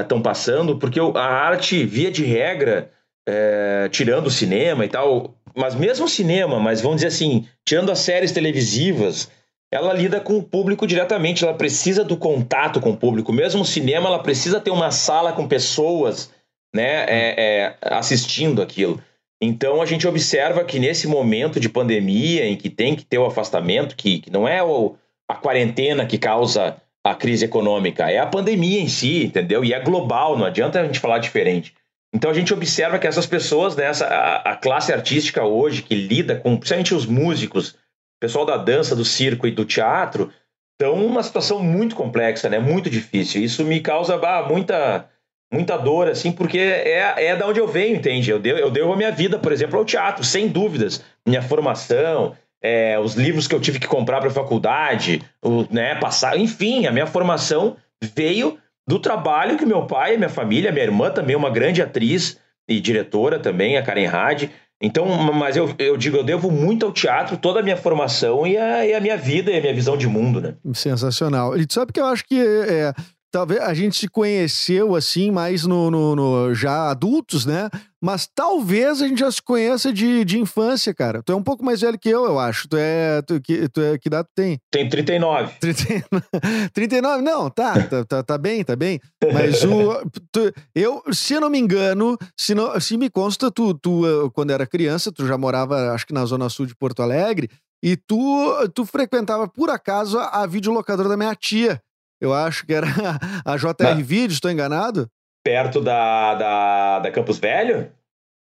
estão 0.01 0.19
uh, 0.19 0.21
passando, 0.21 0.77
porque 0.77 0.99
a 0.99 1.23
arte, 1.23 1.83
via 1.85 2.11
de 2.11 2.23
regra, 2.23 2.91
uh, 3.27 3.89
tirando 3.89 4.27
o 4.27 4.31
cinema 4.31 4.85
e 4.85 4.89
tal, 4.89 5.36
mas 5.57 5.73
mesmo 5.73 6.05
o 6.05 6.09
cinema, 6.09 6.59
mas 6.59 6.81
vamos 6.81 6.97
dizer 6.97 7.07
assim, 7.07 7.47
tirando 7.65 7.91
as 7.91 7.99
séries 7.99 8.31
televisivas, 8.31 9.29
ela 9.71 9.91
lida 9.91 10.19
com 10.19 10.37
o 10.37 10.43
público 10.43 10.85
diretamente, 10.85 11.43
ela 11.43 11.53
precisa 11.53 12.03
do 12.03 12.15
contato 12.15 12.79
com 12.79 12.91
o 12.91 12.97
público. 12.97 13.33
Mesmo 13.33 13.61
o 13.61 13.65
cinema, 13.65 14.07
ela 14.07 14.19
precisa 14.19 14.61
ter 14.61 14.71
uma 14.71 14.91
sala 14.91 15.33
com 15.33 15.47
pessoas 15.47 16.31
né, 16.73 17.05
é, 17.07 17.35
é, 17.37 17.77
assistindo 17.81 18.61
aquilo. 18.61 19.01
Então 19.41 19.81
a 19.81 19.85
gente 19.85 20.07
observa 20.07 20.63
que 20.63 20.79
nesse 20.79 21.07
momento 21.07 21.59
de 21.59 21.69
pandemia, 21.69 22.45
em 22.45 22.55
que 22.55 22.69
tem 22.69 22.95
que 22.95 23.05
ter 23.05 23.17
o 23.17 23.25
afastamento, 23.25 23.95
que, 23.95 24.19
que 24.19 24.31
não 24.31 24.47
é 24.47 24.63
o, 24.63 24.95
a 25.27 25.35
quarentena 25.35 26.05
que 26.05 26.17
causa 26.17 26.77
a 27.03 27.15
crise 27.15 27.45
econômica, 27.45 28.11
é 28.11 28.19
a 28.19 28.25
pandemia 28.25 28.79
em 28.79 28.87
si, 28.87 29.25
entendeu? 29.25 29.63
E 29.63 29.73
é 29.73 29.79
global, 29.79 30.37
não 30.37 30.45
adianta 30.45 30.79
a 30.79 30.85
gente 30.85 30.99
falar 30.99 31.19
diferente. 31.19 31.73
Então 32.13 32.31
a 32.31 32.33
gente 32.33 32.53
observa 32.53 32.97
que 32.97 33.07
essas 33.07 33.25
pessoas, 33.25 33.75
né, 33.75 33.85
essa, 33.85 34.05
a, 34.07 34.51
a, 34.51 34.55
classe 34.55 34.93
artística 34.93 35.43
hoje 35.43 35.83
que 35.83 35.93
lida 35.93 36.37
com, 36.37 36.55
principalmente 36.55 36.95
os 36.95 37.05
músicos, 37.05 37.71
o 37.71 38.19
pessoal 38.21 38.45
da 38.45 38.57
dança, 38.57 38.95
do 38.95 39.05
circo 39.05 39.45
e 39.45 39.51
do 39.51 39.65
teatro, 39.65 40.31
estão 40.73 40.97
numa 40.97 41.21
situação 41.21 41.61
muito 41.61 41.95
complexa, 41.95 42.49
né, 42.49 42.59
muito 42.59 42.89
difícil. 42.89 43.43
Isso 43.43 43.63
me 43.65 43.79
causa 43.79 44.17
muita 44.47 45.09
muita 45.51 45.77
dor, 45.77 46.09
assim, 46.09 46.31
porque 46.31 46.57
é, 46.57 47.27
é 47.27 47.35
da 47.35 47.47
onde 47.47 47.59
eu 47.59 47.67
venho, 47.67 47.95
entende? 47.95 48.29
Eu 48.29 48.39
devo, 48.39 48.59
eu 48.59 48.69
devo 48.69 48.91
a 48.91 48.97
minha 48.97 49.11
vida, 49.11 49.39
por 49.39 49.51
exemplo, 49.51 49.79
ao 49.79 49.85
teatro, 49.85 50.23
sem 50.23 50.47
dúvidas. 50.47 51.01
Minha 51.25 51.41
formação, 51.41 52.35
é, 52.61 52.99
os 52.99 53.15
livros 53.15 53.47
que 53.47 53.55
eu 53.55 53.61
tive 53.61 53.79
que 53.79 53.87
comprar 53.87 54.19
para 54.19 54.29
a 54.29 54.33
faculdade, 54.33 55.21
o, 55.41 55.65
né, 55.71 55.95
passar, 55.95 56.37
enfim, 56.37 56.85
a 56.85 56.91
minha 56.91 57.07
formação 57.07 57.77
veio 58.13 58.57
do 58.87 58.97
trabalho 58.99 59.57
que 59.57 59.65
meu 59.65 59.85
pai, 59.85 60.15
minha 60.15 60.29
família, 60.29 60.71
minha 60.71 60.85
irmã 60.85 61.11
também 61.11 61.33
é 61.33 61.37
uma 61.37 61.49
grande 61.49 61.81
atriz 61.81 62.39
e 62.67 62.79
diretora 62.79 63.37
também, 63.37 63.77
a 63.77 63.83
Karen 63.83 64.07
Hadi. 64.07 64.51
Então, 64.81 65.07
mas 65.33 65.57
eu, 65.57 65.73
eu 65.79 65.97
digo, 65.97 66.17
eu 66.17 66.23
devo 66.23 66.51
muito 66.51 66.85
ao 66.85 66.91
teatro, 66.91 67.35
toda 67.35 67.59
a 67.59 67.63
minha 67.63 67.75
formação 67.75 68.45
e 68.45 68.55
a, 68.55 68.85
e 68.85 68.93
a 68.93 69.01
minha 69.01 69.17
vida 69.17 69.51
e 69.51 69.57
a 69.57 69.61
minha 69.61 69.73
visão 69.73 69.97
de 69.97 70.07
mundo, 70.07 70.39
né? 70.39 70.53
Sensacional. 70.73 71.57
E 71.57 71.65
sabe 71.69 71.91
que 71.91 71.99
eu 71.99 72.05
acho 72.05 72.23
que 72.25 72.39
é, 72.39 72.93
talvez 73.37 73.61
a 73.61 73.71
gente 73.71 73.95
se 73.95 74.07
conheceu 74.07 74.95
assim 74.95 75.29
mais 75.29 75.63
no, 75.63 75.91
no, 75.91 76.15
no, 76.15 76.55
já 76.55 76.89
adultos, 76.89 77.45
né? 77.45 77.69
Mas 78.01 78.27
talvez 78.33 78.99
a 78.99 79.07
gente 79.07 79.19
já 79.19 79.31
se 79.31 79.39
conheça 79.39 79.93
de, 79.93 80.25
de 80.25 80.39
infância, 80.39 80.91
cara. 80.91 81.21
Tu 81.21 81.31
é 81.31 81.35
um 81.35 81.43
pouco 81.43 81.63
mais 81.63 81.81
velho 81.81 81.99
que 81.99 82.09
eu, 82.09 82.25
eu 82.25 82.39
acho. 82.39 82.67
Tu 82.67 82.77
é. 82.77 83.21
Tu, 83.21 83.39
que, 83.39 83.69
tu 83.69 83.79
é 83.79 83.97
que 83.99 84.09
data 84.09 84.27
tu 84.27 84.33
tem? 84.35 84.59
Tem 84.71 84.89
39. 84.89 85.53
39? 86.73 87.21
Não, 87.21 87.47
tá, 87.47 87.79
tá, 87.83 88.05
tá, 88.05 88.23
tá 88.23 88.37
bem, 88.39 88.63
tá 88.63 88.75
bem. 88.75 88.99
Mas 89.31 89.63
o. 89.63 90.01
Tu, 90.31 90.51
eu, 90.73 91.03
se 91.11 91.33
eu 91.33 91.41
não 91.41 91.49
me 91.49 91.59
engano, 91.59 92.17
se, 92.35 92.55
não, 92.55 92.79
se 92.79 92.97
me 92.97 93.09
consta, 93.09 93.51
tu, 93.51 93.73
tu, 93.75 94.05
eh, 94.05 94.29
quando 94.33 94.49
era 94.49 94.65
criança, 94.65 95.11
tu 95.11 95.27
já 95.27 95.37
morava, 95.37 95.91
acho 95.91 96.07
que 96.07 96.13
na 96.13 96.25
Zona 96.25 96.49
Sul 96.49 96.65
de 96.65 96.75
Porto 96.75 97.03
Alegre, 97.03 97.49
e 97.83 97.95
tu, 97.95 98.69
tu 98.73 98.85
frequentava, 98.85 99.47
por 99.47 99.69
acaso, 99.69 100.17
a, 100.17 100.43
a 100.43 100.47
videolocadora 100.47 101.09
da 101.09 101.17
minha 101.17 101.35
tia. 101.35 101.79
Eu 102.19 102.33
acho 102.33 102.65
que 102.65 102.73
era 102.73 102.87
a 103.45 103.57
JR. 103.57 104.03
Vídeo, 104.03 104.33
estou 104.33 104.51
enganado? 104.51 105.09
Perto 105.43 105.81
da, 105.81 106.35
da, 106.35 106.99
da 106.99 107.11
Campus 107.11 107.37
Velho? 107.39 107.91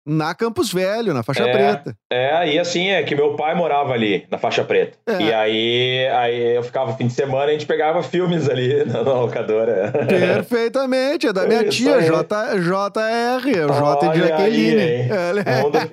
Na 0.08 0.34
Campus 0.34 0.72
Velho, 0.72 1.14
na 1.14 1.22
faixa 1.22 1.44
é, 1.44 1.52
preta. 1.52 1.98
É, 2.10 2.54
e 2.54 2.58
assim, 2.58 2.88
é 2.88 3.04
que 3.04 3.14
meu 3.14 3.36
pai 3.36 3.54
morava 3.54 3.92
ali, 3.92 4.26
na 4.32 4.38
faixa 4.38 4.64
preta. 4.64 4.98
É. 5.06 5.22
E 5.22 5.34
aí, 5.34 6.08
aí 6.08 6.56
eu 6.56 6.64
ficava 6.64 6.96
fim 6.96 7.08
de 7.08 7.14
semana 7.14 7.48
e 7.48 7.50
a 7.50 7.52
gente 7.52 7.66
pegava 7.66 8.02
filmes 8.02 8.50
ali 8.50 8.86
na, 8.86 9.04
na 9.04 9.14
locadora. 9.14 9.92
Perfeitamente, 10.08 11.28
é 11.28 11.34
da 11.34 11.46
minha 11.46 11.64
Isso 11.64 11.78
tia, 11.78 12.02
J, 12.02 12.56
JR, 12.56 13.66
o 13.70 13.74
J 13.74 14.10
de 14.14 14.20
Jaqueline. 14.20 14.82
Aí, 14.82 15.64
Manda... 15.64 15.90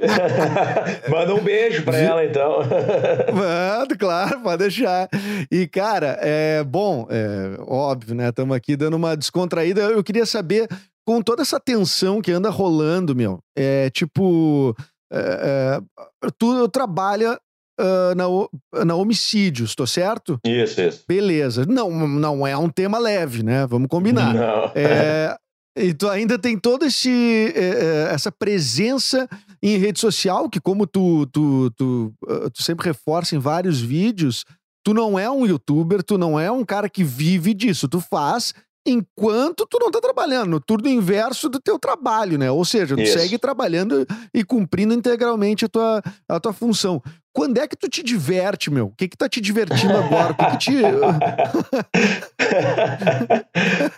Manda 1.08 1.34
um 1.34 1.40
beijo 1.40 1.82
pra 1.82 1.98
ela, 1.98 2.24
então. 2.24 2.58
Manda, 3.34 3.96
claro, 3.96 4.40
pode 4.40 4.58
deixar. 4.58 5.08
E, 5.50 5.66
cara, 5.66 6.18
é 6.20 6.62
bom, 6.62 7.06
é 7.10 7.56
óbvio, 7.66 8.14
né? 8.14 8.28
Estamos 8.28 8.56
aqui 8.56 8.76
dando 8.76 8.94
uma 8.94 9.16
descontraída. 9.16 9.82
Eu 9.82 10.04
queria 10.04 10.24
saber 10.24 10.68
com 11.06 11.20
toda 11.22 11.42
essa 11.42 11.60
tensão 11.60 12.20
que 12.20 12.32
anda 12.32 12.50
rolando, 12.50 13.14
meu, 13.14 13.40
é 13.56 13.90
tipo. 13.90 14.74
É, 15.12 15.80
é, 16.22 16.30
tu 16.38 16.68
trabalha 16.68 17.38
uh, 17.80 18.14
na, 18.16 18.84
na 18.84 18.94
homicídios, 18.94 19.74
tô 19.74 19.86
certo? 19.86 20.38
Isso, 20.44 20.80
isso. 20.80 21.04
Beleza. 21.06 21.64
Não, 21.66 21.90
não 22.08 22.46
é 22.46 22.56
um 22.56 22.68
tema 22.68 22.98
leve, 22.98 23.42
né? 23.42 23.66
Vamos 23.66 23.88
combinar. 23.88 24.34
Não. 24.34 24.72
É, 24.74 25.36
e 25.76 25.92
tu 25.92 26.08
ainda 26.08 26.38
tem 26.38 26.58
toda 26.58 26.86
esse, 26.86 27.52
é, 27.54 28.08
essa 28.12 28.30
presença 28.30 29.28
em 29.62 29.76
rede 29.76 29.98
social, 29.98 30.48
que 30.48 30.60
como 30.60 30.86
tu, 30.86 31.26
tu, 31.26 31.70
tu, 31.76 32.12
uh, 32.24 32.50
tu 32.50 32.62
sempre 32.62 32.86
reforça 32.86 33.34
em 33.34 33.38
vários 33.38 33.80
vídeos, 33.80 34.44
tu 34.84 34.94
não 34.94 35.18
é 35.18 35.30
um 35.30 35.46
youtuber, 35.46 36.02
tu 36.02 36.18
não 36.18 36.38
é 36.38 36.50
um 36.50 36.64
cara 36.64 36.88
que 36.88 37.02
vive 37.02 37.54
disso, 37.54 37.88
tu 37.88 38.00
faz 38.00 38.54
enquanto 38.86 39.66
tu 39.66 39.78
não 39.80 39.90
tá 39.90 40.00
trabalhando, 40.00 40.50
no 40.50 40.60
turno 40.60 40.88
inverso 40.88 41.48
do 41.48 41.58
teu 41.60 41.78
trabalho, 41.78 42.38
né? 42.38 42.50
Ou 42.50 42.64
seja, 42.64 42.94
tu 42.94 43.02
Isso. 43.02 43.18
segue 43.18 43.38
trabalhando 43.38 44.06
e 44.32 44.44
cumprindo 44.44 44.92
integralmente 44.94 45.64
a 45.64 45.68
tua, 45.68 46.02
a 46.28 46.40
tua 46.40 46.52
função. 46.52 47.02
Quando 47.32 47.58
é 47.58 47.66
que 47.66 47.74
tu 47.76 47.88
te 47.88 48.02
diverte, 48.02 48.70
meu? 48.70 48.86
O 48.86 48.94
que 48.96 49.08
que 49.08 49.16
tá 49.16 49.28
te 49.28 49.40
divertindo 49.40 49.96
agora? 49.96 50.32
O 50.32 50.36
que 50.36 50.50
que 50.52 50.58
te... 50.58 50.72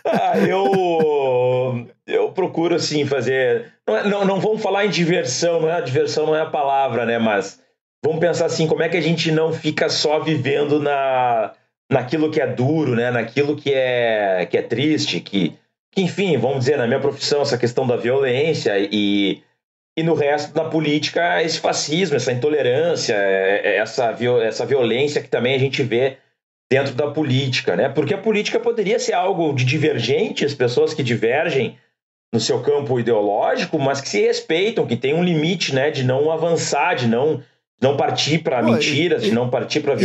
Ah, 0.03 0.37
eu, 0.39 1.87
eu 2.07 2.31
procuro, 2.31 2.75
assim, 2.75 3.05
fazer. 3.05 3.73
Não, 3.87 3.95
é- 3.95 4.07
não, 4.09 4.25
não 4.25 4.39
vamos 4.39 4.61
falar 4.61 4.85
em 4.85 4.89
diversão, 4.89 5.61
não 5.61 5.69
é? 5.69 5.81
Diversão 5.81 6.25
não 6.25 6.35
é 6.35 6.41
a 6.41 6.49
palavra, 6.49 7.05
né? 7.05 7.19
Mas 7.19 7.59
vamos 8.03 8.19
pensar 8.19 8.45
assim: 8.45 8.65
como 8.67 8.81
é 8.81 8.89
que 8.89 8.97
a 8.97 9.01
gente 9.01 9.31
não 9.31 9.53
fica 9.53 9.89
só 9.89 10.19
vivendo 10.19 10.79
na, 10.79 11.51
naquilo 11.89 12.29
que 12.31 12.41
é 12.41 12.47
duro, 12.47 12.95
né? 12.95 13.11
Naquilo 13.11 13.55
que 13.55 13.73
é, 13.73 14.45
que 14.49 14.57
é 14.57 14.61
triste, 14.61 15.19
que, 15.19 15.53
que, 15.91 16.01
enfim, 16.01 16.37
vamos 16.37 16.59
dizer, 16.59 16.77
na 16.77 16.87
minha 16.87 16.99
profissão, 16.99 17.41
essa 17.41 17.57
questão 17.57 17.85
da 17.87 17.95
violência 17.95 18.73
e. 18.77 19.41
E 19.99 20.03
no 20.03 20.13
resto 20.13 20.53
da 20.53 20.63
política, 20.65 21.41
esse 21.41 21.59
fascismo, 21.59 22.17
essa 22.17 22.31
intolerância, 22.31 23.15
é- 23.15 23.61
é 23.63 23.77
essa, 23.77 24.15
essa 24.43 24.63
violência 24.63 25.19
que 25.23 25.27
também 25.27 25.55
a 25.55 25.57
gente 25.57 25.81
vê 25.81 26.17
dentro 26.71 26.93
da 26.93 27.09
política, 27.09 27.75
né? 27.75 27.89
Porque 27.89 28.13
a 28.13 28.17
política 28.19 28.59
poderia 28.59 28.99
ser 28.99 29.13
algo 29.13 29.51
de 29.53 29.65
divergente, 29.65 30.45
as 30.45 30.53
pessoas 30.53 30.93
que 30.93 31.01
divergem 31.01 31.77
no 32.31 32.39
seu 32.39 32.61
campo 32.61 32.99
ideológico, 32.99 33.79
mas 33.79 33.99
que 33.99 34.07
se 34.09 34.21
respeitam, 34.21 34.85
que 34.85 34.95
tem 34.95 35.15
um 35.15 35.23
limite, 35.23 35.73
né, 35.73 35.89
de 35.89 36.03
não 36.03 36.29
avançar, 36.31 36.93
de 36.95 37.07
não 37.07 37.41
não 37.81 37.97
partir 37.97 38.37
para 38.43 38.61
mentiras, 38.61 39.23
e- 39.23 39.29
de 39.29 39.31
não 39.33 39.49
partir 39.49 39.79
para 39.79 39.95
e 39.95 39.97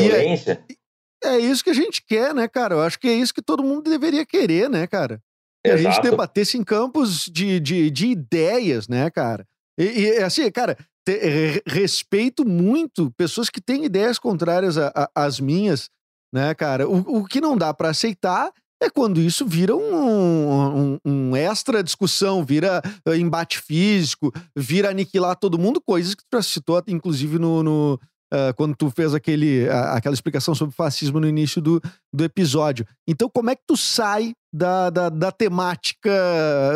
é- 1.25 1.39
isso 1.39 1.63
que 1.65 1.71
a 1.71 1.75
gente 1.75 2.03
quer, 2.07 2.35
né, 2.35 2.49
cara? 2.49 2.75
Eu 2.75 2.81
acho 2.83 2.99
que 2.99 3.09
é 3.09 3.15
isso 3.15 3.35
que 3.35 3.43
todo 3.43 3.63
mundo 3.63 3.91
deveria 3.91 4.25
querer, 4.27 4.69
né, 4.69 4.87
cara? 4.87 5.21
Que 5.65 5.71
a 5.71 5.77
gente 5.77 5.93
Exato. 5.93 6.11
debatesse 6.11 6.59
em 6.59 6.65
campos 6.65 7.27
de, 7.27 7.61
de, 7.61 7.91
de 7.91 8.07
ideias, 8.09 8.89
né, 8.89 9.11
cara? 9.11 9.47
E, 9.79 9.85
e, 9.85 10.17
assim, 10.23 10.51
cara, 10.51 10.77
te- 11.07 11.19
re- 11.19 11.63
respeito 11.67 12.45
muito 12.47 13.11
pessoas 13.17 13.49
que 13.49 13.61
têm 13.61 13.85
ideias 13.85 14.19
contrárias 14.19 14.77
às 15.15 15.39
minhas, 15.41 15.89
né, 16.35 16.55
cara? 16.55 16.89
O, 16.89 17.21
o 17.21 17.25
que 17.25 17.41
não 17.41 17.57
dá 17.57 17.73
pra 17.73 17.91
aceitar 17.91 18.51
é 18.83 18.91
quando 18.91 19.21
isso 19.21 19.47
vira 19.47 19.77
um, 19.77 20.95
um, 20.95 20.99
um 21.05 21.37
extra 21.37 21.85
discussão, 21.85 22.45
vira 22.45 22.83
eh, 23.07 23.17
embate 23.17 23.61
físico, 23.61 24.33
vira 24.57 24.91
aniquilar 24.91 25.37
todo 25.37 25.59
mundo, 25.59 25.81
coisas 25.81 26.17
que 26.17 26.25
tu 26.25 26.37
já 26.37 26.43
citou, 26.43 26.83
inclusive, 26.89 27.39
no, 27.39 27.63
no, 27.63 28.01
ah, 28.33 28.53
quando 28.57 28.75
tu 28.75 28.91
fez 28.91 29.15
aquele, 29.15 29.69
a- 29.69 29.93
aquela 29.95 30.15
explicação 30.15 30.55
sobre 30.55 30.75
fascismo 30.75 31.21
no 31.21 31.29
início 31.29 31.61
do, 31.61 31.81
do 32.13 32.25
episódio. 32.25 32.87
Então, 33.07 33.29
como 33.29 33.51
é 33.51 33.55
que 33.55 33.63
tu 33.67 33.77
sai 33.77 34.33
da, 34.55 34.91
da, 34.91 35.09
da 35.09 35.31
temática, 35.33 36.11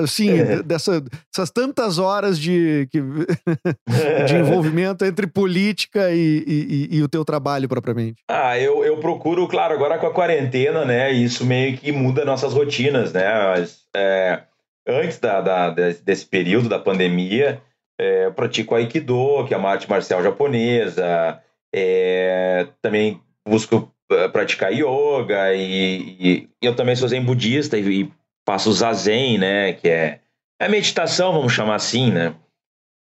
assim, 0.03 0.31
É. 0.31 0.63
dessa, 0.63 1.01
dessas 1.01 1.51
tantas 1.51 1.99
horas 1.99 2.39
de, 2.39 2.89
que- 2.91 3.01
de 4.27 4.37
envolvimento 4.37 5.05
entre 5.05 5.27
política 5.27 6.11
e, 6.11 6.45
e- 6.47 6.97
e- 6.97 7.03
o 7.03 7.09
teu 7.09 7.25
trabalho 7.25 7.69
propriamente? 7.69 8.23
Ah, 8.31 8.59
eu, 8.59 8.85
eu 8.85 8.99
procuro, 8.99 9.47
claro, 9.49 9.75
agora 9.75 9.99
com 9.99 10.07
a 10.07 10.13
quarentena, 10.13 10.85
né? 10.85 11.13
Isso 11.13 11.45
meio 11.45 11.77
que 11.77 11.93
muda 11.93 12.25
nossas 12.25 12.53
rotinas, 12.53 13.13
né? 13.13 13.25
Mas, 13.55 13.81
é, 13.95 14.43
antes 14.87 15.19
da, 15.19 15.41
da- 15.41 15.71
desse 15.71 16.03
desse 16.03 16.27
período 16.27 16.69
da 16.69 16.79
pandemia, 16.79 17.61
é, 18.01 18.27
eu 18.27 18.33
pratico 18.33 18.75
Aikido, 18.75 19.45
que 19.47 19.55
é 19.55 19.57
uma 19.57 19.71
arte 19.71 19.89
marcial 19.89 20.23
japonesa. 20.23 21.41
É, 21.79 22.67
também 22.81 23.21
busco 23.47 23.93
eh, 24.11 24.29
praticar 24.29 24.73
yoga 24.73 25.55
e, 25.55 26.17
e 26.19 26.49
eu 26.63 26.75
também 26.75 26.97
sou 26.97 27.09
zen 27.09 27.23
budista 27.23 27.77
e, 27.77 28.03
e 28.03 28.13
faço 28.47 28.73
zazen, 28.73 29.39
né? 29.39 29.75
Que 29.75 29.89
é, 29.89 30.21
é 30.61 30.69
meditação, 30.69 31.33
vamos 31.33 31.53
chamar 31.53 31.75
assim, 31.75 32.11
né? 32.11 32.35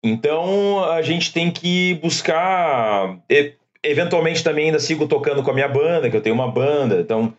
Então 0.04 0.84
a 0.84 1.02
gente 1.02 1.32
tem 1.32 1.50
que 1.50 1.94
buscar 2.02 3.18
e- 3.30 3.54
eventualmente 3.82 4.42
também 4.42 4.66
ainda 4.66 4.78
sigo 4.80 5.06
tocando 5.06 5.42
com 5.42 5.50
a 5.50 5.54
minha 5.54 5.68
banda, 5.68 6.10
que 6.10 6.16
eu 6.16 6.20
tenho 6.22 6.34
uma 6.34 6.50
banda. 6.50 7.00
Então, 7.00 7.32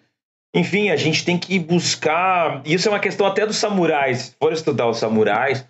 enfim, 0.56 0.90
a 0.90 0.96
gente 0.96 1.26
tem 1.26 1.38
que 1.38 1.60
buscar. 1.60 2.62
Isso 2.66 2.88
é 2.88 2.92
uma 2.92 3.00
questão 3.00 3.28
até 3.28 3.46
dos 3.46 3.58
samurais. 3.58 4.20
Se 4.20 4.36
for 4.40 4.54
estudar 4.54 4.88
os 4.88 4.98
samurais, 4.98 5.68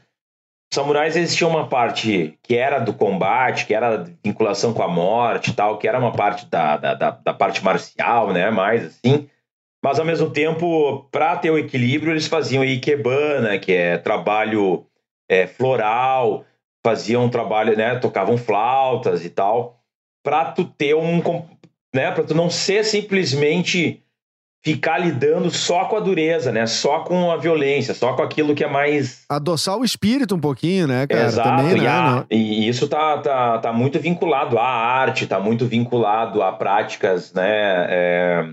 samurais 0.75 1.15
existia 1.15 1.47
uma 1.47 1.67
parte 1.67 2.37
que 2.43 2.55
era 2.55 2.79
do 2.79 2.93
combate, 2.93 3.65
que 3.65 3.73
era 3.73 4.05
vinculação 4.23 4.73
com 4.73 4.83
a 4.83 4.87
morte 4.87 5.53
tal, 5.53 5.77
que 5.77 5.87
era 5.87 5.97
uma 5.97 6.11
parte 6.11 6.45
da, 6.45 6.77
da, 6.77 6.93
da, 6.93 7.11
da 7.11 7.33
parte 7.33 7.63
marcial, 7.63 8.31
né? 8.31 8.51
Mais 8.51 8.85
assim. 8.85 9.27
Mas 9.83 9.99
ao 9.99 10.05
mesmo 10.05 10.29
tempo, 10.29 11.07
para 11.11 11.35
ter 11.37 11.51
o 11.51 11.57
equilíbrio, 11.57 12.11
eles 12.13 12.27
faziam 12.27 12.63
ikebana, 12.63 13.57
que 13.57 13.71
é 13.71 13.97
trabalho 13.97 14.85
é, 15.29 15.47
floral, 15.47 16.43
faziam 16.83 17.29
trabalho, 17.29 17.75
né? 17.75 17.95
Tocavam 17.95 18.37
flautas 18.37 19.25
e 19.25 19.29
tal 19.29 19.75
para 20.25 20.45
tu 20.45 20.65
ter 20.65 20.95
um, 20.95 21.21
né, 21.93 22.09
para 22.11 22.23
tu 22.23 22.33
não 22.33 22.49
ser 22.49 22.83
simplesmente 22.83 24.03
ficar 24.65 24.97
lidando 24.97 25.51
só 25.51 25.85
com 25.85 25.95
a 25.95 25.99
dureza, 25.99 26.51
né, 26.51 26.65
só 26.65 27.01
com 27.01 27.29
a 27.31 27.37
violência, 27.37 27.93
só 27.93 28.13
com 28.13 28.23
aquilo 28.23 28.55
que 28.55 28.63
é 28.63 28.67
mais 28.67 29.23
Adoçar 29.29 29.77
o 29.77 29.85
espírito 29.85 30.33
um 30.33 30.39
pouquinho, 30.39 30.87
né, 30.87 31.05
cara? 31.05 31.23
Exato, 31.25 31.49
Também, 31.49 31.77
e, 31.77 31.81
né? 31.81 31.87
a- 31.87 32.25
e 32.31 32.67
isso 32.67 32.87
tá, 32.87 33.19
tá, 33.19 33.59
tá 33.59 33.71
muito 33.71 33.99
vinculado 33.99 34.57
à 34.57 34.65
arte, 34.67 35.27
tá 35.27 35.39
muito 35.39 35.67
vinculado 35.67 36.41
a 36.41 36.51
práticas 36.51 37.31
né, 37.31 37.45
é, 37.89 38.45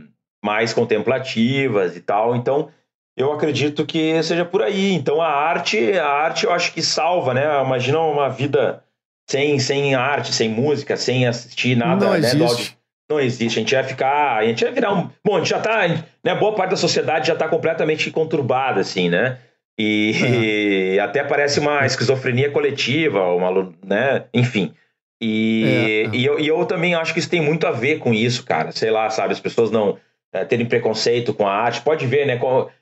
mais 0.45 0.75
contemplativas 0.75 1.97
e 1.97 2.01
tal. 2.01 2.37
Então, 2.37 2.69
eu 3.17 3.33
acredito 3.33 3.87
que 3.87 4.23
seja 4.23 4.45
por 4.45 4.63
aí. 4.63 4.93
Então, 4.93 5.21
a 5.21 5.29
arte, 5.29 5.93
a 5.99 6.07
arte 6.09 6.45
eu 6.45 6.53
acho 6.53 6.73
que 6.75 6.83
salva, 6.83 7.33
né? 7.35 7.43
Imagina 7.65 7.99
uma 8.01 8.29
vida 8.29 8.83
sem, 9.31 9.59
sem 9.59 9.95
arte, 9.95 10.33
sem 10.33 10.49
música, 10.49 10.97
sem 10.97 11.27
assistir 11.27 11.77
nada, 11.77 12.07
Não 12.07 12.13
né? 12.13 12.21
do 12.35 12.45
existe. 12.45 12.77
Não 13.13 13.21
existe. 13.21 13.59
A 13.59 13.63
gente 13.63 13.75
vai 13.75 13.85
ficar. 13.85 14.39
A 14.39 14.47
gente 14.47 14.65
vai 14.65 14.73
virar 14.73 14.95
um. 14.95 15.11
Bom, 15.25 15.37
a 15.37 15.39
gente 15.39 15.51
já 15.51 15.61
tá. 15.61 15.87
Né, 16.25 16.35
boa 16.35 16.55
parte 16.55 16.71
da 16.71 16.77
sociedade 16.77 17.29
já 17.29 17.35
tá 17.35 17.47
completamente 17.47 18.11
conturbada, 18.11 18.81
assim, 18.81 19.11
né? 19.11 19.39
E 19.79 20.99
até 21.03 21.23
parece 21.23 21.61
uma 21.61 21.85
esquizofrenia 21.85 22.51
coletiva, 22.51 23.23
uma, 23.35 23.73
né? 23.85 24.25
Enfim. 24.33 24.73
E, 25.21 25.65
É, 25.65 26.03
é. 26.05 26.17
e, 26.17 26.25
eu, 26.25 26.41
e 26.41 26.49
eu 26.49 26.65
também 26.65 26.95
acho 26.95 27.13
que 27.13 27.21
isso 27.21 27.31
tem 27.31 27.41
muito 27.41 27.67
a 27.67 27.71
ver 27.71 27.99
com 27.99 28.15
isso, 28.15 28.45
cara. 28.45 28.73
Sei 28.73 28.91
lá, 28.91 29.11
sabe? 29.11 29.33
As 29.33 29.41
pessoas 29.41 29.71
não 29.71 29.99
é, 30.33 30.45
terem 30.45 30.65
preconceito 30.65 31.35
com 31.35 31.47
a 31.47 31.53
arte. 31.53 31.83
Pode 31.83 32.07
ver, 32.07 32.27
né? 32.27 32.41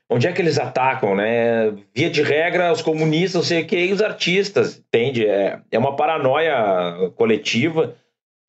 onde 0.09 0.27
é 0.27 0.31
que 0.31 0.41
eles 0.41 0.57
atacam, 0.57 1.15
né? 1.15 1.73
Via 1.93 2.09
de 2.09 2.21
regra, 2.21 2.71
os 2.71 2.81
comunistas, 2.81 3.35
não 3.35 3.43
sei 3.43 3.63
o 3.63 3.67
que, 3.67 3.77
e 3.77 3.91
os 3.91 4.01
artistas, 4.01 4.77
entende? 4.77 5.27
É, 5.27 5.59
é 5.69 5.77
uma 5.77 5.95
paranoia 5.95 7.11
coletiva 7.15 7.95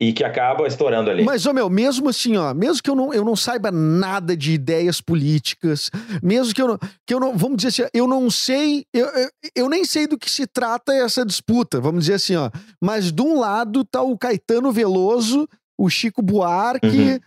e 0.09 0.13
que 0.13 0.23
acaba 0.23 0.67
estourando 0.67 1.09
ali. 1.09 1.23
Mas, 1.23 1.45
ô 1.45 1.53
meu, 1.53 1.69
mesmo 1.69 2.09
assim, 2.09 2.35
ó, 2.35 2.53
mesmo 2.53 2.81
que 2.83 2.89
eu 2.89 2.95
não, 2.95 3.13
eu 3.13 3.23
não 3.23 3.35
saiba 3.35 3.71
nada 3.71 4.35
de 4.35 4.51
ideias 4.53 4.99
políticas, 4.99 5.89
mesmo 6.21 6.53
que 6.53 6.61
eu 6.61 6.67
não, 6.67 6.77
que 7.05 7.13
eu 7.13 7.19
não 7.19 7.37
vamos 7.37 7.57
dizer 7.57 7.69
assim, 7.69 7.89
eu 7.93 8.07
não 8.07 8.29
sei, 8.29 8.85
eu, 8.93 9.05
eu, 9.07 9.29
eu 9.55 9.69
nem 9.69 9.85
sei 9.85 10.07
do 10.07 10.17
que 10.17 10.29
se 10.29 10.45
trata 10.45 10.93
essa 10.93 11.25
disputa, 11.25 11.79
vamos 11.79 12.01
dizer 12.01 12.15
assim, 12.15 12.35
ó. 12.35 12.49
Mas 12.81 13.11
de 13.11 13.21
um 13.21 13.39
lado 13.39 13.83
tá 13.85 14.01
o 14.01 14.17
Caetano 14.17 14.71
Veloso, 14.71 15.47
o 15.77 15.89
Chico 15.89 16.21
Buarque, 16.21 16.87
Uhum. 16.87 17.19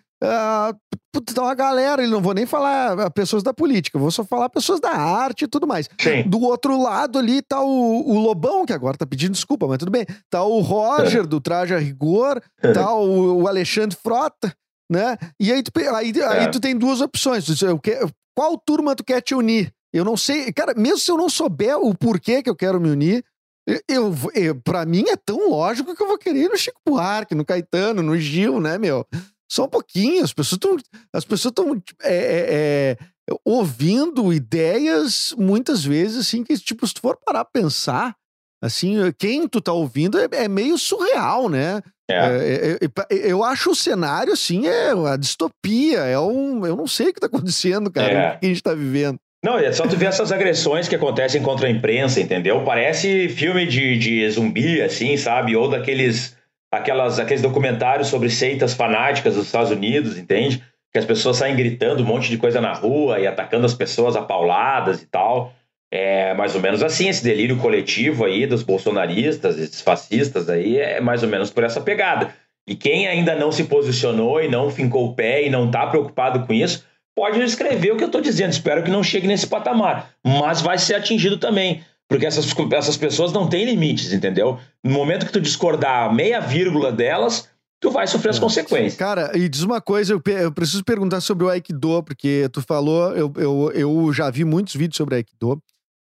Puta, 1.13 1.35
tá 1.35 1.43
uma 1.43 1.55
galera, 1.55 2.03
e 2.05 2.07
não 2.07 2.21
vou 2.21 2.35
nem 2.35 2.47
falar 2.47 2.99
ah, 2.99 3.11
pessoas 3.11 3.43
da 3.43 3.53
política, 3.53 3.99
vou 3.99 4.11
só 4.11 4.25
falar 4.25 4.49
pessoas 4.49 4.81
da 4.81 4.91
arte 4.91 5.45
e 5.45 5.49
tudo 5.49 5.67
mais. 5.67 5.89
Sim. 6.01 6.23
Do 6.29 6.41
outro 6.41 6.81
lado 6.81 7.19
ali 7.19 7.43
tá 7.43 7.61
o, 7.63 8.03
o 8.09 8.19
Lobão, 8.19 8.65
que 8.67 8.73
agora 8.73 8.97
tá 8.97 9.07
pedindo 9.07 9.33
desculpa, 9.33 9.67
mas 9.67 9.79
tudo 9.79 9.91
bem. 9.91 10.07
Tá 10.31 10.43
o 10.43 10.61
Roger, 10.61 11.27
do 11.27 11.41
Traje 11.41 11.75
a 11.75 11.79
Rigor, 11.79 12.41
tá 12.75 12.95
o, 12.95 13.43
o 13.43 13.49
Alexandre 13.49 13.97
Frota, 14.03 14.53
né? 14.91 15.17
E 15.41 15.53
aí 15.53 15.63
tu, 15.63 15.71
aí, 15.95 16.13
aí 16.23 16.45
É. 16.45 16.49
tu 16.49 16.61
tem 16.61 16.77
duas 16.77 17.01
opções. 17.01 17.45
Tu 17.45 17.53
diz, 17.53 17.63
eu 17.63 17.79
que- 17.79 17.99
qual 18.37 18.57
turma 18.59 18.95
tu 18.95 19.03
quer 19.05 19.21
te 19.23 19.35
unir? 19.35 19.73
Eu 19.93 20.05
não 20.05 20.17
sei. 20.17 20.53
Cara, 20.53 20.75
mesmo 20.77 20.99
se 20.99 21.11
eu 21.11 21.17
não 21.17 21.29
souber 21.29 21.79
o 21.79 21.95
porquê 21.95 22.43
que 22.43 22.51
eu 22.51 22.57
quero 22.57 22.79
me 22.81 22.91
unir, 22.91 23.25
eu, 23.67 23.81
eu, 23.89 24.15
eu, 24.35 24.61
pra 24.63 24.85
mim 24.85 25.05
é 25.09 25.17
tão 25.17 25.49
lógico 25.51 25.95
que 25.97 26.03
eu 26.03 26.07
vou 26.07 26.19
querer 26.19 26.43
ir 26.45 26.49
no 26.51 26.57
Chico 26.57 26.79
Buarque, 26.87 27.35
no 27.35 27.45
Caetano, 27.45 28.03
no 28.03 28.17
Gil, 28.17 28.61
né, 28.61 28.77
meu? 28.79 29.07
Só 29.51 29.65
um 29.65 29.69
pouquinho. 29.69 30.25
As 30.25 30.33
pessoas 30.33 30.59
estão 30.59 30.77
as 31.13 31.25
pessoas 31.25 31.53
estão 31.53 31.83
é, 32.03 32.15
é, 32.15 32.97
é, 33.31 33.37
ouvindo 33.45 34.33
ideias 34.33 35.35
muitas 35.37 35.85
vezes 35.85 36.19
assim 36.19 36.45
que 36.45 36.57
tipo 36.59 36.87
se 36.87 36.95
tu 36.95 37.01
for 37.01 37.19
parar 37.25 37.45
pra 37.45 37.63
pensar 37.63 38.15
assim 38.63 38.97
quem 39.19 39.49
tu 39.49 39.61
tá 39.61 39.73
ouvindo 39.73 40.19
é, 40.19 40.29
é 40.33 40.49
meio 40.49 40.79
surreal 40.79 41.49
né 41.49 41.83
É. 42.09 42.15
É, 42.15 42.85
é, 42.85 43.33
eu 43.33 43.43
acho 43.43 43.71
o 43.71 43.75
cenário, 43.75 44.33
assim, 44.33 44.69
é 44.69 44.95
uma 44.95 45.19
distopia. 45.19 45.99
É 45.99 46.19
um. 46.19 46.65
Eu 46.65 46.77
não 46.77 46.87
sei 46.87 47.09
o 47.09 47.13
que 47.13 47.19
está 47.19 47.27
acontecendo, 47.27 47.91
cara. 47.91 48.13
É. 48.13 48.37
O 48.37 48.39
que 48.39 48.47
a 48.47 48.49
gente 48.49 48.59
está 48.59 48.75
vivendo. 48.75 49.19
Não, 49.45 49.59
é 49.59 49.73
só 49.73 49.87
tu 49.87 49.97
ver 49.97 50.07
essas 50.07 50.33
agressões 50.33 50.89
que 50.89 50.95
acontecem 50.95 51.43
contra 51.43 51.67
a 51.67 51.71
imprensa, 51.71 52.21
entendeu? 52.21 52.65
Parece 52.65 53.29
filme 53.29 53.67
de, 53.67 53.99
de 53.99 54.31
zumbi, 54.31 54.81
assim, 54.83 55.17
sabe? 55.17 55.55
Ou 55.55 55.69
daqueles 55.69 56.36
aquelas, 56.71 57.19
aqueles 57.19 57.43
documentários 57.43 58.09
sobre 58.09 58.29
seitas 58.31 58.75
fanáticas 58.75 59.35
dos 59.35 59.47
Estados 59.47 59.71
Unidos, 59.71 60.19
entende? 60.19 60.63
Que 60.93 60.99
as 60.99 61.05
pessoas 61.05 61.37
saem 61.37 61.57
gritando 61.57 62.03
um 62.03 62.07
monte 62.07 62.29
de 62.29 62.39
coisa 62.39 62.61
na 62.61 62.73
rua 62.73 63.21
e 63.21 63.27
atacando 63.27 63.67
as 63.67 63.75
pessoas 63.75 64.17
a 64.17 64.23
pauladas 64.23 65.03
e 65.03 65.07
tal. 65.07 65.53
É 65.93 66.35
mais 66.35 66.55
ou 66.55 66.61
menos 66.61 66.83
assim, 66.83 67.09
esse 67.09 67.23
delírio 67.23 67.59
coletivo 67.59 68.25
aí 68.25 68.47
dos 68.47 68.63
bolsonaristas, 68.63 69.59
esses 69.59 69.81
fascistas 69.81 70.49
aí, 70.51 70.79
é 70.79 71.01
mais 71.01 71.23
ou 71.23 71.29
menos 71.29 71.51
por 71.51 71.63
essa 71.63 71.81
pegada. 71.81 72.35
E 72.69 72.75
quem 72.75 73.07
ainda 73.07 73.37
não 73.37 73.53
se 73.53 73.65
posicionou 73.65 74.43
e 74.43 74.49
não 74.49 74.71
fincou 74.71 75.07
o 75.07 75.15
pé 75.15 75.47
e 75.47 75.51
não 75.51 75.67
está 75.67 75.87
preocupado 75.87 76.45
com 76.45 76.53
isso, 76.53 76.85
pode 77.15 77.41
escrever 77.41 77.93
o 77.93 77.97
que 77.97 78.03
eu 78.03 78.09
estou 78.09 78.21
dizendo. 78.21 78.51
Espero 78.51 78.83
que 78.83 78.91
não 78.91 79.05
chegue 79.05 79.29
nesse 79.29 79.47
patamar, 79.47 80.11
mas 80.25 80.61
vai 80.61 80.77
ser 80.77 80.95
atingido 80.95 81.39
também. 81.39 81.85
Porque 82.09 82.27
essas, 82.27 82.47
essas 82.73 82.97
pessoas 82.97 83.33
não 83.33 83.49
têm 83.49 83.65
limites, 83.65 84.13
entendeu? 84.13 84.59
No 84.83 84.93
momento 84.93 85.27
que 85.27 85.33
tu 85.33 85.41
discordar 85.41 86.15
meia 86.15 86.41
vírgula 86.41 86.93
delas, 86.93 87.49
tu 87.81 87.91
vai 87.91 88.07
sofrer 88.07 88.31
as 88.31 88.37
é. 88.37 88.41
consequências. 88.41 88.97
Cara, 88.97 89.37
e 89.37 89.49
diz 89.49 89.63
uma 89.63 89.81
coisa, 89.81 90.13
eu, 90.13 90.23
eu, 90.25 90.53
preciso 90.53 90.85
perguntar 90.85 91.21
sobre 91.21 91.45
o 91.45 91.49
Aikido, 91.49 92.03
porque 92.05 92.49
tu 92.53 92.63
falou, 92.63 93.15
eu, 93.15 93.33
eu, 93.37 93.73
eu 93.75 94.13
já 94.13 94.31
vi 94.31 94.45
muitos 94.45 94.75
vídeos 94.75 94.97
sobre 94.97 95.17
Aikido, 95.17 95.61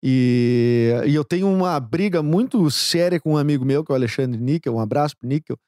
e, 0.02 0.92
e 1.06 1.14
eu 1.14 1.24
tenho 1.24 1.48
uma 1.48 1.80
briga 1.80 2.22
muito 2.22 2.70
séria 2.70 3.18
com 3.18 3.32
um 3.32 3.36
amigo 3.36 3.64
meu, 3.64 3.82
que 3.82 3.90
é 3.90 3.94
o 3.94 3.96
Alexandre 3.96 4.40
Níquel, 4.40 4.74
um 4.74 4.80
abraço 4.80 5.16
pro 5.16 5.28
Níquel, 5.28 5.58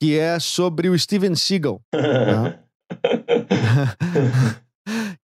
que 0.00 0.18
é 0.18 0.38
sobre 0.40 0.88
o 0.88 0.98
Steven 0.98 1.34
Seagal. 1.36 1.80
tá? 1.92 2.58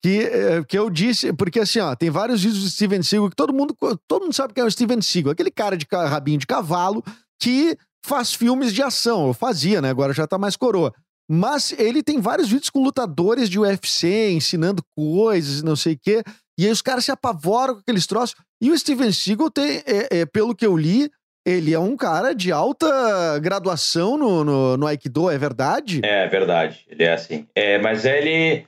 que, 0.03 0.21
eh, 0.21 0.65
que 0.69 0.79
eu 0.79 0.89
disse, 0.89 1.33
porque 1.33 1.61
assim, 1.61 1.81
ó, 1.81 1.95
tem 1.95 2.11
vários 2.11 2.43
vídeos 2.43 2.63
do 2.63 2.71
Steven 2.71 3.03
Seagal 3.03 3.31
que 3.31 3.37
todo 3.37 3.53
mundo, 3.53 3.77
todo 4.07 4.23
mundo 4.23 4.33
sabe 4.33 4.55
quem 4.55 4.63
é 4.63 4.67
o 4.67 4.71
Steven 4.71 5.01
Seagal, 5.01 5.33
aquele 5.33 5.51
cara 5.51 5.77
de 5.77 5.87
rabinho 5.91 6.39
de 6.39 6.47
cavalo 6.47 7.03
que 7.41 7.77
faz 8.05 8.33
filmes 8.33 8.73
de 8.73 8.83
ação. 8.83 9.29
Eu 9.29 9.35
fazia, 9.35 9.81
né? 9.81 9.91
Agora 9.91 10.13
já 10.13 10.27
tá 10.27 10.39
mais 10.39 10.57
coroa. 10.57 10.93
Mas 11.31 11.73
ele 11.79 12.03
tem 12.03 12.21
vários 12.21 12.49
vídeos 12.49 12.71
com 12.71 12.83
lutadores 12.83 13.51
de 13.51 13.59
UFC 13.59 14.31
ensinando 14.31 14.83
coisas, 14.97 15.63
não 15.63 15.77
sei 15.77 15.95
o 15.95 15.99
quê. 16.01 16.23
E 16.59 16.65
aí 16.65 16.73
os 16.73 16.81
caras 16.81 17.05
se 17.05 17.11
apavoram 17.11 17.75
com 17.75 17.81
aqueles 17.81 18.07
troços. 18.07 18.35
E 18.61 18.71
o 18.71 18.79
Steven 18.79 19.13
Seagal 19.13 19.51
tem, 19.51 19.83
é, 19.87 20.21
é, 20.21 20.27
pelo 20.27 20.55
que 20.55 20.65
eu 20.65 20.77
li, 20.77 21.11
ele 21.47 21.73
é 21.73 21.79
um 21.79 21.97
cara 21.97 22.35
de 22.35 22.51
alta 22.51 23.39
graduação 23.41 24.17
no, 24.17 24.43
no, 24.43 24.77
no 24.77 24.87
Aikido, 24.87 25.31
é 25.31 25.39
verdade? 25.39 26.01
É, 26.03 26.27
verdade. 26.29 26.85
Ele 26.89 27.05
é 27.05 27.13
assim. 27.13 27.47
É, 27.55 27.79
mas 27.79 28.05
ele 28.05 28.67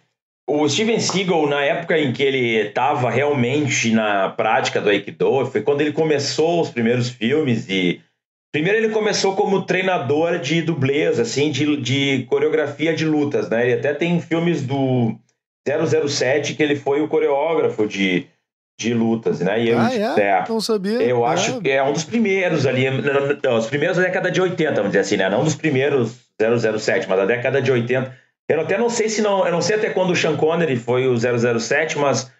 o 0.50 0.68
Steven 0.68 0.98
Seagal, 0.98 1.46
na 1.46 1.62
época 1.62 1.98
em 1.98 2.12
que 2.12 2.22
ele 2.22 2.56
estava 2.56 3.08
realmente 3.08 3.92
na 3.92 4.30
prática 4.30 4.80
do 4.80 4.88
Aikido, 4.88 5.46
foi 5.46 5.62
quando 5.62 5.80
ele 5.80 5.92
começou 5.92 6.60
os 6.60 6.70
primeiros 6.70 7.08
filmes 7.08 7.68
e... 7.68 8.00
Primeiro 8.52 8.78
ele 8.78 8.88
começou 8.88 9.36
como 9.36 9.62
treinador 9.62 10.40
de 10.40 10.60
dublês, 10.60 11.20
assim, 11.20 11.52
de, 11.52 11.76
de 11.76 12.24
coreografia 12.28 12.92
de 12.92 13.04
lutas, 13.04 13.48
né? 13.48 13.64
Ele 13.64 13.74
até 13.74 13.94
tem 13.94 14.20
filmes 14.20 14.66
do 14.66 15.16
007 15.64 16.54
que 16.54 16.62
ele 16.62 16.74
foi 16.74 17.00
o 17.00 17.06
coreógrafo 17.06 17.86
de, 17.86 18.26
de 18.76 18.92
lutas, 18.92 19.38
né? 19.38 19.62
E 19.62 19.68
eu, 19.68 19.78
ah, 19.78 19.94
é? 19.94 20.20
é? 20.20 20.44
Não 20.48 20.60
sabia. 20.60 21.00
Eu 21.00 21.24
é. 21.24 21.28
acho 21.28 21.60
que 21.60 21.70
é 21.70 21.80
um 21.80 21.92
dos 21.92 22.02
primeiros 22.02 22.66
ali, 22.66 22.90
não, 22.90 23.38
não, 23.40 23.56
os 23.56 23.66
primeiros 23.66 23.98
da 23.98 24.02
década 24.02 24.32
de 24.32 24.40
80, 24.40 24.74
vamos 24.74 24.88
dizer 24.88 25.00
assim, 25.00 25.16
né? 25.16 25.28
Não 25.28 25.44
dos 25.44 25.54
primeiros 25.54 26.18
007, 26.36 27.08
mas 27.08 27.18
da 27.18 27.26
década 27.26 27.62
de 27.62 27.70
80 27.70 28.12
eu 28.50 28.60
até 28.62 28.76
não 28.76 28.90
sei 28.90 29.08
se 29.08 29.22
não. 29.22 29.46
Eu 29.46 29.52
não 29.52 29.62
sei 29.62 29.76
até 29.76 29.90
quando 29.90 30.10
o 30.10 30.16
Sean 30.16 30.36
Connery 30.36 30.76
foi 30.76 31.06
o 31.06 31.16
007, 31.16 31.98
mas 31.98 32.30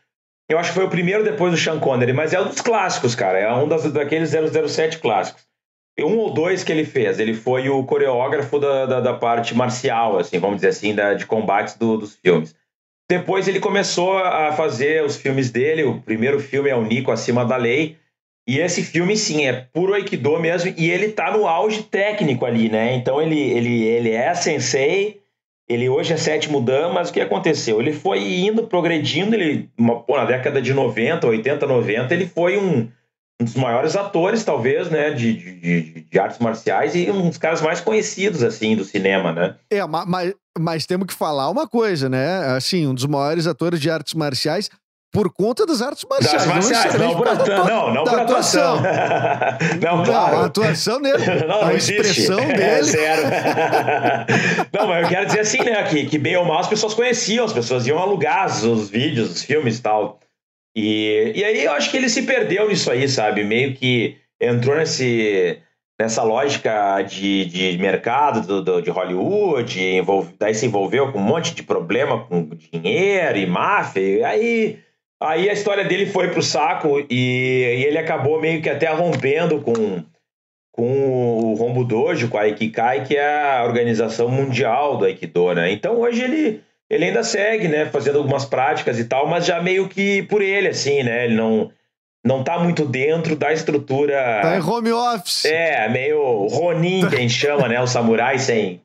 eu 0.48 0.58
acho 0.58 0.70
que 0.70 0.74
foi 0.74 0.84
o 0.84 0.90
primeiro 0.90 1.22
depois 1.22 1.52
do 1.52 1.58
Sean 1.58 1.78
Connery. 1.78 2.12
Mas 2.12 2.32
é 2.32 2.40
um 2.40 2.48
dos 2.48 2.60
clássicos, 2.60 3.14
cara. 3.14 3.38
É 3.38 3.52
um 3.54 3.68
das, 3.68 3.90
daqueles 3.92 4.30
007 4.30 4.98
clássicos. 4.98 5.48
Um 5.98 6.16
ou 6.16 6.32
dois 6.32 6.64
que 6.64 6.72
ele 6.72 6.84
fez. 6.84 7.20
Ele 7.20 7.34
foi 7.34 7.68
o 7.68 7.84
coreógrafo 7.84 8.58
da, 8.58 8.86
da, 8.86 9.00
da 9.00 9.14
parte 9.14 9.54
marcial, 9.54 10.18
assim, 10.18 10.38
vamos 10.38 10.56
dizer 10.56 10.68
assim, 10.68 10.94
da, 10.94 11.14
de 11.14 11.26
combates 11.26 11.76
do, 11.76 11.98
dos 11.98 12.16
filmes. 12.16 12.54
Depois 13.08 13.46
ele 13.46 13.60
começou 13.60 14.18
a 14.18 14.52
fazer 14.52 15.04
os 15.04 15.16
filmes 15.16 15.50
dele. 15.50 15.84
O 15.84 16.00
primeiro 16.00 16.40
filme 16.40 16.70
é 16.70 16.74
o 16.74 16.82
Nico 16.82 17.12
Acima 17.12 17.44
da 17.44 17.56
Lei. 17.56 17.96
E 18.48 18.58
esse 18.58 18.82
filme, 18.82 19.16
sim, 19.16 19.46
é 19.46 19.66
puro 19.72 19.94
Aikido 19.94 20.40
mesmo. 20.40 20.74
E 20.76 20.90
ele 20.90 21.12
tá 21.12 21.30
no 21.30 21.46
auge 21.46 21.84
técnico 21.84 22.44
ali, 22.44 22.68
né? 22.68 22.94
Então 22.94 23.20
ele, 23.22 23.38
ele, 23.38 23.84
ele 23.84 24.10
é 24.10 24.34
sensei 24.34 25.20
ele 25.70 25.88
hoje 25.88 26.12
é 26.12 26.16
sétimo 26.16 26.61
dan, 26.61 26.92
mas 26.92 27.11
o 27.11 27.12
que 27.12 27.20
aconteceu? 27.20 27.80
Ele 27.80 27.92
foi 27.92 28.18
indo, 28.18 28.66
progredindo, 28.66 29.37
ele, 29.37 29.70
pô, 30.04 30.16
na 30.16 30.24
década 30.24 30.61
de 30.61 30.74
90, 30.74 31.24
80, 31.24 31.64
90, 31.64 32.12
ele 32.12 32.26
foi 32.26 32.59
um, 32.59 32.88
um 33.40 33.44
dos 33.44 33.54
maiores 33.54 33.94
atores, 33.94 34.42
talvez, 34.42 34.90
né, 34.90 35.11
de, 35.11 35.33
de, 35.33 36.06
de, 36.11 36.18
artes 36.18 36.40
marciais 36.40 36.96
e 36.96 37.09
um 37.09 37.28
dos 37.28 37.38
caras 37.38 37.62
mais 37.62 37.80
conhecidos, 37.80 38.42
assim, 38.42 38.74
do 38.74 38.83
cinema, 38.83 39.33
né? 39.33 39.54
É, 39.70 39.87
mas, 39.87 40.35
mas 40.59 40.87
temos 40.87 41.06
que 41.06 41.14
falar 41.14 41.48
uma 41.48 41.68
coisa, 41.68 42.09
né? 42.09 42.46
Assim, 42.56 42.88
um 42.88 42.94
dos 42.94 43.06
maiores 43.06 43.46
atores 43.46 43.80
de 43.80 43.88
artes 43.88 44.14
marciais 44.14 44.68
por 45.12 45.32
conta 45.32 45.66
das 45.66 45.82
artes 45.82 46.04
marciais. 46.08 46.44
Das 46.44 46.46
marciais, 46.46 46.94
não, 46.94 47.08
não 47.08 47.16
por, 47.16 47.28
atu... 47.28 47.50
não, 47.50 47.94
não 47.94 48.04
por 48.04 48.20
atuação. 48.20 48.76
não, 49.82 50.04
claro. 50.04 50.36
Não, 50.36 50.42
a 50.42 50.46
atuação 50.46 51.02
dele, 51.02 51.24
não, 51.46 51.62
a 51.62 51.74
expressão 51.74 52.38
existe. 52.38 52.56
dele. 52.56 52.62
É, 52.62 52.82
zero. 52.82 53.22
não, 54.72 54.86
mas 54.86 55.02
eu 55.02 55.08
quero 55.08 55.26
dizer 55.26 55.40
assim, 55.40 55.62
né, 55.64 55.82
que, 55.84 56.06
que 56.06 56.18
bem 56.18 56.36
ou 56.36 56.44
mal 56.44 56.60
as 56.60 56.68
pessoas 56.68 56.94
conheciam, 56.94 57.44
as 57.44 57.52
pessoas 57.52 57.86
iam 57.86 57.98
alugar 57.98 58.46
os 58.46 58.88
vídeos, 58.88 59.30
os 59.30 59.42
filmes 59.42 59.78
e 59.78 59.82
tal. 59.82 60.20
E, 60.76 61.32
e 61.34 61.44
aí 61.44 61.64
eu 61.64 61.72
acho 61.72 61.90
que 61.90 61.96
ele 61.96 62.08
se 62.08 62.22
perdeu 62.22 62.68
nisso 62.68 62.90
aí, 62.90 63.08
sabe? 63.08 63.42
Meio 63.42 63.74
que 63.74 64.16
entrou 64.40 64.76
nesse, 64.76 65.58
nessa 66.00 66.22
lógica 66.22 67.02
de, 67.02 67.46
de 67.46 67.78
mercado 67.78 68.46
do, 68.46 68.62
do, 68.62 68.80
de 68.80 68.90
Hollywood, 68.90 69.80
envolve, 69.80 70.34
daí 70.38 70.54
se 70.54 70.66
envolveu 70.66 71.10
com 71.10 71.18
um 71.18 71.22
monte 71.22 71.52
de 71.52 71.64
problema 71.64 72.24
com 72.24 72.48
dinheiro 72.50 73.36
e 73.36 73.46
máfia, 73.46 74.00
e 74.00 74.24
aí 74.24 74.78
Aí 75.22 75.50
a 75.50 75.52
história 75.52 75.85
dele 75.85 76.06
foi 76.06 76.28
pro 76.28 76.42
saco 76.42 76.98
e, 76.98 77.04
e 77.11 77.85
ele 77.85 77.98
acabou 77.98 78.40
meio 78.40 78.62
que 78.62 78.70
até 78.70 78.88
rompendo 78.88 79.61
com, 79.61 80.02
com 80.72 81.52
o 81.52 81.54
Rombo 81.54 81.85
Dojo, 81.85 82.28
com 82.28 82.38
a 82.38 82.42
Aikikai, 82.42 83.04
que 83.04 83.16
é 83.16 83.59
a 83.59 83.64
organização 83.64 84.30
mundial 84.30 84.96
do 84.96 85.04
Aikido, 85.04 85.52
né? 85.52 85.70
Então 85.72 86.00
hoje 86.00 86.22
ele, 86.22 86.62
ele 86.88 87.04
ainda 87.04 87.22
segue, 87.22 87.68
né? 87.68 87.85
Fazendo 87.85 88.16
algumas 88.16 88.46
práticas 88.46 88.98
e 88.98 89.04
tal, 89.04 89.26
mas 89.26 89.44
já 89.44 89.62
meio 89.62 89.88
que 89.88 90.22
por 90.22 90.40
ele, 90.40 90.68
assim, 90.68 91.02
né? 91.02 91.26
Ele 91.26 91.35
não, 91.35 91.70
não 92.24 92.42
tá 92.42 92.59
muito 92.59 92.87
dentro 92.87 93.37
da 93.37 93.52
estrutura... 93.52 94.40
Tá 94.40 94.56
em 94.56 94.62
home 94.62 94.90
office. 94.90 95.44
É, 95.44 95.87
meio 95.90 96.46
Ronin, 96.46 97.06
que 97.06 97.16
a 97.16 97.18
gente 97.18 97.35
chama, 97.35 97.68
né? 97.68 97.78
O 97.78 97.87
samurai 97.87 98.38
sem, 98.38 98.80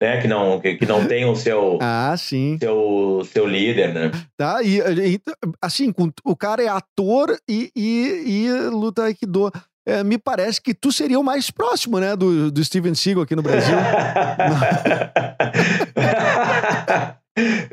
né, 0.00 0.20
que 0.20 0.28
não, 0.28 0.60
que, 0.60 0.76
que 0.76 0.86
não 0.86 1.06
tem 1.06 1.24
o 1.24 1.34
seu, 1.34 1.78
ah, 1.82 2.14
sim. 2.16 2.58
seu, 2.60 3.26
seu 3.32 3.46
líder, 3.46 3.94
né? 3.94 4.10
Tá, 4.36 4.62
e, 4.62 4.78
e 4.78 5.20
assim, 5.60 5.92
o 6.24 6.36
cara 6.36 6.62
é 6.62 6.68
ator 6.68 7.36
e, 7.48 7.70
e, 7.74 8.22
e 8.26 8.50
luta 8.70 9.04
Aikido. 9.04 9.50
É, 9.88 10.02
me 10.02 10.18
parece 10.18 10.60
que 10.60 10.74
tu 10.74 10.90
seria 10.90 11.18
o 11.18 11.22
mais 11.22 11.48
próximo, 11.48 12.00
né, 12.00 12.16
do, 12.16 12.50
do 12.50 12.64
Steven 12.64 12.94
Seagal 12.94 13.22
aqui 13.22 13.36
no 13.36 13.42
Brasil. 13.42 13.76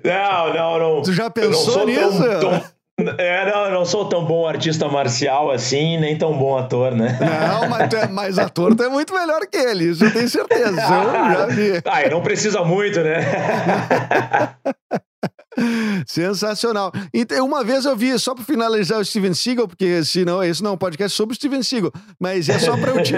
não, 0.03 0.53
não, 0.53 0.79
não. 0.79 1.01
Tu 1.01 1.11
já 1.11 1.31
pensou 1.31 1.87
nisso? 1.87 2.23
Tão, 2.39 2.39
tão, 2.39 2.63
é, 2.99 3.51
não, 3.51 3.65
eu 3.65 3.71
não 3.71 3.85
sou 3.85 4.07
tão 4.07 4.23
bom 4.23 4.47
artista 4.47 4.87
marcial 4.87 5.49
assim, 5.49 5.97
nem 5.97 6.17
tão 6.17 6.37
bom 6.37 6.57
ator, 6.57 6.93
né? 6.93 7.17
Não, 7.19 7.67
mas, 7.67 7.93
é, 7.93 8.07
mas 8.07 8.39
ator 8.39 8.75
tu 8.75 8.83
é 8.83 8.89
muito 8.89 9.13
melhor 9.13 9.47
que 9.47 9.57
ele, 9.57 9.85
isso 9.85 10.05
eu 10.05 10.13
tenho 10.13 10.29
certeza. 10.29 10.69
Eu 10.69 10.75
já 11.33 11.45
vi. 11.47 11.81
Ah, 11.85 12.03
e 12.03 12.09
não 12.09 12.21
precisa 12.21 12.63
muito, 12.63 12.99
né? 13.01 13.21
Sensacional. 16.07 16.91
Então, 17.13 17.45
uma 17.45 17.63
vez 17.63 17.85
eu 17.85 17.95
vi, 17.95 18.17
só 18.19 18.33
para 18.33 18.43
finalizar 18.43 18.99
o 18.99 19.05
Steven 19.05 19.33
Seagal, 19.33 19.67
porque 19.67 20.03
senão 20.03 20.43
esse 20.43 20.63
não 20.63 20.71
é 20.71 20.73
um 20.73 20.77
podcast 20.77 21.15
sobre 21.15 21.33
o 21.33 21.35
Steven 21.35 21.63
Seagal, 21.63 21.91
mas 22.19 22.49
é 22.49 22.59
só 22.59 22.77
para 22.77 22.91
eu 22.91 23.03
te... 23.03 23.13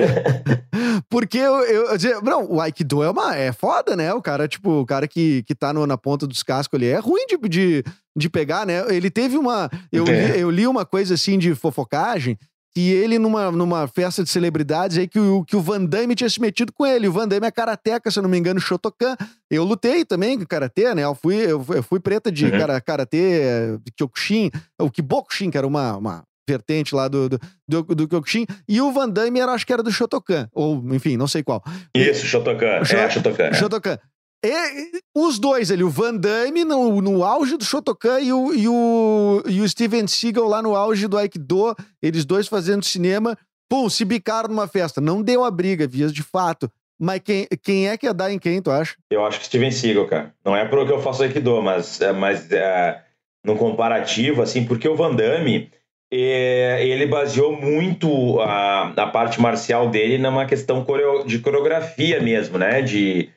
porque 1.10 1.38
eu, 1.38 1.64
eu, 1.64 1.86
eu 1.88 1.98
dizer, 1.98 2.22
não, 2.22 2.46
o 2.46 2.62
Aikido 2.62 3.04
é 3.04 3.10
uma 3.10 3.36
é 3.36 3.52
foda, 3.52 3.96
né? 3.96 4.14
O 4.14 4.22
cara, 4.22 4.48
tipo, 4.48 4.82
o 4.82 4.86
cara 4.86 5.08
que, 5.08 5.44
que 5.44 5.56
tá 5.56 5.74
no, 5.74 5.88
na 5.88 5.98
ponta 5.98 6.28
dos 6.28 6.44
cascos, 6.44 6.78
ele 6.80 6.90
é 6.90 7.00
ruim 7.00 7.26
de, 7.28 7.38
de, 7.50 7.84
de 8.16 8.30
pegar, 8.30 8.66
né? 8.66 8.86
Ele 8.94 9.10
teve 9.10 9.38
uma. 9.38 9.70
Eu, 9.92 10.06
é. 10.08 10.28
li, 10.28 10.40
eu 10.40 10.50
li 10.50 10.68
uma 10.68 10.86
coisa 10.86 11.16
assim 11.16 11.38
de 11.38 11.54
fofocagem 11.54 12.38
que 12.76 12.92
ele, 12.92 13.18
numa, 13.18 13.50
numa 13.52 13.88
festa 13.88 14.22
de 14.22 14.30
celebridades, 14.30 14.98
aí 14.98 15.08
que 15.08 15.18
o, 15.18 15.46
que 15.46 15.56
o 15.56 15.62
Van 15.62 15.86
Damme 15.86 16.14
tinha 16.14 16.30
se 16.30 16.42
metido 16.42 16.74
com 16.74 16.86
ele. 16.86 17.08
O 17.08 17.12
Van 17.12 17.26
Damme 17.26 17.48
é 17.48 17.52
karateca, 17.52 18.12
se 18.12 18.20
eu 18.20 18.24
não 18.24 18.30
me 18.30 18.38
engano, 18.38 18.60
Shotokan. 18.60 19.16
Eu 19.50 19.64
lutei 19.64 20.04
também 20.04 20.38
com 20.38 20.46
karatê, 20.46 20.94
né? 20.94 21.04
Eu 21.04 21.16
fui, 21.16 21.36
eu, 21.38 21.66
eu 21.70 21.82
fui 21.82 22.02
preta 22.02 22.30
de 22.30 22.46
uhum. 22.46 22.52
karatê, 22.86 23.78
de 23.82 23.92
Kyokushin, 23.94 24.52
o 24.78 24.92
Kibokushin, 24.92 25.50
que 25.50 25.58
era 25.58 25.66
uma, 25.66 25.96
uma 25.96 26.24
vertente 26.48 26.94
lá 26.94 27.08
do, 27.08 27.30
do, 27.30 27.40
do, 27.66 27.84
do 27.84 28.08
Kyokushin. 28.10 28.46
E 28.68 28.82
o 28.82 28.92
Van 28.92 29.10
Damme 29.10 29.40
era, 29.40 29.54
acho 29.54 29.66
que 29.66 29.72
era 29.72 29.82
do 29.82 29.92
Shotokan. 29.92 30.50
Ou, 30.52 30.84
enfim, 30.94 31.16
não 31.16 31.30
sei 31.30 31.44
qual. 31.44 31.64
Isso, 31.96 32.26
Shotokan. 32.26 32.84
Sho- 32.84 32.98
É, 32.98 33.10
Shotokan. 33.10 33.44
é. 33.44 33.54
Shotokan. 33.54 34.00
E, 34.46 35.02
os 35.16 35.40
dois 35.40 35.72
ali, 35.72 35.84
o 35.84 35.90
Van 35.90 36.16
Damme 36.16 36.64
no, 36.64 37.02
no 37.02 37.24
auge 37.24 37.58
do 37.58 37.66
Shotokan 37.66 38.20
e 38.20 38.32
o, 38.32 38.54
e, 38.54 38.68
o, 38.68 39.44
e 39.48 39.62
o 39.62 39.68
Steven 39.68 40.06
Seagal 40.08 40.48
lá 40.48 40.62
no 40.62 40.76
auge 40.76 41.08
do 41.08 41.18
Aikido, 41.18 41.76
eles 42.02 42.26
dois 42.26 42.48
fazendo 42.48 42.86
cinema, 42.86 43.36
pum, 43.68 43.90
se 43.90 44.06
bicaram 44.06 44.50
numa 44.50 44.68
festa. 44.68 45.02
Não 45.02 45.24
deu 45.24 45.44
a 45.44 45.50
briga, 45.50 45.88
vias 45.88 46.14
de 46.14 46.22
fato. 46.22 46.72
Mas 47.00 47.20
quem, 47.20 47.48
quem 47.62 47.90
é 47.90 47.98
que 47.98 48.06
ia 48.06 48.14
dar 48.14 48.32
em 48.32 48.40
quem, 48.40 48.62
tu 48.62 48.72
acha? 48.72 48.96
Eu 49.10 49.26
acho 49.26 49.40
que 49.40 49.48
Steven 49.48 49.72
Seagal, 49.72 50.08
cara. 50.08 50.34
Não 50.46 50.56
é 50.56 50.64
pro 50.66 50.86
que 50.86 50.94
eu 50.94 51.02
faço 51.02 51.24
Aikido, 51.24 51.62
mas, 51.62 52.00
é, 52.00 52.14
mas 52.14 52.52
é, 52.52 53.02
no 53.44 53.58
comparativo, 53.58 54.42
assim, 54.42 54.64
porque 54.66 54.88
o 54.88 54.96
Van 54.96 55.14
Damme, 55.14 55.72
é, 56.12 56.86
ele 56.88 57.06
baseou 57.08 57.60
muito 57.60 58.40
a, 58.40 58.94
a 58.96 59.08
parte 59.08 59.42
marcial 59.42 59.90
dele 59.90 60.18
numa 60.18 60.46
questão 60.46 60.86
de 61.26 61.40
coreografia 61.40 62.22
mesmo, 62.22 62.58
né? 62.58 62.82
De 62.82 63.30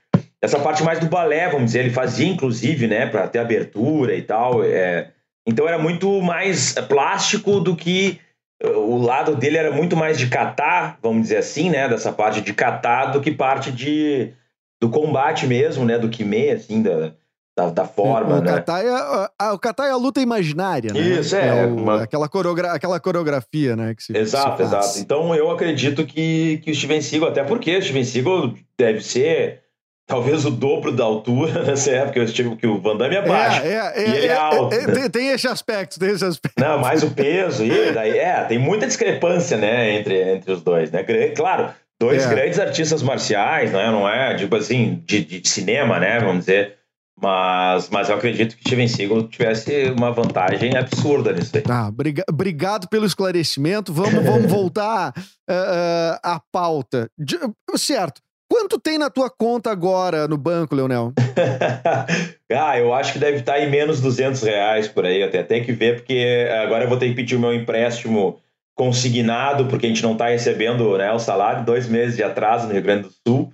essa 0.42 0.58
parte 0.60 0.82
mais 0.84 0.98
do 1.00 1.06
balé, 1.06 1.48
vamos 1.48 1.66
dizer. 1.66 1.80
Ele 1.80 1.90
fazia, 1.90 2.26
inclusive, 2.28 2.86
né, 2.86 3.06
para 3.06 3.26
ter 3.28 3.38
abertura 3.38 4.14
e 4.14 4.22
tal. 4.22 4.62
é. 4.64 5.10
então 5.46 5.66
era 5.66 5.78
muito 5.78 6.20
mais 6.22 6.72
plástico 6.88 7.60
do 7.60 7.74
que 7.74 8.20
o 8.62 8.98
lado 8.98 9.36
dele 9.36 9.56
era 9.56 9.70
muito 9.70 9.96
mais 9.96 10.18
de 10.18 10.26
catar, 10.28 10.98
vamos 11.02 11.22
dizer 11.22 11.36
assim, 11.36 11.70
né? 11.70 11.88
Dessa 11.88 12.10
parte 12.12 12.40
de 12.40 12.52
catar 12.52 13.06
do 13.06 13.20
que 13.20 13.30
parte 13.30 13.70
de 13.70 14.32
do 14.80 14.90
combate 14.90 15.46
mesmo, 15.46 15.84
né? 15.84 15.96
Do 15.98 16.08
Kime, 16.08 16.50
assim, 16.50 16.82
da, 16.82 17.12
da, 17.56 17.70
da 17.70 17.84
forma, 17.84 18.38
o, 18.38 18.40
né? 18.40 18.64
É, 18.66 18.88
a- 18.90 19.30
a- 19.38 19.52
o 19.54 19.58
Kata 19.58 19.84
é 19.84 19.90
a 19.90 19.96
luta 19.96 20.20
imaginária, 20.20 20.92
né? 20.92 21.00
Isso, 21.00 21.34
é, 21.36 21.66
o- 21.66 21.74
uma- 21.76 22.02
aquela, 22.02 22.28
coreogra 22.28 22.72
aquela 22.72 22.98
coreografia, 23.00 23.74
né? 23.76 23.94
Que 23.94 24.02
se, 24.02 24.16
Exato, 24.16 24.56
se 24.56 24.62
exato. 24.64 24.98
Então 24.98 25.34
eu 25.34 25.50
acredito 25.52 26.04
que, 26.04 26.58
que 26.58 26.70
o 26.70 26.74
Steven 26.74 27.00
Seagal, 27.00 27.28
até 27.30 27.42
porque 27.44 27.76
o 27.76 27.82
Steven 27.82 28.04
Seagal 28.04 28.54
deve 28.78 29.00
ser 29.00 29.62
talvez 30.08 30.44
o 30.44 30.50
dobro 30.50 30.90
da 30.90 31.04
altura 31.04 31.62
nessa 31.62 31.90
época, 31.92 32.18
eu 32.18 32.56
que 32.56 32.66
o 32.66 32.80
Van 32.80 32.96
Damme 32.96 33.14
é 33.16 33.22
baixo. 33.28 33.60
É, 33.64 33.92
é, 33.94 34.08
E 34.08 34.16
ele 34.16 34.26
é 34.26 34.34
alto, 34.36 34.74
né? 34.74 34.92
tem, 34.92 35.10
tem 35.10 35.28
esse 35.28 35.46
aspecto, 35.46 36.00
tem 36.00 36.10
esse 36.10 36.24
aspecto. 36.24 36.58
Não, 36.60 36.78
mais 36.80 37.04
o 37.04 37.10
peso, 37.14 37.64
e 37.64 37.92
daí, 37.92 38.18
é, 38.18 38.42
tem 38.44 38.58
muita 38.58 38.86
discrepância, 38.86 39.56
né, 39.56 39.96
entre, 39.96 40.32
entre 40.34 40.50
os 40.50 40.62
dois, 40.62 40.90
né? 40.90 41.04
Claro, 41.36 41.70
dois 42.00 42.24
É. 42.24 42.28
grandes 42.28 42.58
artistas 42.58 43.02
marciais, 43.02 43.70
né? 43.70 43.86
Não 43.90 44.08
é, 44.08 44.34
tipo 44.34 44.56
assim, 44.56 45.02
de, 45.06 45.22
de 45.24 45.48
cinema, 45.48 46.00
né? 46.00 46.18
Vamos 46.18 46.40
dizer. 46.46 46.76
Mas, 47.20 47.88
mas 47.90 48.08
eu 48.08 48.14
acredito 48.14 48.56
que 48.56 48.62
Steven 48.62 48.86
Seagal 48.86 49.24
tivesse 49.26 49.90
uma 49.90 50.12
vantagem 50.12 50.76
absurda 50.76 51.32
nisso 51.32 51.50
aí. 51.56 51.64
Ah, 51.68 51.90
briga- 51.90 52.22
obrigado 52.30 52.88
pelo 52.88 53.04
esclarecimento. 53.04 53.92
Vamos, 53.92 54.24
vamos 54.24 54.46
voltar 54.50 55.12
ah, 55.50 56.20
ah, 56.22 56.34
à 56.36 56.40
pauta. 56.52 57.10
De- 57.18 57.36
certo. 57.76 58.20
Quanto 58.58 58.76
tem 58.76 58.98
na 58.98 59.08
tua 59.08 59.30
conta 59.30 59.70
agora 59.70 60.26
no 60.26 60.36
banco, 60.36 60.74
Leonel? 60.74 61.12
ah, 62.52 62.76
eu 62.76 62.92
acho 62.92 63.12
que 63.12 63.18
deve 63.20 63.36
estar 63.36 63.60
em 63.60 63.70
menos 63.70 64.00
200 64.00 64.42
reais 64.42 64.88
por 64.88 65.06
aí. 65.06 65.20
Eu 65.20 65.30
tenho 65.30 65.44
até 65.44 65.60
que 65.60 65.70
ver, 65.70 65.94
porque 65.94 66.48
agora 66.64 66.82
eu 66.82 66.88
vou 66.88 66.98
ter 66.98 67.08
que 67.08 67.14
pedir 67.14 67.36
o 67.36 67.38
meu 67.38 67.54
empréstimo 67.54 68.40
consignado, 68.74 69.66
porque 69.66 69.86
a 69.86 69.88
gente 69.88 70.02
não 70.02 70.14
está 70.14 70.26
recebendo 70.26 70.98
né, 70.98 71.12
o 71.12 71.20
salário, 71.20 71.64
dois 71.64 71.88
meses 71.88 72.16
de 72.16 72.24
atraso 72.24 72.66
no 72.66 72.72
Rio 72.72 72.82
Grande 72.82 73.02
do 73.02 73.14
Sul. 73.24 73.52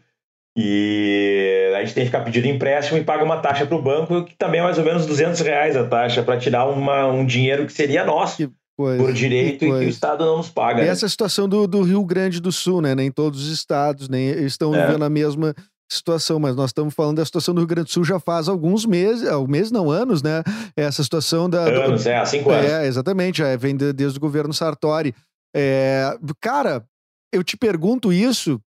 E 0.56 1.70
a 1.76 1.80
gente 1.80 1.92
tem 1.92 2.04
que 2.04 2.10
ficar 2.10 2.24
pedindo 2.24 2.46
empréstimo 2.46 2.96
e 2.96 3.04
paga 3.04 3.22
uma 3.24 3.36
taxa 3.36 3.66
para 3.66 3.76
o 3.76 3.82
banco, 3.82 4.24
que 4.24 4.34
também 4.34 4.60
é 4.60 4.62
mais 4.64 4.78
ou 4.78 4.84
menos 4.84 5.04
200 5.04 5.38
reais 5.42 5.76
a 5.76 5.84
taxa, 5.86 6.22
para 6.22 6.38
tirar 6.38 6.64
uma, 6.64 7.08
um 7.08 7.26
dinheiro 7.26 7.66
que 7.66 7.74
seria 7.74 8.06
nosso 8.06 8.38
Que 8.38 8.50
coisa, 8.76 9.02
por 9.02 9.12
direito 9.12 9.64
e 9.64 9.68
que 9.68 9.72
o. 9.72 9.82
Estado 9.82 10.24
não 10.24 10.38
nos 10.38 10.50
paga. 10.50 10.82
né? 10.82 10.88
Essa 10.88 11.04
é 11.04 11.08
a 11.08 11.10
situação 11.10 11.48
do, 11.48 11.66
do 11.66 11.82
Rio 11.82 12.04
Grande 12.04 12.40
do 12.40 12.50
Sul, 12.52 12.80
né? 12.80 12.94
Nem 12.94 13.10
todos 13.10 13.42
os 13.46 13.52
estados 13.52 14.08
nem 14.08 14.28
estão 14.44 14.74
É. 14.74 14.86
vivendo 14.86 15.04
a 15.04 15.10
mesma 15.10 15.54
situação, 15.90 16.40
mas 16.40 16.56
nós 16.56 16.70
estamos 16.70 16.94
falando 16.94 17.18
da 17.18 17.24
situação 17.24 17.54
do 17.54 17.58
Rio 17.60 17.68
Grande 17.68 17.88
do 17.88 17.92
Sul 17.92 18.04
já 18.04 18.18
faz 18.18 18.48
alguns 18.48 18.84
meses, 18.86 19.28
alguns 19.28 19.50
meses 19.50 19.70
não 19.70 19.90
anos, 19.90 20.22
né? 20.22 20.42
Essa 20.76 21.02
situação 21.04 21.48
da 21.48 21.64
do- 21.70 21.80
Anos, 21.82 22.06
é, 22.06 22.16
há 22.16 22.24
cinco 22.26 22.50
anos. 22.50 22.70
É, 22.70 22.86
exatamente, 22.86 23.38
já 23.38 23.54
vem 23.56 23.76
de- 23.76 23.92
desde 23.92 24.18
o 24.18 24.20
governo 24.20 24.52
Sartori. 24.52 25.14
É, 25.54 26.16
cara, 26.40 26.84
eu 27.32 27.44
te 27.44 27.56
pergunto 27.56 28.12
isso 28.12 28.60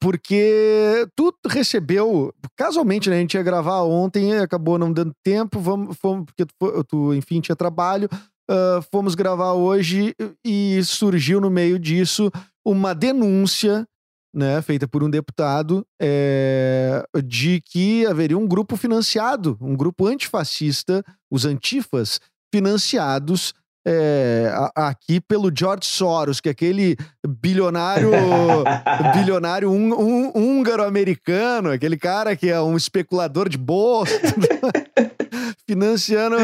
porque 0.00 1.06
tu 1.14 1.32
recebeu, 1.46 2.34
casualmente, 2.56 3.08
né? 3.08 3.16
A 3.16 3.20
gente 3.20 3.34
ia 3.34 3.42
gravar 3.42 3.82
ontem, 3.82 4.36
acabou 4.38 4.76
não 4.76 4.92
dando 4.92 5.12
tempo, 5.24 5.60
vamos, 5.60 5.96
fomos, 5.96 6.24
porque 6.26 6.44
tu, 6.44 6.84
tu, 6.84 7.14
enfim, 7.14 7.40
tinha 7.40 7.54
trabalho, 7.54 8.08
ah, 8.52 8.80
fomos 8.92 9.14
gravar 9.14 9.52
hoje 9.54 10.14
e 10.44 10.80
surgiu 10.84 11.40
no 11.40 11.50
meio 11.50 11.78
disso 11.78 12.30
uma 12.64 12.94
denúncia, 12.94 13.86
né, 14.34 14.62
feita 14.62 14.86
por 14.86 15.02
um 15.02 15.10
deputado, 15.10 15.84
é, 16.00 17.02
de 17.24 17.60
que 17.64 18.06
haveria 18.06 18.38
um 18.38 18.46
grupo 18.46 18.76
financiado, 18.76 19.58
um 19.60 19.76
grupo 19.76 20.06
antifascista, 20.06 21.04
os 21.30 21.44
antifas, 21.44 22.18
financiados 22.54 23.52
é, 23.86 24.48
a- 24.54 24.88
aqui 24.90 25.20
pelo 25.20 25.50
George 25.54 25.84
Soros, 25.86 26.40
que 26.40 26.48
é 26.48 26.52
aquele 26.52 26.96
bilionário 27.26 28.10
bilionário 29.12 29.70
hún- 29.72 29.92
hún- 29.92 30.32
húngaro-americano, 30.34 31.70
aquele 31.72 31.96
cara 31.96 32.36
que 32.36 32.48
é 32.48 32.60
um 32.60 32.76
especulador 32.76 33.48
de 33.48 33.58
bolsa, 33.58 34.12
financiando. 35.68 36.36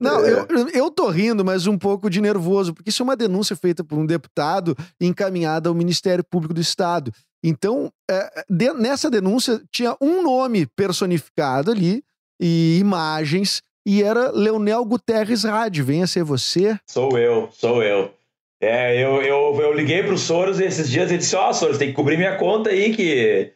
Não, 0.00 0.24
É. 0.24 0.46
eu, 0.50 0.68
eu 0.68 0.90
tô 0.90 1.08
rindo, 1.08 1.44
mas 1.44 1.66
um 1.66 1.76
pouco 1.76 2.08
de 2.08 2.20
nervoso, 2.20 2.72
porque 2.72 2.90
isso 2.90 3.02
é 3.02 3.04
uma 3.04 3.16
denúncia 3.16 3.56
feita 3.56 3.82
por 3.82 3.98
um 3.98 4.06
deputado 4.06 4.76
e 5.00 5.06
encaminhada 5.06 5.68
ao 5.68 5.74
Ministério 5.74 6.22
Público 6.24 6.54
do 6.54 6.60
Estado. 6.60 7.12
Então, 7.42 7.92
é, 8.10 8.44
de- 8.48 8.72
nessa 8.74 9.10
denúncia 9.10 9.60
tinha 9.72 9.96
um 10.00 10.22
nome 10.22 10.66
personificado 10.66 11.70
ali 11.70 12.02
e 12.40 12.78
imagens, 12.80 13.62
e 13.86 14.02
era 14.02 14.30
Leonel 14.30 14.84
Guterres 14.84 15.44
Rade. 15.44 15.82
Venha 15.82 16.06
ser 16.06 16.22
você. 16.22 16.78
Sou 16.86 17.16
eu, 17.18 17.48
sou 17.52 17.82
eu. 17.82 18.12
É, 18.60 18.96
eu, 19.02 19.22
eu, 19.22 19.60
eu 19.60 19.72
liguei 19.72 20.02
pro 20.02 20.18
Soros 20.18 20.58
esses 20.60 20.90
dias 20.90 21.10
e 21.12 21.18
disse: 21.18 21.34
Ó, 21.36 21.52
Soros, 21.52 21.78
tem 21.78 21.88
que 21.88 21.94
cobrir 21.94 22.16
minha 22.16 22.36
conta 22.36 22.70
aí, 22.70 22.92
que, 22.94 23.52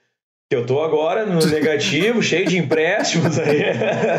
que 0.52 0.56
eu 0.56 0.66
tô 0.66 0.82
agora 0.82 1.24
no 1.24 1.40
negativo, 1.48 2.22
cheio 2.22 2.46
de 2.46 2.58
empréstimos 2.58 3.38
aí. 3.38 3.62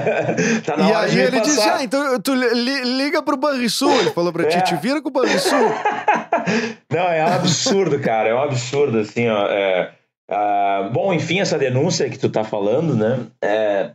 tá 0.66 0.76
na 0.76 0.90
e 0.90 0.92
hora 0.92 1.06
aí 1.06 1.12
de 1.12 1.20
ele 1.20 1.42
disse: 1.42 1.58
passar. 1.58 1.78
Ah, 1.78 1.84
então 1.84 2.20
tu 2.20 2.34
li- 2.34 2.98
liga 2.98 3.22
pro 3.22 3.38
Banrisul. 3.38 3.94
Ele 4.00 4.10
falou 4.10 4.34
pra 4.34 4.46
ti: 4.46 4.58
É. 4.58 4.62
te 4.62 4.76
vira 4.78 5.00
com 5.00 5.10
o 5.10 5.12
Banrisul. 5.12 5.60
Não, 6.90 7.08
é 7.08 7.24
um 7.24 7.34
absurdo, 7.36 8.00
cara. 8.00 8.30
É 8.30 8.34
um 8.34 8.42
absurdo, 8.42 8.98
assim, 8.98 9.30
ó. 9.30 9.46
é, 9.48 9.92
ah, 10.28 10.90
bom, 10.92 11.14
enfim, 11.14 11.40
essa 11.40 11.60
denúncia 11.60 12.10
que 12.10 12.18
tu 12.18 12.30
tá 12.30 12.44
falando, 12.44 12.96
né? 12.96 13.20
é, 13.44 13.92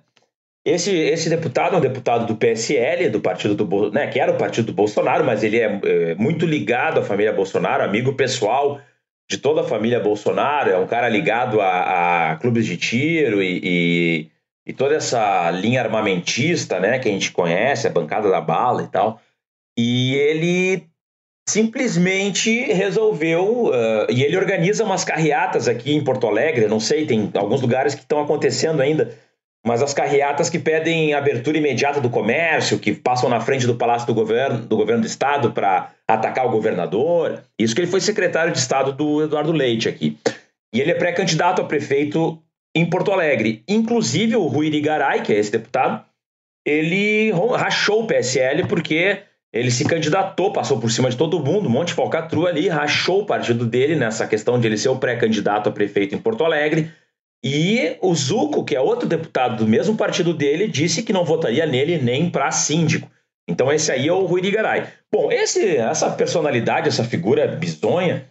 esse, 0.64 0.94
esse 0.94 1.28
deputado 1.28 1.74
é 1.74 1.78
um 1.78 1.80
deputado 1.80 2.26
do 2.26 2.36
PSL, 2.36 3.08
do 3.08 3.20
partido 3.20 3.54
do 3.54 3.90
né, 3.90 4.06
que 4.06 4.20
era 4.20 4.30
o 4.30 4.36
partido 4.36 4.66
do 4.66 4.72
Bolsonaro, 4.74 5.24
mas 5.24 5.42
ele 5.42 5.58
é, 5.58 5.80
é, 5.82 6.14
muito 6.14 6.44
ligado 6.44 7.00
à 7.00 7.02
família 7.02 7.32
Bolsonaro, 7.32 7.82
amigo 7.82 8.12
pessoal 8.12 8.78
de 9.28 9.36
toda 9.36 9.60
a 9.60 9.64
família 9.64 10.00
Bolsonaro, 10.00 10.70
é 10.70 10.78
um 10.78 10.86
cara 10.86 11.08
ligado 11.08 11.60
a, 11.60 12.32
a 12.32 12.36
clubes 12.36 12.64
de 12.64 12.76
tiro 12.78 13.42
e, 13.42 13.60
e, 13.62 14.30
e 14.66 14.72
toda 14.72 14.94
essa 14.94 15.50
linha 15.50 15.82
armamentista, 15.82 16.80
né, 16.80 16.98
que 16.98 17.08
a 17.08 17.12
gente 17.12 17.30
conhece, 17.30 17.86
a 17.86 17.90
bancada 17.90 18.30
da 18.30 18.40
bala 18.40 18.82
e 18.82 18.88
tal. 18.88 19.20
E 19.76 20.14
ele 20.14 20.88
simplesmente 21.48 22.64
resolveu 22.72 23.66
uh, 23.66 24.10
e 24.10 24.22
ele 24.22 24.36
organiza 24.36 24.84
umas 24.84 25.04
carreatas 25.04 25.68
aqui 25.68 25.94
em 25.94 26.04
Porto 26.04 26.26
Alegre, 26.26 26.66
não 26.66 26.80
sei, 26.80 27.06
tem 27.06 27.30
alguns 27.34 27.62
lugares 27.62 27.94
que 27.94 28.02
estão 28.02 28.20
acontecendo 28.20 28.82
ainda, 28.82 29.16
mas 29.68 29.82
as 29.82 29.92
carreatas 29.92 30.48
que 30.48 30.58
pedem 30.58 31.12
abertura 31.12 31.58
imediata 31.58 32.00
do 32.00 32.08
comércio, 32.08 32.78
que 32.78 32.94
passam 32.94 33.28
na 33.28 33.38
frente 33.38 33.66
do 33.66 33.74
Palácio 33.74 34.06
do 34.06 34.14
Governo 34.14 34.60
do, 34.60 34.74
governo 34.74 35.02
do 35.02 35.06
Estado 35.06 35.52
para 35.52 35.90
atacar 36.08 36.46
o 36.46 36.50
governador. 36.50 37.42
Isso 37.58 37.74
que 37.74 37.82
ele 37.82 37.90
foi 37.90 38.00
secretário 38.00 38.50
de 38.50 38.58
Estado 38.58 38.94
do 38.94 39.22
Eduardo 39.22 39.52
Leite 39.52 39.86
aqui. 39.86 40.16
E 40.74 40.80
ele 40.80 40.90
é 40.90 40.94
pré-candidato 40.94 41.60
a 41.60 41.66
prefeito 41.66 42.42
em 42.74 42.88
Porto 42.88 43.12
Alegre. 43.12 43.62
Inclusive 43.68 44.36
o 44.36 44.46
Rui 44.46 44.68
Irigaray, 44.68 45.20
que 45.20 45.34
é 45.34 45.38
esse 45.38 45.52
deputado, 45.52 46.02
ele 46.66 47.30
rachou 47.54 48.04
o 48.04 48.06
PSL 48.06 48.66
porque 48.68 49.18
ele 49.52 49.70
se 49.70 49.84
candidatou, 49.84 50.50
passou 50.50 50.80
por 50.80 50.90
cima 50.90 51.10
de 51.10 51.16
todo 51.18 51.44
mundo, 51.44 51.68
monte 51.68 51.88
de 51.88 51.94
falcatrua 51.94 52.48
ali, 52.48 52.68
rachou 52.68 53.20
o 53.20 53.26
partido 53.26 53.66
dele 53.66 53.96
nessa 53.96 54.26
questão 54.26 54.58
de 54.58 54.66
ele 54.66 54.78
ser 54.78 54.88
o 54.88 54.96
pré-candidato 54.96 55.68
a 55.68 55.72
prefeito 55.72 56.14
em 56.14 56.18
Porto 56.18 56.42
Alegre. 56.42 56.90
E 57.44 57.96
o 58.02 58.14
Zuco, 58.14 58.64
que 58.64 58.74
é 58.74 58.80
outro 58.80 59.08
deputado 59.08 59.64
do 59.64 59.68
mesmo 59.68 59.96
partido 59.96 60.34
dele, 60.34 60.66
disse 60.66 61.02
que 61.02 61.12
não 61.12 61.24
votaria 61.24 61.66
nele 61.66 61.98
nem 61.98 62.28
para 62.28 62.50
síndico. 62.50 63.08
Então 63.48 63.72
esse 63.72 63.90
aí 63.90 64.08
é 64.08 64.12
o 64.12 64.26
Rui 64.26 64.40
Ligaray. 64.40 64.86
Bom, 65.10 65.30
esse, 65.32 65.76
essa 65.76 66.10
personalidade, 66.10 66.88
essa 66.88 67.04
figura 67.04 67.46
bizonha, 67.46 68.26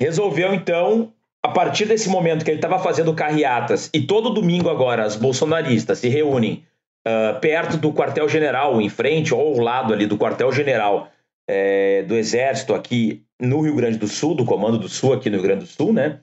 resolveu 0.00 0.52
então, 0.52 1.12
a 1.42 1.48
partir 1.48 1.84
desse 1.84 2.08
momento 2.08 2.44
que 2.44 2.50
ele 2.50 2.58
estava 2.58 2.78
fazendo 2.78 3.14
carreatas, 3.14 3.88
e 3.94 4.00
todo 4.00 4.30
domingo 4.30 4.68
agora 4.68 5.04
as 5.04 5.14
bolsonaristas 5.14 5.98
se 5.98 6.08
reúnem 6.08 6.64
uh, 7.06 7.38
perto 7.40 7.76
do 7.76 7.92
quartel-general, 7.92 8.80
em 8.80 8.88
frente 8.88 9.32
ou 9.32 9.40
ao 9.40 9.60
lado 9.60 9.92
ali 9.92 10.06
do 10.06 10.18
quartel-general, 10.18 11.10
é, 11.48 12.02
do 12.02 12.16
Exército 12.16 12.74
aqui 12.74 13.22
no 13.40 13.60
Rio 13.60 13.76
Grande 13.76 13.98
do 13.98 14.08
Sul, 14.08 14.34
do 14.34 14.44
Comando 14.44 14.78
do 14.78 14.88
Sul 14.88 15.12
aqui 15.12 15.30
no 15.30 15.36
Rio 15.36 15.44
Grande 15.44 15.64
do 15.64 15.70
Sul, 15.70 15.92
né? 15.92 16.20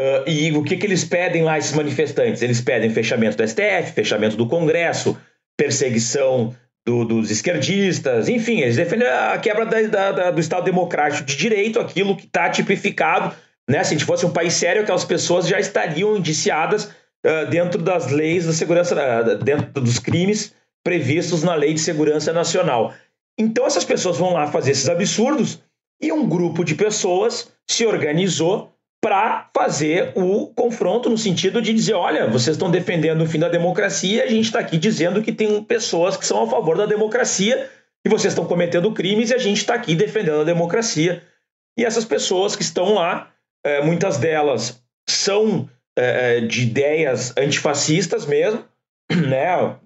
Uh, 0.00 0.26
e 0.26 0.52
o 0.56 0.62
que, 0.62 0.78
que 0.78 0.86
eles 0.86 1.04
pedem 1.04 1.42
lá, 1.42 1.58
esses 1.58 1.72
manifestantes? 1.72 2.40
Eles 2.40 2.60
pedem 2.62 2.88
fechamento 2.88 3.36
do 3.36 3.46
STF, 3.46 3.92
fechamento 3.92 4.34
do 4.34 4.46
Congresso, 4.46 5.14
perseguição 5.58 6.56
do, 6.86 7.04
dos 7.04 7.30
esquerdistas, 7.30 8.28
enfim, 8.28 8.60
eles 8.60 8.76
defendem 8.76 9.06
a 9.06 9.36
quebra 9.38 9.66
da, 9.66 9.82
da, 9.82 10.12
da, 10.12 10.30
do 10.30 10.40
Estado 10.40 10.64
Democrático 10.64 11.26
de 11.26 11.36
Direito, 11.36 11.78
aquilo 11.78 12.16
que 12.16 12.24
está 12.24 12.48
tipificado. 12.48 13.34
Né? 13.68 13.84
Se 13.84 13.94
a 13.94 13.98
gente 13.98 14.06
fosse 14.06 14.24
um 14.24 14.32
país 14.32 14.54
sério, 14.54 14.82
aquelas 14.82 15.04
pessoas 15.04 15.46
já 15.46 15.60
estariam 15.60 16.16
indiciadas 16.16 16.84
uh, 16.86 17.50
dentro 17.50 17.82
das 17.82 18.10
leis 18.10 18.46
da 18.46 18.54
segurança, 18.54 18.94
uh, 18.94 19.36
dentro 19.44 19.82
dos 19.82 19.98
crimes 19.98 20.54
previstos 20.82 21.42
na 21.42 21.54
Lei 21.54 21.74
de 21.74 21.80
Segurança 21.80 22.32
Nacional. 22.32 22.94
Então, 23.38 23.66
essas 23.66 23.84
pessoas 23.84 24.16
vão 24.16 24.32
lá 24.32 24.46
fazer 24.46 24.70
esses 24.70 24.88
absurdos 24.88 25.62
e 26.00 26.10
um 26.10 26.26
grupo 26.26 26.64
de 26.64 26.74
pessoas 26.74 27.52
se 27.68 27.84
organizou 27.84 28.69
para 29.00 29.48
fazer 29.54 30.12
o 30.14 30.48
confronto 30.48 31.08
no 31.08 31.16
sentido 31.16 31.62
de 31.62 31.72
dizer, 31.72 31.94
olha, 31.94 32.26
vocês 32.26 32.56
estão 32.56 32.70
defendendo 32.70 33.22
o 33.22 33.26
fim 33.26 33.38
da 33.38 33.48
democracia, 33.48 34.24
a 34.24 34.26
gente 34.26 34.44
está 34.44 34.60
aqui 34.60 34.76
dizendo 34.76 35.22
que 35.22 35.32
tem 35.32 35.64
pessoas 35.64 36.16
que 36.16 36.26
são 36.26 36.42
a 36.42 36.46
favor 36.46 36.76
da 36.76 36.84
democracia 36.84 37.70
e 38.04 38.08
vocês 38.10 38.32
estão 38.32 38.44
cometendo 38.44 38.92
crimes 38.92 39.30
e 39.30 39.34
a 39.34 39.38
gente 39.38 39.58
está 39.58 39.74
aqui 39.74 39.94
defendendo 39.94 40.42
a 40.42 40.44
democracia. 40.44 41.22
E 41.78 41.84
essas 41.84 42.04
pessoas 42.04 42.54
que 42.54 42.62
estão 42.62 42.94
lá, 42.94 43.30
é, 43.64 43.82
muitas 43.82 44.18
delas 44.18 44.82
são 45.08 45.68
é, 45.96 46.40
de 46.40 46.62
ideias 46.62 47.34
antifascistas 47.38 48.26
mesmo, 48.26 48.64
né? 49.10 49.76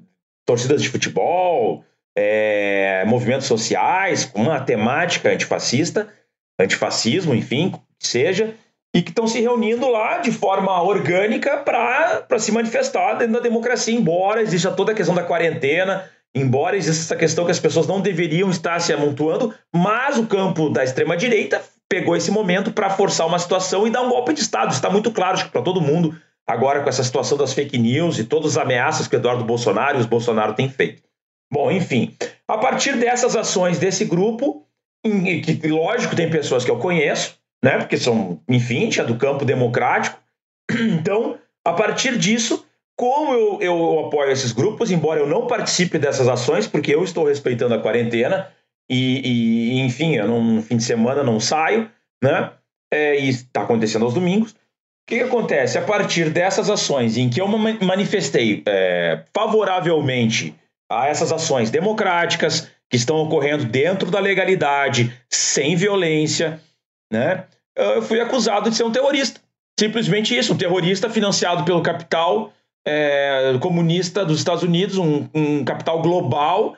Torcidas 0.45 0.83
de 0.83 0.89
futebol, 0.89 1.85
é, 2.17 3.05
movimentos 3.07 3.47
sociais, 3.47 4.25
com 4.25 4.43
uma 4.43 4.61
temática 4.61 5.31
antifascista, 5.31 6.13
antifascismo, 6.61 7.35
enfim, 7.35 7.73
que 7.99 8.07
seja 8.07 8.55
e 8.95 9.03
que 9.03 9.11
estão 9.11 9.27
se 9.27 9.41
reunindo 9.41 9.89
lá 9.91 10.19
de 10.19 10.31
forma 10.31 10.81
orgânica 10.81 11.57
para 11.59 12.39
se 12.39 12.53
manifestar 12.53 13.15
dentro 13.15 13.35
da 13.35 13.41
democracia, 13.41 13.93
embora 13.93 14.41
exista 14.41 14.71
toda 14.71 14.93
a 14.93 14.95
questão 14.95 15.15
da 15.15 15.25
quarentena, 15.25 16.09
embora 16.33 16.77
exista 16.77 17.03
essa 17.03 17.17
questão 17.17 17.45
que 17.45 17.51
as 17.51 17.59
pessoas 17.59 17.89
não 17.89 18.01
deveriam 18.01 18.49
estar 18.51 18.81
se 18.81 18.93
amontoando, 18.93 19.53
mas 19.75 20.17
o 20.17 20.27
campo 20.27 20.71
da 20.71 20.85
extrema-direita 20.85 21.61
pegou 21.89 22.17
esse 22.17 22.31
momento 22.31 22.73
para 22.73 22.89
forçar 22.89 23.27
uma 23.27 23.39
situação 23.39 23.85
e 23.85 23.91
dar 23.91 24.03
um 24.03 24.11
golpe 24.11 24.33
de 24.33 24.41
Estado. 24.41 24.73
Está 24.73 24.89
muito 24.89 25.11
claro 25.11 25.51
para 25.51 25.63
todo 25.63 25.81
mundo 25.81 26.17
agora 26.47 26.81
com 26.81 26.89
essa 26.89 27.03
situação 27.03 27.37
das 27.37 27.53
fake 27.53 27.77
news 27.77 28.19
e 28.19 28.25
todas 28.25 28.57
as 28.57 28.63
ameaças 28.63 29.09
que 29.09 29.17
o 29.17 29.19
Eduardo 29.19 29.45
Bolsonaro 29.45 29.99
e 29.99 30.01
os 30.01 30.07
Bolsonaro 30.07 30.55
têm 30.55 30.69
feito. 30.69 31.03
Bom, 31.53 31.71
enfim, 31.71 32.15
a 32.47 32.59
partir 32.59 32.97
dessas 32.97 33.35
ações 33.35 33.79
desse 33.79 34.05
grupo, 34.05 34.67
que 35.03 35.69
lógico 35.69 36.17
tem 36.17 36.31
pessoas 36.31 36.65
que 36.65 36.71
eu 36.71 36.79
conheço, 36.79 37.37
né? 37.65 37.79
Porque 37.79 37.97
são, 37.97 38.39
enfim, 38.47 38.91
é 39.01 39.03
do 39.03 39.17
campo 39.17 39.47
democrático. 39.47 40.21
Então, 40.71 41.39
a 41.65 41.73
partir 41.73 42.19
disso, 42.19 42.67
como 42.95 43.33
eu, 43.33 43.59
eu 43.63 44.07
apoio 44.07 44.31
esses 44.31 44.53
grupos, 44.53 44.91
embora 44.91 45.19
eu 45.19 45.27
não 45.27 45.47
participe 45.47 45.99
dessas 45.99 46.29
ações, 46.29 46.67
porque 46.67 46.95
eu 46.95 47.03
estou 47.03 47.25
respeitando 47.25 47.75
a 47.75 47.81
quarentena 47.81 48.49
e, 48.89 49.79
e 49.79 49.81
enfim, 49.81 50.17
eu 50.17 50.29
no 50.29 50.61
fim 50.61 50.77
de 50.77 50.85
semana 50.85 51.23
não 51.23 51.41
saio, 51.41 51.91
né? 52.23 52.53
É, 52.93 53.19
e 53.19 53.31
está 53.31 53.63
acontecendo 53.63 54.05
aos 54.05 54.13
domingos. 54.13 54.53
O 54.53 54.57
que, 55.07 55.17
que, 55.17 55.23
acontece? 55.23 55.79
A 55.79 55.83
partir 55.83 56.29
dessas 56.29 56.69
ações 56.69 57.17
em 57.17 57.31
que 57.31 57.41
eu 57.41 57.49
manifestei 57.49 58.63
é, 58.67 59.23
favoravelmente 59.35 60.55
a 60.91 61.09
essas 61.09 61.33
ações 61.33 61.71
democráticas 61.71 62.71
que 62.91 62.97
estão 62.97 63.17
ocorrendo 63.17 63.65
dentro 63.65 64.11
da 64.11 64.21
legalidade, 64.21 65.13
sem 65.31 65.77
violência, 65.77 66.61
né? 67.13 67.45
eu 67.77 68.03
fui 68.03 68.21
acusado 68.21 68.71
de 68.71 68.77
ser 68.77 68.85
um 68.85 68.93
terrorista. 68.93 69.41
Simplesmente 69.79 70.37
isso, 70.37 70.53
um 70.53 70.57
terrorista 70.57 71.11
financiado 71.11 71.65
pelo 71.65 71.83
capital 71.83 72.53
é, 72.87 73.57
comunista 73.61 74.25
dos 74.25 74.39
Estados 74.39 74.63
Unidos, 74.63 74.99
um, 74.99 75.29
um 75.35 75.65
capital 75.65 76.01
global 76.01 76.77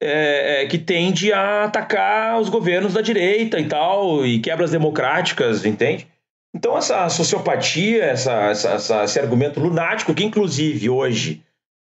é, 0.00 0.62
é, 0.62 0.66
que 0.66 0.78
tende 0.78 1.32
a 1.32 1.64
atacar 1.64 2.40
os 2.40 2.48
governos 2.48 2.94
da 2.94 3.02
direita 3.02 3.58
e 3.58 3.66
tal, 3.66 4.24
e 4.24 4.38
quebras 4.38 4.70
democráticas, 4.70 5.66
entende? 5.66 6.06
Então, 6.54 6.78
essa 6.78 7.08
sociopatia, 7.10 8.04
essa, 8.04 8.32
essa, 8.50 8.70
essa, 8.70 9.04
esse 9.04 9.20
argumento 9.20 9.60
lunático, 9.60 10.14
que 10.14 10.24
inclusive 10.24 10.88
hoje 10.88 11.42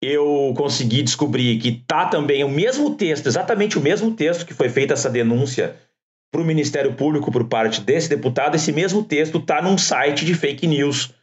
eu 0.03 0.53
consegui 0.57 1.03
descobrir 1.03 1.59
que 1.59 1.84
tá 1.88 2.07
também 2.07 2.43
o 2.43 2.49
mesmo 2.49 2.95
texto, 2.95 3.27
exatamente 3.27 3.77
o 3.77 3.82
mesmo 3.82 4.11
texto 4.11 4.45
que 4.45 4.53
foi 4.53 4.67
feita 4.67 4.93
essa 4.93 5.09
denúncia 5.09 5.75
para 6.32 6.41
o 6.41 6.45
Ministério 6.45 6.93
Público 6.93 7.32
por 7.32 7.45
parte 7.47 7.82
desse 7.82 8.09
deputado, 8.09 8.55
esse 8.55 8.71
mesmo 8.71 9.03
texto 9.03 9.38
está 9.38 9.61
num 9.61 9.77
site 9.77 10.25
de 10.25 10.34
fake 10.34 10.65
news 10.65 11.13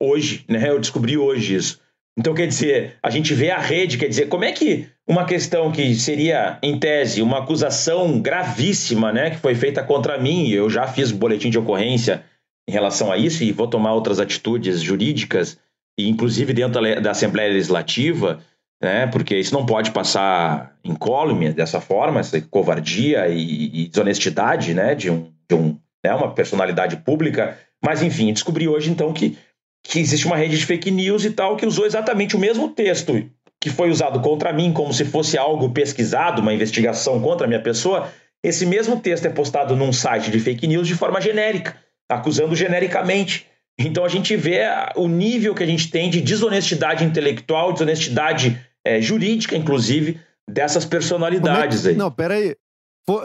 hoje, 0.00 0.44
né? 0.48 0.70
Eu 0.70 0.80
descobri 0.80 1.18
hoje 1.18 1.54
isso. 1.54 1.80
Então, 2.18 2.34
quer 2.34 2.46
dizer, 2.46 2.96
a 3.02 3.10
gente 3.10 3.32
vê 3.34 3.50
a 3.50 3.58
rede, 3.58 3.96
quer 3.96 4.08
dizer, 4.08 4.28
como 4.28 4.44
é 4.44 4.52
que 4.52 4.88
uma 5.06 5.24
questão 5.24 5.70
que 5.70 5.94
seria, 5.94 6.58
em 6.62 6.78
tese, 6.78 7.22
uma 7.22 7.38
acusação 7.38 8.20
gravíssima, 8.20 9.12
né, 9.12 9.30
que 9.30 9.38
foi 9.38 9.54
feita 9.54 9.82
contra 9.82 10.18
mim, 10.18 10.50
eu 10.50 10.68
já 10.68 10.86
fiz 10.86 11.12
boletim 11.12 11.50
de 11.50 11.58
ocorrência 11.58 12.24
em 12.68 12.72
relação 12.72 13.10
a 13.10 13.16
isso 13.16 13.42
e 13.42 13.52
vou 13.52 13.66
tomar 13.66 13.94
outras 13.94 14.20
atitudes 14.20 14.80
jurídicas, 14.80 15.58
e 15.98 16.08
inclusive 16.08 16.52
dentro 16.52 16.80
da 17.00 17.10
Assembleia 17.10 17.52
Legislativa, 17.52 18.40
né? 18.80 19.06
Porque 19.06 19.36
isso 19.36 19.52
não 19.52 19.66
pode 19.66 19.90
passar 19.90 20.74
incólume 20.82 21.52
dessa 21.52 21.80
forma, 21.80 22.20
essa 22.20 22.40
covardia 22.40 23.28
e, 23.28 23.82
e 23.84 23.88
desonestidade, 23.88 24.74
né? 24.74 24.94
De 24.94 25.10
um, 25.10 25.30
de 25.48 25.54
um 25.54 25.78
né? 26.04 26.14
uma 26.14 26.32
personalidade 26.32 26.96
pública. 26.98 27.58
Mas 27.84 28.02
enfim, 28.02 28.32
descobri 28.32 28.68
hoje 28.68 28.90
então 28.90 29.12
que 29.12 29.36
que 29.82 29.98
existe 29.98 30.26
uma 30.26 30.36
rede 30.36 30.58
de 30.58 30.66
fake 30.66 30.90
news 30.90 31.24
e 31.24 31.30
tal 31.30 31.56
que 31.56 31.64
usou 31.64 31.86
exatamente 31.86 32.36
o 32.36 32.38
mesmo 32.38 32.68
texto 32.68 33.26
que 33.58 33.70
foi 33.70 33.90
usado 33.90 34.20
contra 34.20 34.52
mim 34.52 34.72
como 34.72 34.92
se 34.92 35.04
fosse 35.04 35.36
algo 35.36 35.70
pesquisado, 35.70 36.40
uma 36.40 36.52
investigação 36.52 37.20
contra 37.20 37.46
a 37.46 37.48
minha 37.48 37.60
pessoa. 37.62 38.10
Esse 38.42 38.64
mesmo 38.64 38.98
texto 38.98 39.26
é 39.26 39.30
postado 39.30 39.76
num 39.76 39.92
site 39.92 40.30
de 40.30 40.40
fake 40.40 40.66
news 40.66 40.88
de 40.88 40.94
forma 40.94 41.20
genérica, 41.20 41.76
acusando 42.08 42.56
genericamente. 42.56 43.46
Então 43.78 44.04
a 44.04 44.08
gente 44.08 44.34
vê 44.34 44.62
o 44.96 45.08
nível 45.08 45.54
que 45.54 45.62
a 45.62 45.66
gente 45.66 45.90
tem 45.90 46.08
de 46.08 46.20
desonestidade 46.20 47.04
intelectual, 47.04 47.72
desonestidade 47.72 48.58
é, 48.84 49.00
jurídica, 49.00 49.56
inclusive, 49.56 50.20
dessas 50.48 50.84
personalidades 50.84 51.86
é 51.86 51.90
aí. 51.90 51.96
Não, 51.96 52.10
peraí. 52.10 52.56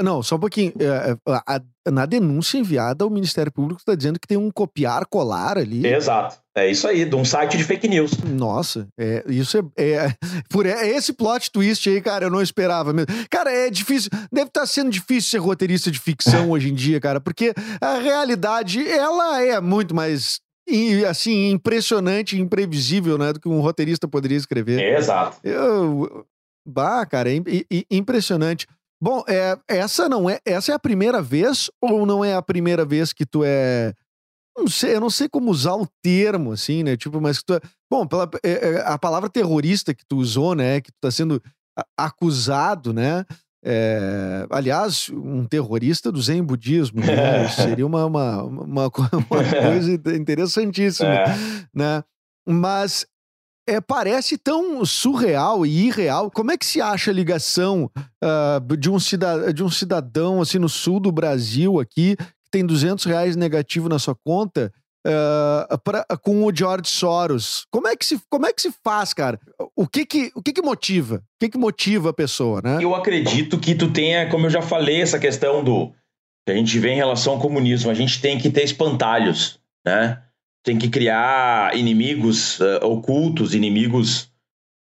Não, 0.02 0.24
só 0.24 0.36
um 0.36 0.40
pouquinho. 0.40 0.74
É, 0.80 1.12
é, 1.12 1.92
na 1.92 2.06
denúncia 2.06 2.58
enviada, 2.58 3.06
o 3.06 3.10
Ministério 3.10 3.52
Público 3.52 3.80
está 3.80 3.94
dizendo 3.94 4.20
que 4.20 4.28
tem 4.28 4.38
um 4.38 4.50
copiar-colar 4.50 5.58
ali. 5.58 5.86
Exato. 5.86 6.40
É 6.58 6.70
isso 6.72 6.88
aí, 6.88 7.06
de 7.06 7.16
um 7.16 7.26
site 7.26 7.58
de 7.58 7.64
fake 7.64 7.88
news. 7.88 8.12
Nossa, 8.24 8.88
é, 8.98 9.24
isso 9.28 9.58
é, 9.58 9.84
é, 9.84 10.16
por 10.50 10.66
é 10.66 10.88
esse 10.88 11.14
plot 11.14 11.52
twist 11.52 11.88
aí, 11.90 12.02
cara, 12.02 12.26
eu 12.26 12.32
não 12.32 12.42
esperava 12.42 12.94
mesmo. 12.94 13.14
Cara, 13.30 13.52
é 13.52 13.70
difícil, 13.70 14.10
deve 14.32 14.48
estar 14.48 14.62
tá 14.62 14.66
sendo 14.66 14.90
difícil 14.90 15.32
ser 15.32 15.38
roteirista 15.38 15.92
de 15.92 16.00
ficção 16.00 16.50
hoje 16.52 16.72
em 16.72 16.74
dia, 16.74 17.00
cara, 17.00 17.20
porque 17.20 17.54
a 17.82 18.00
realidade, 18.00 18.88
ela 18.90 19.44
é 19.44 19.60
muito 19.60 19.94
mais 19.94 20.40
e, 20.68 21.06
assim, 21.06 21.52
impressionante, 21.52 22.40
imprevisível, 22.40 23.18
né? 23.18 23.34
Do 23.34 23.40
que 23.40 23.48
um 23.48 23.62
roteirista 23.62 24.08
poderia 24.08 24.38
escrever. 24.38 24.80
É, 24.80 24.98
exato. 24.98 25.38
Eu, 25.44 26.26
bah, 26.68 27.06
cara, 27.06 27.32
é, 27.32 27.40
impressionante. 27.90 28.68
Bom, 29.02 29.24
é, 29.28 29.58
essa 29.68 30.10
não 30.10 30.30
é. 30.30 30.40
Essa 30.46 30.72
é 30.72 30.76
a 30.76 30.80
primeira 30.80 31.22
vez 31.22 31.70
ou 31.82 32.06
não 32.06 32.26
é 32.26 32.34
a 32.34 32.42
primeira 32.42 32.84
vez 32.84 33.14
que 33.14 33.26
tu 33.26 33.44
é. 33.44 33.94
Não 34.58 34.68
sei, 34.68 34.96
eu 34.96 35.02
não 35.02 35.10
sei 35.10 35.28
como 35.28 35.52
usar 35.52 35.76
o 35.76 35.88
termo, 36.02 36.54
assim, 36.54 36.82
né? 36.82 36.96
Tipo, 36.96 37.20
mas 37.22 37.40
que 37.40 37.46
tu 37.46 37.54
é. 37.54 37.60
Bom, 37.92 38.08
pela, 38.08 38.30
é, 38.44 38.52
é 38.52 38.88
a 38.88 38.98
palavra 38.98 39.30
terrorista 39.30 39.94
que 39.94 40.06
tu 40.08 40.18
usou, 40.18 40.56
né? 40.56 40.82
Que 40.82 40.92
tu 40.92 40.98
tá 41.02 41.12
sendo 41.12 41.42
acusado, 41.98 42.94
né? 42.94 43.26
É, 43.68 44.46
aliás, 44.52 45.10
um 45.10 45.44
terrorista 45.46 46.12
do 46.12 46.22
Zen 46.22 46.44
budismo, 46.44 47.00
né? 47.00 47.50
seria 47.50 47.86
uma, 47.86 48.06
uma, 48.06 48.44
uma, 48.44 48.84
uma 48.90 48.90
coisa 48.92 50.16
interessantíssima, 50.16 51.10
é. 51.10 51.26
né? 51.74 52.04
Mas 52.48 53.08
é, 53.68 53.82
parece 53.82 54.38
tão 54.38 54.86
surreal 54.86 55.66
e 55.66 55.88
irreal. 55.88 56.30
Como 56.30 56.52
é 56.52 56.58
que 56.58 56.66
se 56.66 56.80
acha 56.80 57.10
a 57.10 57.14
ligação 57.14 57.90
uh, 58.24 58.78
de, 58.78 58.90
um 58.90 59.00
cidadão, 59.00 59.52
de 59.52 59.64
um 59.64 59.70
cidadão 59.70 60.42
assim 60.42 60.60
no 60.60 60.70
sul 60.70 61.00
do 61.00 61.12
Brasil 61.12 61.80
aqui 61.80 62.16
que 62.16 62.52
tem 62.52 62.64
200 62.64 63.04
reais 63.06 63.36
negativo 63.36 63.90
na 63.90 63.98
sua 63.98 64.16
conta 64.16 64.72
uh, 65.06 65.78
pra, 65.80 66.06
com 66.22 66.44
o 66.44 66.56
George 66.56 66.90
Soros. 66.90 67.66
Como 67.72 67.88
é 67.88 67.96
que 67.96 68.06
se, 68.06 68.20
como 68.30 68.46
é 68.46 68.54
que 68.54 68.62
se 68.62 68.74
faz, 68.84 69.14
cara? 69.14 69.40
O 69.76 69.88
que 69.88 70.06
que, 70.06 70.32
o 70.36 70.42
que, 70.42 70.52
que 70.52 70.62
motiva? 70.62 71.18
O 71.18 71.22
que, 71.40 71.50
que 71.50 71.58
motiva 71.58 72.10
a 72.10 72.14
pessoa, 72.14 72.62
né? 72.64 72.80
Eu 72.82 72.96
acredito 72.96 73.60
que 73.60 73.76
tu 73.76 73.92
tenha, 73.92 74.30
como 74.30 74.48
eu 74.48 74.50
já 74.50 74.62
falei, 74.62 75.02
essa 75.02 75.20
questão 75.20 75.64
do 75.64 75.94
que 76.46 76.52
a 76.52 76.56
gente 76.56 76.78
vê 76.80 76.92
em 76.92 76.98
relação 76.98 77.34
ao 77.34 77.40
comunismo. 77.40 77.90
A 77.90 77.94
gente 77.94 78.22
tem 78.22 78.38
que 78.38 78.50
ter 78.50 78.64
espantalhos, 78.64 79.60
né? 79.86 80.22
Tem 80.64 80.78
que 80.78 80.90
criar 80.90 81.76
inimigos 81.76 82.60
uh, 82.60 82.84
ocultos, 82.84 83.54
inimigos 83.54 84.24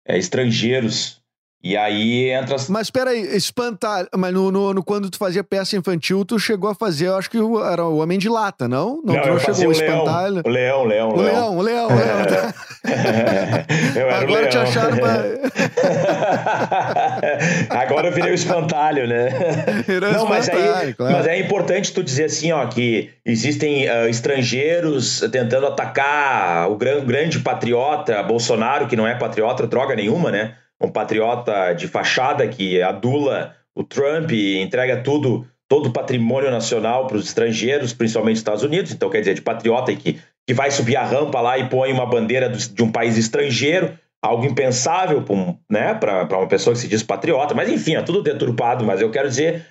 uh, 0.09 0.15
estrangeiros 0.15 1.20
E 1.63 1.77
aí 1.77 2.31
entra. 2.31 2.57
Mas 2.71 2.91
peraí, 2.91 3.21
espantalho. 3.37 4.09
Mas 4.17 4.33
no, 4.33 4.51
no, 4.51 4.73
no, 4.73 4.83
quando 4.83 5.11
tu 5.11 5.19
fazia 5.19 5.45
peça 5.45 5.77
infantil, 5.77 6.25
tu 6.25 6.39
chegou 6.39 6.71
a 6.71 6.75
fazer, 6.75 7.09
eu 7.09 7.17
acho 7.17 7.31
que 7.31 7.37
era 7.71 7.85
o 7.85 7.99
Homem 7.99 8.19
de 8.19 8.31
Lata, 8.31 8.67
não? 8.67 9.03
Não, 9.05 9.15
não 9.15 9.37
tu 9.37 9.41
chegou 9.41 9.69
o 9.69 9.73
espantalho. 9.73 10.41
O 10.43 10.49
leão, 10.49 10.83
o 10.83 10.87
leão, 10.87 11.11
o 11.11 11.17
leão. 11.17 11.59
O 11.59 11.61
leão, 11.61 11.89
o 11.89 11.95
leão, 11.95 12.17
o 12.25 12.27
leão. 12.27 12.55
Agora 14.23 14.49
te 14.49 14.57
acharam 14.57 14.97
pra... 14.97 15.23
Agora 17.83 18.09
eu 18.09 18.13
virei 18.13 18.33
o 18.33 18.35
espantalho, 18.35 19.07
né? 19.07 19.29
Virou 19.87 20.13
não, 20.13 20.27
mas 20.27 20.49
aí, 20.49 20.95
claro. 20.95 21.13
mas 21.15 21.27
é 21.27 21.39
importante 21.39 21.93
tu 21.93 22.03
dizer 22.03 22.25
assim, 22.25 22.53
ó, 22.53 22.65
que 22.67 23.11
existem 23.25 23.87
uh, 23.87 24.09
estrangeiros 24.09 25.21
tentando 25.31 25.67
atacar 25.67 26.71
o 26.71 26.77
gran, 26.77 27.05
grande 27.05 27.39
patriota 27.41 28.23
Bolsonaro, 28.23 28.87
que 28.87 28.97
não 28.97 29.07
é 29.07 29.15
patriota 29.15 29.67
droga 29.67 29.95
nenhuma, 29.95 30.31
né? 30.31 30.55
Um 30.81 30.91
patriota 30.91 31.73
de 31.75 31.87
fachada 31.87 32.47
que 32.49 32.81
adula 32.81 33.55
o 33.75 33.85
Trump 33.85 34.31
e 34.33 34.59
entrega 34.59 35.03
tudo, 35.03 35.47
todo 35.69 35.89
o 35.89 35.93
patrimônio 35.93 36.51
nacional 36.51 37.07
para 37.07 37.17
os 37.17 37.27
estrangeiros, 37.27 37.93
principalmente 37.93 38.37
os 38.37 38.41
Estados 38.41 38.63
Unidos. 38.63 38.93
Então, 38.93 39.11
quer 39.11 39.21
dizer, 39.21 39.35
de 39.35 39.43
patriota 39.43 39.95
que, 39.95 40.19
que 40.47 40.55
vai 40.55 40.71
subir 40.71 40.97
a 40.97 41.05
rampa 41.05 41.41
lá 41.41 41.59
e 41.59 41.69
põe 41.69 41.93
uma 41.93 42.07
bandeira 42.07 42.49
de 42.49 42.83
um 42.83 42.91
país 42.91 43.17
estrangeiro, 43.17 43.97
algo 44.23 44.47
impensável 44.47 45.23
para 45.23 45.35
um, 45.35 45.57
né, 45.71 45.99
uma 46.31 46.49
pessoa 46.49 46.75
que 46.75 46.81
se 46.81 46.89
diz 46.89 47.03
patriota. 47.03 47.55
Mas, 47.55 47.71
enfim, 47.71 47.95
é 47.95 48.03
tudo 48.03 48.23
deturpado. 48.23 48.85
Mas 48.85 49.01
eu 49.01 49.11
quero 49.11 49.29
dizer 49.29 49.67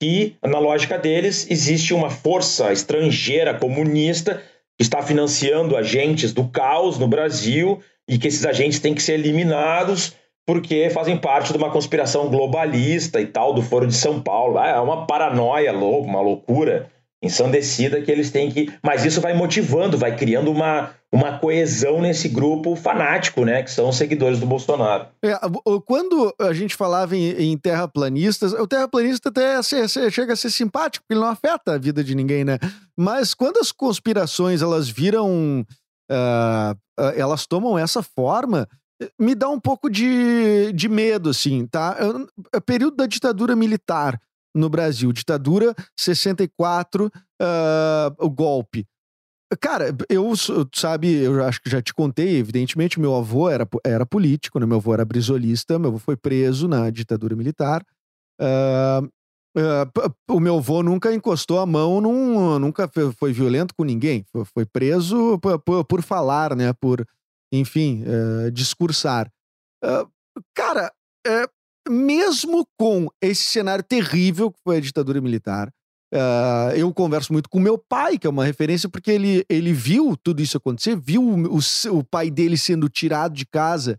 que, 0.00 0.36
na 0.42 0.58
lógica 0.58 0.98
deles, 0.98 1.48
existe 1.50 1.92
uma 1.92 2.10
força 2.10 2.72
estrangeira 2.72 3.54
comunista 3.54 4.42
que 4.78 4.82
está 4.82 5.02
financiando 5.02 5.76
agentes 5.76 6.32
do 6.32 6.48
caos 6.48 6.98
no 6.98 7.06
Brasil 7.06 7.80
e 8.08 8.18
que 8.18 8.26
esses 8.26 8.44
agentes 8.44 8.80
têm 8.80 8.94
que 8.94 9.02
ser 9.02 9.14
eliminados 9.14 10.14
porque 10.46 10.90
fazem 10.90 11.16
parte 11.16 11.52
de 11.52 11.58
uma 11.58 11.70
conspiração 11.70 12.28
globalista 12.28 13.20
e 13.20 13.26
tal 13.26 13.54
do 13.54 13.62
Foro 13.62 13.86
de 13.86 13.94
São 13.94 14.20
Paulo. 14.20 14.58
Ah, 14.58 14.68
é 14.68 14.80
uma 14.80 15.06
paranoia 15.06 15.72
louca, 15.72 16.08
uma 16.08 16.20
loucura 16.20 16.90
ensandecida 17.22 18.02
que 18.02 18.10
eles 18.10 18.30
têm 18.30 18.50
que. 18.50 18.72
Mas 18.82 19.04
isso 19.04 19.20
vai 19.20 19.32
motivando, 19.32 19.96
vai 19.96 20.16
criando 20.16 20.50
uma, 20.50 20.90
uma 21.12 21.38
coesão 21.38 22.00
nesse 22.00 22.28
grupo 22.28 22.74
fanático, 22.74 23.44
né? 23.44 23.62
Que 23.62 23.70
são 23.70 23.88
os 23.88 23.96
seguidores 23.96 24.40
do 24.40 24.46
Bolsonaro. 24.46 25.06
É, 25.24 25.38
quando 25.86 26.34
a 26.40 26.52
gente 26.52 26.74
falava 26.74 27.16
em, 27.16 27.30
em 27.30 27.56
terraplanistas, 27.56 28.52
o 28.52 28.66
terraplanista 28.66 29.28
até 29.28 29.62
chega 30.10 30.32
a 30.32 30.36
ser 30.36 30.50
simpático, 30.50 31.04
porque 31.04 31.14
ele 31.14 31.20
não 31.20 31.30
afeta 31.30 31.74
a 31.74 31.78
vida 31.78 32.02
de 32.02 32.16
ninguém, 32.16 32.44
né? 32.44 32.58
Mas 32.98 33.32
quando 33.32 33.58
as 33.58 33.70
conspirações 33.70 34.60
elas 34.60 34.88
viram. 34.88 35.64
Uh, 36.10 36.76
elas 37.16 37.46
tomam 37.46 37.78
essa 37.78 38.02
forma 38.02 38.68
me 39.18 39.34
dá 39.34 39.48
um 39.48 39.60
pouco 39.60 39.90
de, 39.90 40.72
de 40.72 40.88
medo, 40.88 41.30
assim, 41.30 41.66
tá? 41.66 41.96
É 42.52 42.60
período 42.60 42.96
da 42.96 43.06
ditadura 43.06 43.56
militar 43.56 44.20
no 44.54 44.68
Brasil, 44.68 45.12
ditadura 45.12 45.74
64, 45.96 47.06
uh, 47.06 47.10
ah, 47.40 48.14
o 48.18 48.28
golpe. 48.28 48.86
Cara, 49.60 49.94
eu, 50.08 50.32
sabe, 50.74 51.22
eu 51.22 51.44
acho 51.44 51.60
que 51.60 51.68
já 51.68 51.82
te 51.82 51.92
contei, 51.92 52.36
evidentemente, 52.36 52.98
meu 52.98 53.14
avô 53.14 53.50
era, 53.50 53.68
era 53.84 54.06
político, 54.06 54.58
né? 54.58 54.64
Meu 54.64 54.78
avô 54.78 54.94
era 54.94 55.04
brisolista, 55.04 55.78
meu 55.78 55.90
avô 55.90 55.98
foi 55.98 56.16
preso 56.16 56.66
na 56.66 56.88
ditadura 56.90 57.36
militar. 57.36 57.84
Uh, 58.40 59.06
uh, 59.58 60.34
o 60.34 60.40
meu 60.40 60.56
avô 60.56 60.82
nunca 60.82 61.14
encostou 61.14 61.58
a 61.58 61.66
mão, 61.66 62.00
num, 62.00 62.58
nunca 62.58 62.90
foi 63.18 63.32
violento 63.32 63.74
com 63.74 63.84
ninguém. 63.84 64.24
Foi, 64.32 64.44
foi 64.46 64.64
preso 64.64 65.38
por, 65.38 65.58
por, 65.58 65.84
por 65.84 66.02
falar, 66.02 66.56
né? 66.56 66.72
Por, 66.72 67.06
enfim, 67.52 68.02
uh, 68.02 68.50
discursar. 68.50 69.30
Uh, 69.84 70.10
cara, 70.54 70.90
uh, 71.26 71.90
mesmo 71.92 72.66
com 72.78 73.08
esse 73.20 73.44
cenário 73.44 73.84
terrível 73.84 74.50
que 74.50 74.58
foi 74.64 74.78
a 74.78 74.80
ditadura 74.80 75.20
militar, 75.20 75.70
eu 76.76 76.92
converso 76.92 77.32
muito 77.32 77.48
com 77.48 77.58
meu 77.58 77.78
pai, 77.78 78.18
que 78.18 78.26
é 78.26 78.30
uma 78.30 78.44
referência, 78.44 78.86
porque 78.86 79.10
ele, 79.10 79.46
ele 79.48 79.72
viu 79.72 80.14
tudo 80.14 80.42
isso 80.42 80.58
acontecer, 80.58 80.94
viu 80.94 81.22
o, 81.22 81.56
o, 81.56 81.98
o 81.98 82.04
pai 82.04 82.30
dele 82.30 82.58
sendo 82.58 82.86
tirado 82.86 83.32
de 83.32 83.46
casa, 83.46 83.98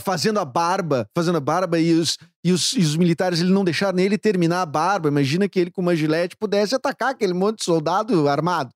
fazendo 0.00 0.38
a 0.38 0.44
barba, 0.44 1.06
fazendo 1.14 1.38
a 1.38 1.40
barba, 1.40 1.78
e 1.78 1.92
os, 1.92 2.16
e 2.44 2.52
os, 2.52 2.72
e 2.72 2.80
os 2.80 2.96
militares 2.96 3.40
ele 3.40 3.52
não 3.52 3.64
deixaram 3.64 3.98
ele 3.98 4.18
terminar 4.18 4.62
a 4.62 4.66
barba. 4.66 5.08
Imagina 5.08 5.48
que 5.48 5.58
ele 5.58 5.70
com 5.70 5.82
uma 5.82 5.96
gilete 5.96 6.36
pudesse 6.36 6.74
atacar 6.74 7.10
aquele 7.10 7.34
monte 7.34 7.58
de 7.58 7.64
soldado 7.64 8.28
armado. 8.28 8.70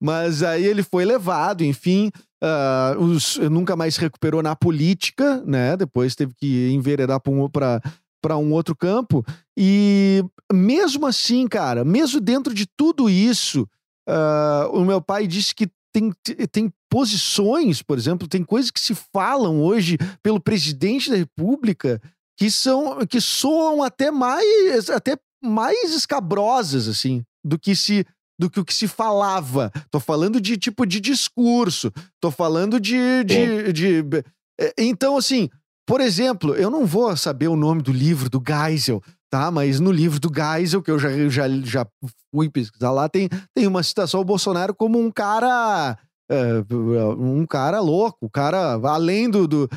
Mas 0.00 0.42
aí 0.42 0.64
ele 0.64 0.82
foi 0.82 1.04
levado, 1.04 1.64
enfim, 1.64 2.10
Uh, 2.42 3.00
os, 3.02 3.38
nunca 3.38 3.74
mais 3.74 3.96
recuperou 3.96 4.42
na 4.42 4.54
política, 4.54 5.42
né? 5.46 5.74
Depois 5.74 6.14
teve 6.14 6.34
que 6.34 6.70
enveredar 6.70 7.18
para 7.18 8.36
um 8.36 8.52
outro 8.52 8.76
campo. 8.76 9.24
E 9.56 10.22
mesmo 10.52 11.06
assim, 11.06 11.48
cara, 11.48 11.82
mesmo 11.82 12.20
dentro 12.20 12.52
de 12.52 12.66
tudo 12.76 13.08
isso, 13.08 13.66
uh, 14.06 14.70
o 14.70 14.84
meu 14.84 15.00
pai 15.00 15.26
disse 15.26 15.54
que 15.54 15.66
tem, 15.96 16.12
tem 16.50 16.72
posições, 16.90 17.80
por 17.80 17.96
exemplo, 17.96 18.28
tem 18.28 18.44
coisas 18.44 18.70
que 18.70 18.80
se 18.80 18.94
falam 18.94 19.62
hoje 19.62 19.96
pelo 20.22 20.38
presidente 20.38 21.08
da 21.08 21.16
República 21.16 22.00
que 22.38 22.50
são 22.50 22.98
que 23.06 23.18
soam 23.18 23.82
até 23.82 24.10
mais 24.10 24.90
até 24.90 25.16
mais 25.42 25.94
escabrosas 25.94 26.86
assim 26.86 27.24
do 27.42 27.58
que 27.58 27.74
se 27.74 28.04
do 28.38 28.50
que 28.50 28.60
o 28.60 28.64
que 28.64 28.74
se 28.74 28.86
falava. 28.86 29.72
Tô 29.90 29.98
falando 29.98 30.38
de 30.38 30.58
tipo 30.58 30.84
de 30.84 31.00
discurso. 31.00 31.90
Tô 32.20 32.30
falando 32.30 32.78
de. 32.78 33.24
de, 33.24 33.72
de, 33.72 34.02
de... 34.02 34.24
É, 34.60 34.74
então, 34.76 35.16
assim, 35.16 35.48
por 35.86 36.02
exemplo, 36.02 36.54
eu 36.54 36.68
não 36.68 36.84
vou 36.84 37.16
saber 37.16 37.48
o 37.48 37.56
nome 37.56 37.80
do 37.80 37.92
livro 37.92 38.28
do 38.28 38.42
Geisel, 38.46 39.02
tá? 39.30 39.50
Mas 39.50 39.80
no 39.80 39.92
livro 39.92 40.20
do 40.20 40.30
Geisel, 40.32 40.82
que 40.82 40.90
eu 40.90 40.98
já, 40.98 41.10
já, 41.28 41.48
já 41.62 41.86
fui 42.34 42.50
pesquisar 42.50 42.90
lá, 42.90 43.08
tem, 43.08 43.28
tem 43.54 43.66
uma 43.66 43.82
citação 43.82 44.18
ao 44.18 44.24
Bolsonaro 44.24 44.74
como 44.74 44.98
um 44.98 45.10
cara. 45.10 45.98
Uh, 46.30 47.22
um 47.22 47.46
cara 47.46 47.78
louco, 47.78 48.26
um 48.26 48.28
cara 48.28 48.72
além 48.82 49.30
do, 49.30 49.46
do, 49.46 49.70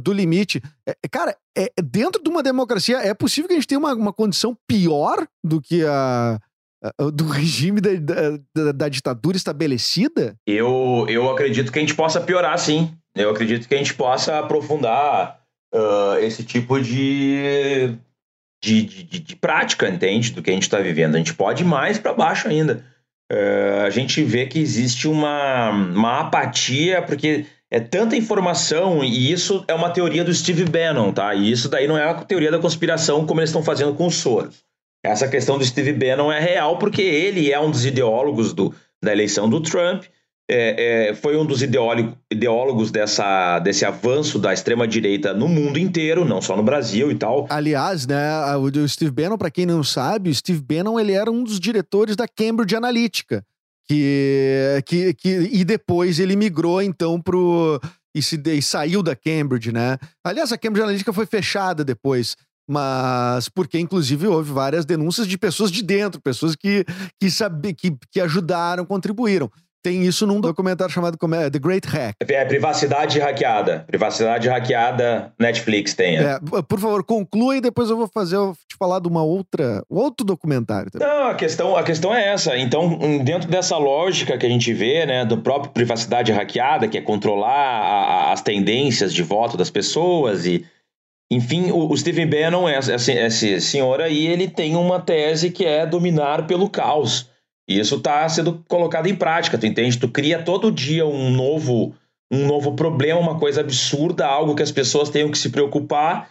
do 0.00 0.12
limite. 0.14 0.62
É, 0.88 0.96
cara, 1.10 1.36
é, 1.56 1.70
dentro 1.82 2.22
de 2.22 2.30
uma 2.30 2.42
democracia, 2.42 2.98
é 2.98 3.12
possível 3.12 3.48
que 3.48 3.54
a 3.54 3.56
gente 3.56 3.66
tenha 3.66 3.78
uma, 3.78 3.92
uma 3.92 4.12
condição 4.12 4.56
pior 4.66 5.26
do 5.44 5.60
que 5.60 5.84
a, 5.84 6.40
do 7.12 7.26
regime 7.26 7.80
da, 7.80 7.90
da, 8.54 8.72
da, 8.72 8.88
ditadura 8.88 9.36
estabelecida? 9.36 10.36
Eu, 10.46 11.06
eu 11.08 11.30
acredito 11.30 11.72
que 11.72 11.78
a 11.78 11.82
gente 11.82 11.94
possa 11.94 12.20
piorar, 12.20 12.58
sim. 12.58 12.92
Eu 13.14 13.30
acredito 13.30 13.66
que 13.66 13.74
a 13.74 13.78
gente 13.78 13.94
possa 13.94 14.38
aprofundar 14.38 15.40
uh, 15.74 16.18
esse 16.20 16.44
tipo 16.44 16.80
de, 16.80 17.96
de, 18.64 18.82
de, 18.82 19.18
de, 19.20 19.36
prática, 19.36 19.88
entende? 19.88 20.32
Do 20.32 20.42
que 20.42 20.50
a 20.50 20.54
gente 20.54 20.62
está 20.62 20.78
vivendo. 20.78 21.14
A 21.14 21.18
gente 21.18 21.34
pode 21.34 21.62
ir 21.62 21.66
mais 21.66 21.98
para 21.98 22.14
baixo 22.14 22.48
ainda. 22.48 22.82
Uh, 23.30 23.82
a 23.84 23.90
gente 23.90 24.22
vê 24.22 24.46
que 24.46 24.58
existe 24.58 25.06
uma, 25.06 25.70
uma 25.70 26.20
apatia, 26.20 27.02
porque 27.02 27.44
é 27.70 27.78
tanta 27.78 28.16
informação, 28.16 29.04
e 29.04 29.30
isso 29.30 29.64
é 29.68 29.74
uma 29.74 29.90
teoria 29.90 30.24
do 30.24 30.32
Steve 30.32 30.64
Bannon, 30.64 31.12
tá? 31.12 31.34
E 31.34 31.50
isso 31.50 31.68
daí 31.68 31.86
não 31.86 31.98
é 31.98 32.08
a 32.08 32.14
teoria 32.14 32.50
da 32.50 32.58
conspiração 32.58 33.26
como 33.26 33.40
eles 33.40 33.50
estão 33.50 33.62
fazendo 33.62 33.94
com 33.94 34.06
os 34.06 34.14
Soros. 34.14 34.64
Essa 35.04 35.28
questão 35.28 35.58
do 35.58 35.64
Steve 35.64 35.92
Bannon 35.92 36.32
é 36.32 36.40
real 36.40 36.78
porque 36.78 37.02
ele 37.02 37.52
é 37.52 37.60
um 37.60 37.70
dos 37.70 37.84
ideólogos 37.84 38.54
do, 38.54 38.74
da 39.02 39.12
eleição 39.12 39.48
do 39.48 39.60
Trump, 39.60 40.04
é, 40.50 41.08
é, 41.08 41.14
foi 41.14 41.36
um 41.36 41.46
dos 41.46 41.62
ideólogos 41.62 42.90
dessa, 42.90 43.58
desse 43.60 43.84
avanço 43.84 44.38
da 44.38 44.52
extrema-direita 44.52 45.32
no 45.32 45.48
mundo 45.48 45.78
inteiro, 45.78 46.24
não 46.24 46.42
só 46.42 46.56
no 46.56 46.62
Brasil 46.62 47.10
e 47.10 47.14
tal. 47.14 47.46
Aliás, 47.48 48.06
né, 48.06 48.54
o 48.56 48.88
Steve 48.88 49.10
Bannon, 49.10 49.38
para 49.38 49.50
quem 49.50 49.64
não 49.64 49.82
sabe, 49.82 50.30
o 50.30 50.34
Steve 50.34 50.60
Bannon 50.60 51.00
ele 51.00 51.12
era 51.12 51.30
um 51.30 51.42
dos 51.42 51.58
diretores 51.58 52.14
da 52.14 52.28
Cambridge 52.28 52.76
Analytica, 52.76 53.42
que, 53.86 54.82
que, 54.84 55.14
que 55.14 55.28
e 55.52 55.64
depois 55.64 56.18
ele 56.18 56.36
migrou 56.36 56.82
então 56.82 57.20
pro 57.20 57.80
e, 58.14 58.22
se, 58.22 58.40
e 58.46 58.62
saiu 58.62 59.02
da 59.02 59.16
Cambridge, 59.16 59.72
né? 59.72 59.98
Aliás, 60.22 60.52
a 60.52 60.58
Cambridge 60.58 60.84
Analytica 60.84 61.12
foi 61.12 61.26
fechada 61.26 61.84
depois 61.84 62.36
mas 62.66 63.46
porque 63.50 63.78
inclusive 63.78 64.26
houve 64.26 64.50
várias 64.50 64.86
denúncias 64.86 65.26
de 65.26 65.36
pessoas 65.36 65.70
de 65.70 65.82
dentro, 65.82 66.18
pessoas 66.20 66.56
que 66.56 66.84
que, 67.20 67.30
sabe, 67.30 67.74
que, 67.74 67.94
que 68.10 68.20
ajudaram, 68.20 68.86
contribuíram. 68.86 69.50
Tem 69.84 70.02
isso 70.02 70.26
num 70.26 70.40
documentário 70.40 70.90
chamado 70.90 71.18
como 71.18 71.34
é, 71.34 71.50
The 71.50 71.58
Great 71.58 71.86
Hack. 71.86 72.16
É, 72.26 72.34
é 72.36 72.44
privacidade 72.46 73.18
hackeada. 73.18 73.84
Privacidade 73.86 74.48
hackeada, 74.48 75.30
Netflix 75.38 75.92
tem. 75.92 76.16
É, 76.16 76.38
por 76.66 76.80
favor, 76.80 77.04
conclua 77.04 77.58
e 77.58 77.60
depois 77.60 77.90
eu 77.90 77.96
vou 77.98 78.08
fazer 78.08 78.36
eu 78.36 78.54
te 78.66 78.78
falar 78.78 78.98
de 78.98 79.08
uma 79.08 79.22
outra 79.22 79.84
outro 79.90 80.24
documentário. 80.24 80.90
Também. 80.90 81.06
Não, 81.06 81.28
a 81.28 81.34
questão, 81.34 81.76
a 81.76 81.82
questão 81.82 82.14
é 82.14 82.28
essa. 82.28 82.56
Então, 82.56 82.98
dentro 83.22 83.46
dessa 83.50 83.76
lógica 83.76 84.38
que 84.38 84.46
a 84.46 84.48
gente 84.48 84.72
vê, 84.72 85.04
né, 85.04 85.22
do 85.22 85.36
próprio 85.36 85.70
privacidade 85.70 86.32
hackeada, 86.32 86.88
que 86.88 86.96
é 86.96 87.02
controlar 87.02 87.50
a, 87.50 88.30
a, 88.30 88.32
as 88.32 88.40
tendências 88.40 89.12
de 89.12 89.22
voto 89.22 89.54
das 89.54 89.68
pessoas 89.68 90.46
e 90.46 90.64
enfim, 91.30 91.70
o, 91.70 91.90
o 91.90 91.96
Stephen 91.96 92.26
Bannon, 92.26 92.66
esse, 92.70 93.12
esse 93.12 93.60
senhor 93.60 94.00
aí, 94.00 94.26
ele 94.26 94.48
tem 94.48 94.76
uma 94.76 94.98
tese 94.98 95.50
que 95.50 95.66
é 95.66 95.84
dominar 95.84 96.46
pelo 96.46 96.70
caos. 96.70 97.33
E 97.68 97.78
isso 97.78 97.96
está 97.96 98.28
sendo 98.28 98.62
colocado 98.68 99.06
em 99.06 99.16
prática, 99.16 99.56
tu 99.58 99.66
entende? 99.66 99.98
Tu 99.98 100.08
cria 100.08 100.42
todo 100.42 100.70
dia 100.70 101.06
um 101.06 101.30
novo, 101.30 101.94
um 102.30 102.46
novo 102.46 102.74
problema, 102.74 103.20
uma 103.20 103.38
coisa 103.38 103.60
absurda, 103.60 104.26
algo 104.26 104.54
que 104.54 104.62
as 104.62 104.72
pessoas 104.72 105.08
tenham 105.08 105.30
que 105.30 105.38
se 105.38 105.50
preocupar, 105.50 106.28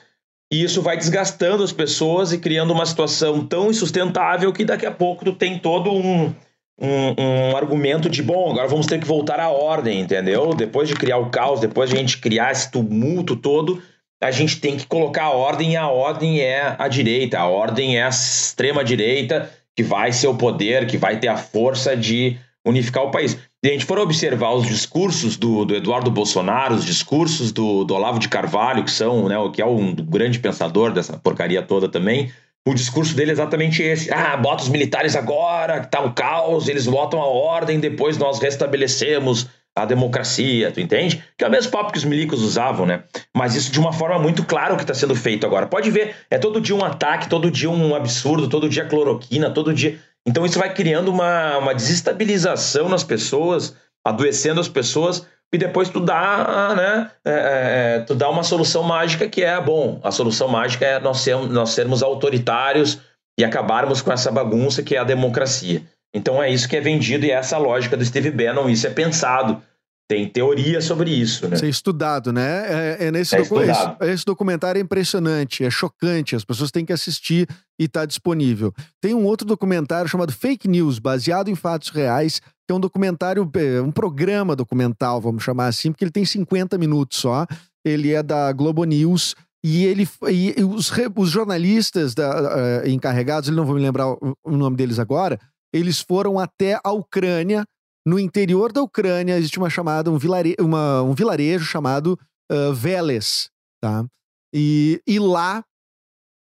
E 0.52 0.64
isso 0.64 0.84
vai 0.84 0.96
desgastando 0.96 1.64
as 1.64 1.72
pessoas 1.72 2.32
e 2.32 2.38
criando 2.38 2.74
uma 2.74 2.86
situação 2.86 3.44
tão 3.44 3.72
insustentável 3.72 4.54
que 4.54 4.64
daqui 4.64 4.86
a 4.86 4.92
pouco 4.92 5.26
tu 5.26 5.34
tem 5.34 5.58
todo 5.58 5.92
um, 5.92 6.32
um, 6.80 7.16
um, 7.18 7.58
argumento 7.58 8.08
de 8.08 8.22
bom, 8.22 8.52
agora 8.52 8.68
vamos 8.68 8.86
ter 8.86 9.00
que 9.00 9.08
voltar 9.08 9.40
à 9.40 9.50
ordem, 9.50 10.02
entendeu? 10.02 10.54
Depois 10.54 10.88
de 10.88 10.94
criar 10.94 11.18
o 11.18 11.32
caos, 11.32 11.60
depois 11.60 11.90
de 11.90 11.96
a 11.96 12.00
gente 12.00 12.20
criar 12.20 12.52
esse 12.52 12.70
tumulto 12.70 13.36
todo, 13.36 13.82
a 14.22 14.30
gente 14.30 14.60
tem 14.60 14.78
que 14.78 14.86
colocar 14.86 15.24
a 15.24 15.32
ordem 15.32 15.72
e 15.72 15.76
a 15.76 15.88
ordem 15.88 16.40
é 16.42 16.76
a 16.78 16.88
direita, 16.88 17.40
a 17.40 17.48
ordem 17.48 17.98
é 17.98 18.04
a 18.04 18.10
extrema 18.10 18.84
direita 18.84 19.50
que 19.76 19.84
vai 19.84 20.12
ser 20.12 20.28
o 20.28 20.36
poder, 20.36 20.88
que 20.88 20.98
vai 20.98 21.20
ter 21.20 21.28
a 21.28 21.38
força 21.38 21.96
de 21.96 22.38
unificar 22.66 23.04
o 23.04 23.12
país. 23.12 23.32
Se 23.32 23.70
a 23.70 23.74
gente 23.74 23.86
for 23.86 24.00
observar 24.00 24.54
os 24.54 24.68
discursos 24.68 25.38
do, 25.38 25.66
do 25.66 25.76
Eduardo 25.76 26.12
Bolsonaro, 26.12 26.76
os 26.76 26.86
discursos 26.86 27.52
do, 27.52 27.84
do, 27.84 27.94
Olavo 27.94 28.20
de 28.20 28.30
Carvalho, 28.30 28.84
que 28.84 28.92
são, 28.92 29.28
né, 29.28 29.36
que 29.54 29.62
é 29.62 29.66
um 29.66 29.94
grande 29.94 30.40
pensador 30.40 30.92
dessa 30.92 31.18
porcaria 31.18 31.62
toda 31.62 31.90
também, 31.90 32.32
o 32.66 32.74
discurso 32.74 33.14
dele 33.16 33.32
é 33.32 33.34
exatamente 33.34 33.84
esse. 33.84 34.12
Ah, 34.12 34.38
bota 34.38 34.64
os 34.64 34.70
militares 34.70 35.16
agora, 35.16 35.82
que 35.82 35.92
tá 35.92 36.02
um 36.02 36.14
caos, 36.14 36.70
eles 36.70 36.88
botam 36.88 37.22
a 37.22 37.26
ordem, 37.26 37.80
depois 37.80 38.18
nós 38.18 38.40
restabelecemos 38.40 39.48
a 39.76 39.86
democracia, 39.86 40.72
tu 40.72 40.80
entende? 40.80 41.24
Que 41.38 41.44
é 41.44 41.48
o 41.48 41.52
mesmo 41.52 41.72
papo 41.72 41.92
que 41.92 41.98
os 41.98 42.04
milicos 42.04 42.42
usavam, 42.42 42.86
né? 42.86 43.04
Mas 43.36 43.56
isso 43.56 43.72
de 43.72 43.80
uma 43.80 43.92
forma 43.92 44.20
muito 44.20 44.44
clara 44.46 44.74
o 44.74 44.78
que 44.78 44.84
está 44.84 44.94
sendo 44.94 45.16
feito 45.16 45.46
agora. 45.46 45.66
Pode 45.66 45.90
ver, 45.90 46.16
é 46.30 46.38
todo 46.38 46.62
dia 46.62 46.76
um 46.76 46.86
ataque, 46.86 47.28
todo 47.28 47.50
dia 47.50 47.70
um 47.70 47.96
absurdo, 47.96 48.48
todo 48.48 48.70
dia 48.70 48.86
cloroquina, 48.86 49.50
todo 49.50 49.74
dia. 49.74 50.00
Então 50.26 50.46
isso 50.46 50.60
vai 50.60 50.74
criando 50.74 51.10
uma, 51.10 51.58
uma 51.58 51.74
desestabilização 51.74 52.88
nas 52.88 53.04
pessoas, 53.04 53.76
adoecendo 54.06 54.62
as 54.62 54.68
pessoas, 54.68 55.26
e 55.52 55.58
depois 55.58 55.90
tu 55.90 56.00
dá, 56.00 56.74
né? 56.76 57.12
É, 57.26 57.32
é, 57.32 57.96
é, 57.96 58.00
tu 58.00 58.16
dá 58.16 58.30
uma 58.30 58.44
solução 58.44 58.84
mágica 58.84 59.28
que 59.28 59.44
é 59.44 59.60
bom. 59.60 60.00
A 60.04 60.12
solução 60.12 60.48
mágica 60.48 60.86
é 60.86 61.00
nós, 61.00 61.20
sermos, 61.20 61.50
nós 61.50 61.70
sermos 61.72 62.02
autoritários 62.02 63.00
e 63.40 63.44
acabarmos 63.44 64.02
com 64.02 64.12
essa 64.12 64.32
bagunça 64.32 64.82
que 64.82 64.96
é 64.96 65.00
a 65.00 65.04
democracia. 65.04 65.84
Então 66.14 66.42
é 66.42 66.52
isso 66.52 66.70
que 66.70 66.76
é 66.76 66.82
vendido 66.82 67.26
e 67.26 67.32
é 67.32 67.36
essa 67.36 67.58
lógica 67.58 67.98
do 67.98 68.06
Steve 68.06 68.32
Bannon, 68.32 68.70
isso 68.70 68.86
é 68.86 68.90
pensado. 68.90 69.62
Tem 70.08 70.28
teoria 70.28 70.82
sobre 70.82 71.10
isso, 71.10 71.48
né? 71.48 71.56
Isso 71.56 71.66
é 71.66 71.70
estudado, 71.70 72.34
né? 72.34 72.98
É, 73.00 73.06
é 73.06 73.12
nesse 73.12 73.36
é 73.36 73.42
docu 73.42 73.62
esse, 73.62 73.96
esse, 74.02 74.26
documentário 74.26 74.78
é 74.78 74.82
impressionante, 74.82 75.64
é 75.64 75.72
chocante, 75.72 76.36
as 76.36 76.44
pessoas 76.44 76.72
têm 76.72 76.86
que 76.86 76.92
assistir 76.92 77.48
e 77.80 77.86
está 77.86 78.06
disponível. 78.06 78.74
Tem 79.02 79.16
um 79.16 79.24
outro 79.24 79.48
documentário 79.48 80.10
chamado 80.10 80.34
Fake 80.34 80.68
News, 80.68 81.00
baseado 81.00 81.50
em 81.50 81.56
fatos 81.56 81.90
reais, 81.90 82.40
que 82.40 82.72
é 82.72 82.74
um 82.74 82.82
documentário, 82.82 83.50
é, 83.56 83.82
um 83.82 83.92
programa 83.92 84.58
documental, 84.58 85.22
vamos 85.22 85.42
chamar 85.42 85.68
assim, 85.68 85.92
porque 85.92 86.04
ele 86.04 86.12
tem 86.12 86.26
50 86.26 86.78
minutos 86.78 87.18
só. 87.20 87.48
Ele 87.84 88.14
é 88.14 88.22
da 88.22 88.52
Globo 88.52 88.84
News 88.84 89.36
e 89.64 89.86
ele 89.86 90.08
e 90.30 90.54
os, 90.64 90.92
os 91.16 91.30
jornalistas 91.30 92.14
da, 92.14 92.82
uh, 92.84 92.88
encarregados, 92.88 93.48
ele 93.48 93.56
não 93.56 93.66
vou 93.66 93.76
me 93.76 93.82
lembrar 93.82 94.10
o, 94.10 94.38
o 94.44 94.58
nome 94.58 94.76
deles 94.76 95.00
agora, 95.00 95.40
eles 95.74 96.00
foram 96.00 96.40
até 96.40 96.80
a 96.84 96.92
Ucrânia. 96.92 97.66
No 98.06 98.20
interior 98.20 98.72
da 98.72 98.82
Ucrânia 98.82 99.38
existe 99.38 99.58
uma 99.58 99.70
chamada, 99.70 100.12
um, 100.12 100.18
vilare, 100.18 100.56
uma, 100.60 101.02
um 101.02 101.14
vilarejo 101.14 101.66
chamado 101.66 102.20
uh, 102.52 102.74
Veles, 102.74 103.50
tá? 103.82 104.06
E, 104.54 105.02
e 105.08 105.18
lá 105.20 105.64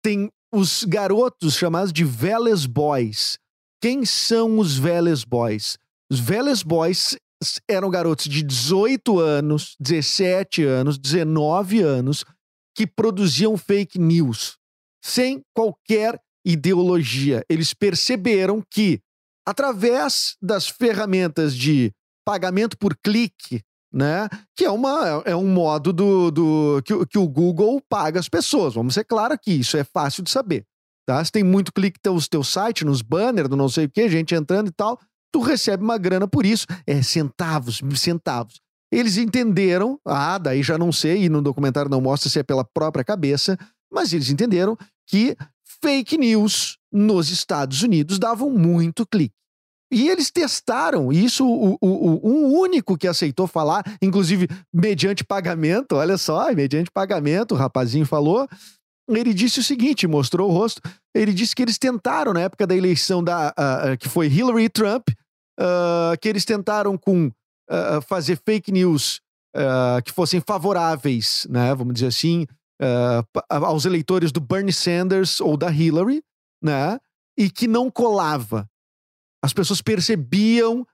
tem 0.03 0.31
os 0.53 0.85
garotos 0.85 1.55
chamados 1.55 1.93
de 1.93 2.05
Veles 2.05 2.67
Boys. 2.67 3.39
Quem 3.83 4.05
são 4.05 4.59
os 4.59 4.77
Veles 4.77 5.25
Boys? 5.25 5.77
Os 6.11 6.19
Veles 6.19 6.63
Boys 6.63 7.17
eram 7.69 7.91
garotos 7.91 8.27
de 8.27 8.43
18 8.43 9.19
anos, 9.19 9.77
17 9.81 10.65
anos, 10.65 10.99
19 10.99 11.81
anos 11.81 12.25
que 12.75 12.87
produziam 12.87 13.57
fake 13.57 13.99
news 13.99 14.59
sem 15.03 15.43
qualquer 15.55 16.21
ideologia. 16.45 17.45
Eles 17.49 17.75
perceberam 17.75 18.63
que 18.71 19.01
através 19.51 20.37
das 20.41 20.69
ferramentas 20.69 21.57
de 21.57 21.93
pagamento 22.25 22.79
por 22.79 22.97
clique, 22.97 23.63
né? 23.93 24.29
Que 24.57 24.65
é, 24.65 24.71
uma, 24.71 25.23
é 25.25 25.35
um 25.35 25.49
modo 25.49 25.93
do, 25.93 26.31
do 26.31 26.83
que, 26.85 27.07
que 27.07 27.19
o 27.19 27.29
Google 27.29 27.83
paga 27.89 28.21
as 28.21 28.29
pessoas. 28.29 28.75
Vamos 28.75 28.95
ser 28.95 29.05
claro 29.05 29.35
aqui, 29.35 29.59
isso 29.59 29.77
é 29.77 29.83
fácil 29.83 30.23
de 30.23 30.31
saber. 30.31 30.65
Tá? 31.05 31.25
Se 31.25 31.33
tem 31.33 31.43
muito 31.43 31.73
clique 31.73 31.99
no 32.07 32.29
teu 32.29 32.45
site, 32.45 32.85
nos 32.85 33.03
banners, 33.03 33.49
no 33.49 33.57
não 33.57 33.69
sei 33.69 33.87
o 33.87 33.91
que, 33.91 34.09
gente 34.09 34.35
entrando 34.35 34.69
e 34.69 34.73
tal, 34.73 35.01
tu 35.33 35.41
recebe 35.41 35.83
uma 35.83 35.99
grana 35.99 36.29
por 36.29 36.47
isso. 36.47 36.67
É 36.87 37.03
centavos, 37.03 37.81
centavos. 37.97 38.61
Eles 38.93 39.17
entenderam, 39.17 39.99
ah, 40.07 40.39
daí 40.39 40.63
já 40.63 40.79
não 40.79 40.93
sei, 40.93 41.25
e 41.25 41.29
no 41.29 41.43
documentário 41.43 41.91
não 41.91 42.01
mostra 42.01 42.31
se 42.31 42.39
é 42.39 42.43
pela 42.45 42.65
própria 42.65 43.05
cabeça, 43.05 43.59
mas 43.93 44.13
eles 44.13 44.31
entenderam 44.31 44.77
que 45.09 45.37
fake 45.83 46.19
news 46.19 46.79
nos 46.93 47.31
Estados 47.31 47.83
Unidos 47.83 48.19
davam 48.19 48.51
muito 48.51 49.07
clique. 49.07 49.35
E 49.93 50.09
eles 50.09 50.31
testaram 50.31 51.13
isso, 51.13 51.45
o, 51.45 51.73
o, 51.73 51.79
o, 51.83 52.31
um 52.31 52.59
único 52.61 52.97
que 52.97 53.09
aceitou 53.09 53.49
falar, 53.49 53.83
inclusive 54.01 54.47
mediante 54.73 55.25
pagamento, 55.25 55.97
olha 55.97 56.17
só, 56.17 56.53
mediante 56.55 56.91
pagamento, 56.93 57.55
o 57.55 57.59
rapazinho 57.59 58.07
falou. 58.07 58.49
Ele 59.09 59.35
disse 59.35 59.59
o 59.59 59.65
seguinte, 59.65 60.07
mostrou 60.07 60.49
o 60.49 60.53
rosto. 60.53 60.81
Ele 61.13 61.33
disse 61.33 61.57
que 61.57 61.63
eles 61.63 61.77
tentaram, 61.77 62.33
na 62.33 62.43
época 62.43 62.69
da 62.69 62.77
eleição 62.77 63.23
da, 63.25 63.49
uh, 63.49 63.93
uh, 63.93 63.99
que 63.99 64.09
foi 64.09 64.29
Hillary 64.29 64.69
Trump, 64.69 65.09
uh, 65.59 66.17
que 66.21 66.29
eles 66.29 66.45
tentaram 66.45 66.97
com 66.97 67.31
fazer 68.09 68.37
fake 68.45 68.73
news 68.73 69.21
que 70.05 70.11
fossem 70.11 70.43
favoráveis, 70.45 71.47
né, 71.49 71.73
vamos 71.73 71.95
dizer 71.95 72.09
assim, 72.09 72.45
aos 73.49 73.85
eleitores 73.85 74.33
do 74.33 74.41
Bernie 74.41 74.73
Sanders 74.73 75.41
ou 75.41 75.57
da 75.57 75.71
Hillary, 75.71 76.23
né, 76.63 76.99
e 77.39 77.51
que 77.51 77.69
não 77.69 77.91
colava. 77.91 78.69
As 79.43 79.53
pessoas 79.53 79.81
percebiam, 79.81 80.87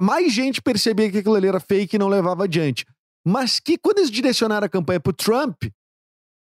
mais 0.00 0.32
gente 0.32 0.60
percebia 0.60 1.10
que 1.10 1.18
aquilo 1.18 1.34
ali 1.34 1.48
era 1.48 1.60
fake 1.60 1.96
e 1.96 1.98
não 1.98 2.08
levava 2.08 2.44
adiante. 2.44 2.84
Mas 3.24 3.60
que 3.60 3.78
quando 3.78 3.98
eles 3.98 4.10
direcionaram 4.10 4.66
a 4.66 4.70
campanha 4.70 4.98
pro 4.98 5.12
Trump, 5.12 5.64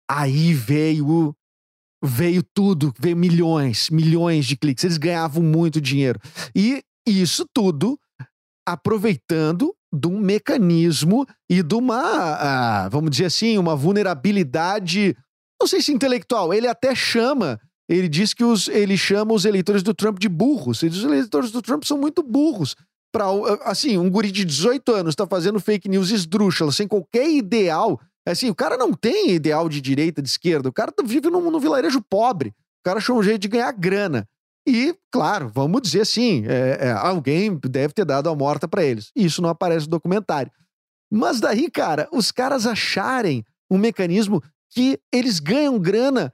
aí 0.09 0.53
veio 0.53 1.35
veio 2.03 2.41
tudo, 2.41 2.93
veio 2.97 3.17
milhões, 3.17 3.89
milhões 3.89 4.45
de 4.45 4.55
cliques. 4.55 4.83
Eles 4.83 4.97
ganhavam 4.97 5.43
muito 5.43 5.81
dinheiro. 5.81 6.19
E 6.55 6.81
isso 7.05 7.45
tudo 7.53 7.99
aproveitando 8.71 9.73
de 9.93 10.07
um 10.07 10.19
mecanismo 10.19 11.25
e 11.49 11.63
de 11.63 11.75
uma, 11.75 12.87
vamos 12.89 13.11
dizer 13.11 13.25
assim, 13.25 13.57
uma 13.57 13.75
vulnerabilidade, 13.75 15.15
não 15.59 15.67
sei 15.67 15.81
se 15.81 15.91
intelectual. 15.91 16.53
Ele 16.53 16.67
até 16.67 16.93
chama 16.93 17.59
ele 17.89 18.07
diz 18.07 18.35
que 18.35 18.43
os, 18.43 18.67
ele 18.67 18.95
chama 18.95 19.33
os 19.33 19.45
eleitores 19.45 19.81
do 19.81 19.95
Trump 19.95 20.19
de 20.19 20.29
burros. 20.29 20.83
Ele 20.83 20.91
diz, 20.91 20.99
os 20.99 21.05
eleitores 21.05 21.49
do 21.49 21.59
Trump 21.59 21.83
são 21.83 21.97
muito 21.97 22.21
burros. 22.21 22.75
Pra, 23.11 23.25
assim, 23.63 23.97
um 23.97 24.07
guri 24.07 24.31
de 24.31 24.45
18 24.45 24.93
anos 24.93 25.13
está 25.13 25.25
fazendo 25.25 25.59
fake 25.59 25.89
news 25.89 26.11
esdrúxula, 26.11 26.71
sem 26.71 26.87
qualquer 26.87 27.27
ideal. 27.27 27.99
Assim, 28.27 28.47
o 28.47 28.55
cara 28.55 28.77
não 28.77 28.93
tem 28.93 29.31
ideal 29.31 29.67
de 29.67 29.81
direita, 29.81 30.21
de 30.21 30.29
esquerda. 30.29 30.69
O 30.69 30.73
cara 30.73 30.93
vive 31.03 31.31
num, 31.31 31.49
num 31.49 31.59
vilarejo 31.59 31.99
pobre. 32.07 32.49
O 32.49 32.83
cara 32.85 32.99
achou 32.99 33.17
um 33.17 33.23
jeito 33.23 33.41
de 33.41 33.47
ganhar 33.47 33.71
grana. 33.71 34.27
E, 34.67 34.95
claro, 35.11 35.49
vamos 35.49 35.81
dizer 35.81 36.01
assim, 36.01 36.45
é, 36.47 36.87
é, 36.87 36.91
alguém 36.91 37.57
deve 37.57 37.93
ter 37.93 38.05
dado 38.05 38.29
a 38.29 38.35
morta 38.35 38.67
para 38.67 38.83
eles. 38.83 39.11
Isso 39.15 39.41
não 39.41 39.49
aparece 39.49 39.85
no 39.85 39.91
documentário. 39.91 40.51
Mas 41.11 41.39
daí, 41.39 41.71
cara, 41.71 42.07
os 42.11 42.31
caras 42.31 42.67
acharem 42.67 43.43
um 43.71 43.77
mecanismo 43.77 44.41
que 44.71 44.99
eles 45.11 45.39
ganham 45.39 45.79
grana 45.79 46.33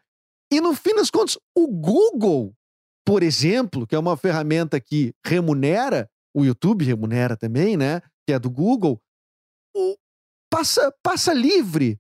e 0.51 0.61
no 0.61 0.73
fim 0.73 0.93
das 0.95 1.09
contas, 1.09 1.37
o 1.55 1.67
Google, 1.67 2.53
por 3.05 3.23
exemplo, 3.23 3.85
que 3.87 3.95
é 3.95 3.99
uma 3.99 4.15
ferramenta 4.15 4.79
que 4.79 5.13
remunera, 5.25 6.09
o 6.33 6.45
YouTube 6.45 6.85
remunera 6.85 7.35
também, 7.35 7.75
né? 7.75 8.01
Que 8.25 8.33
é 8.33 8.39
do 8.39 8.49
Google, 8.49 9.01
passa, 10.49 10.93
passa 11.03 11.33
livre. 11.33 11.99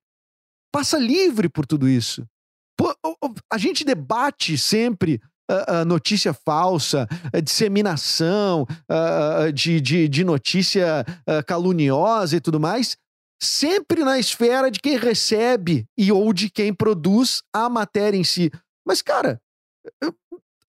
Passa 0.71 0.97
livre 0.97 1.49
por 1.49 1.65
tudo 1.65 1.87
isso. 1.87 2.25
a 3.51 3.57
gente 3.57 3.83
debate 3.83 4.57
sempre 4.57 5.21
a, 5.49 5.79
a 5.79 5.85
notícia 5.85 6.33
falsa, 6.33 7.07
a 7.33 7.39
disseminação 7.39 8.67
de, 9.53 9.79
de, 9.79 10.07
de, 10.07 10.23
notícia 10.23 11.05
caluniosa 11.45 12.35
e 12.35 12.41
tudo 12.41 12.59
mais, 12.59 12.97
sempre 13.41 14.03
na 14.03 14.17
esfera 14.17 14.71
de 14.71 14.79
quem 14.79 14.97
recebe 14.97 15.85
e 15.97 16.11
ou 16.11 16.33
de 16.33 16.49
quem 16.49 16.73
produz 16.73 17.41
a 17.53 17.69
matéria 17.69 18.17
em 18.17 18.23
si. 18.23 18.51
Mas, 18.85 19.01
cara, 19.01 19.39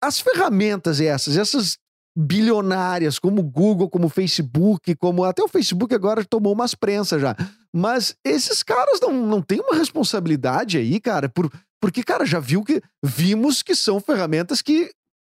as 0.02 0.20
ferramentas 0.20 1.02
essas, 1.02 1.38
essas 1.38 1.78
bilionárias 2.18 3.20
como 3.20 3.44
Google, 3.44 3.90
como 3.90 4.08
Facebook, 4.08 4.96
como 4.96 5.24
até 5.26 5.44
o 5.44 5.50
Facebook 5.50 5.94
agora 5.94 6.24
tomou 6.24 6.54
umas 6.54 6.74
prensas 6.74 7.22
já. 7.22 7.36
Mas 7.74 8.16
esses 8.24 8.64
caras 8.64 9.02
não, 9.02 9.12
não 9.12 9.42
têm 9.42 9.60
uma 9.60 9.76
responsabilidade 9.76 10.78
aí, 10.78 11.00
cara, 11.00 11.28
por, 11.28 11.52
porque, 11.86 12.02
cara, 12.02 12.26
já 12.26 12.40
viu 12.40 12.64
que 12.64 12.82
vimos 13.04 13.62
que 13.62 13.76
são 13.76 14.00
ferramentas 14.00 14.60
que 14.60 14.90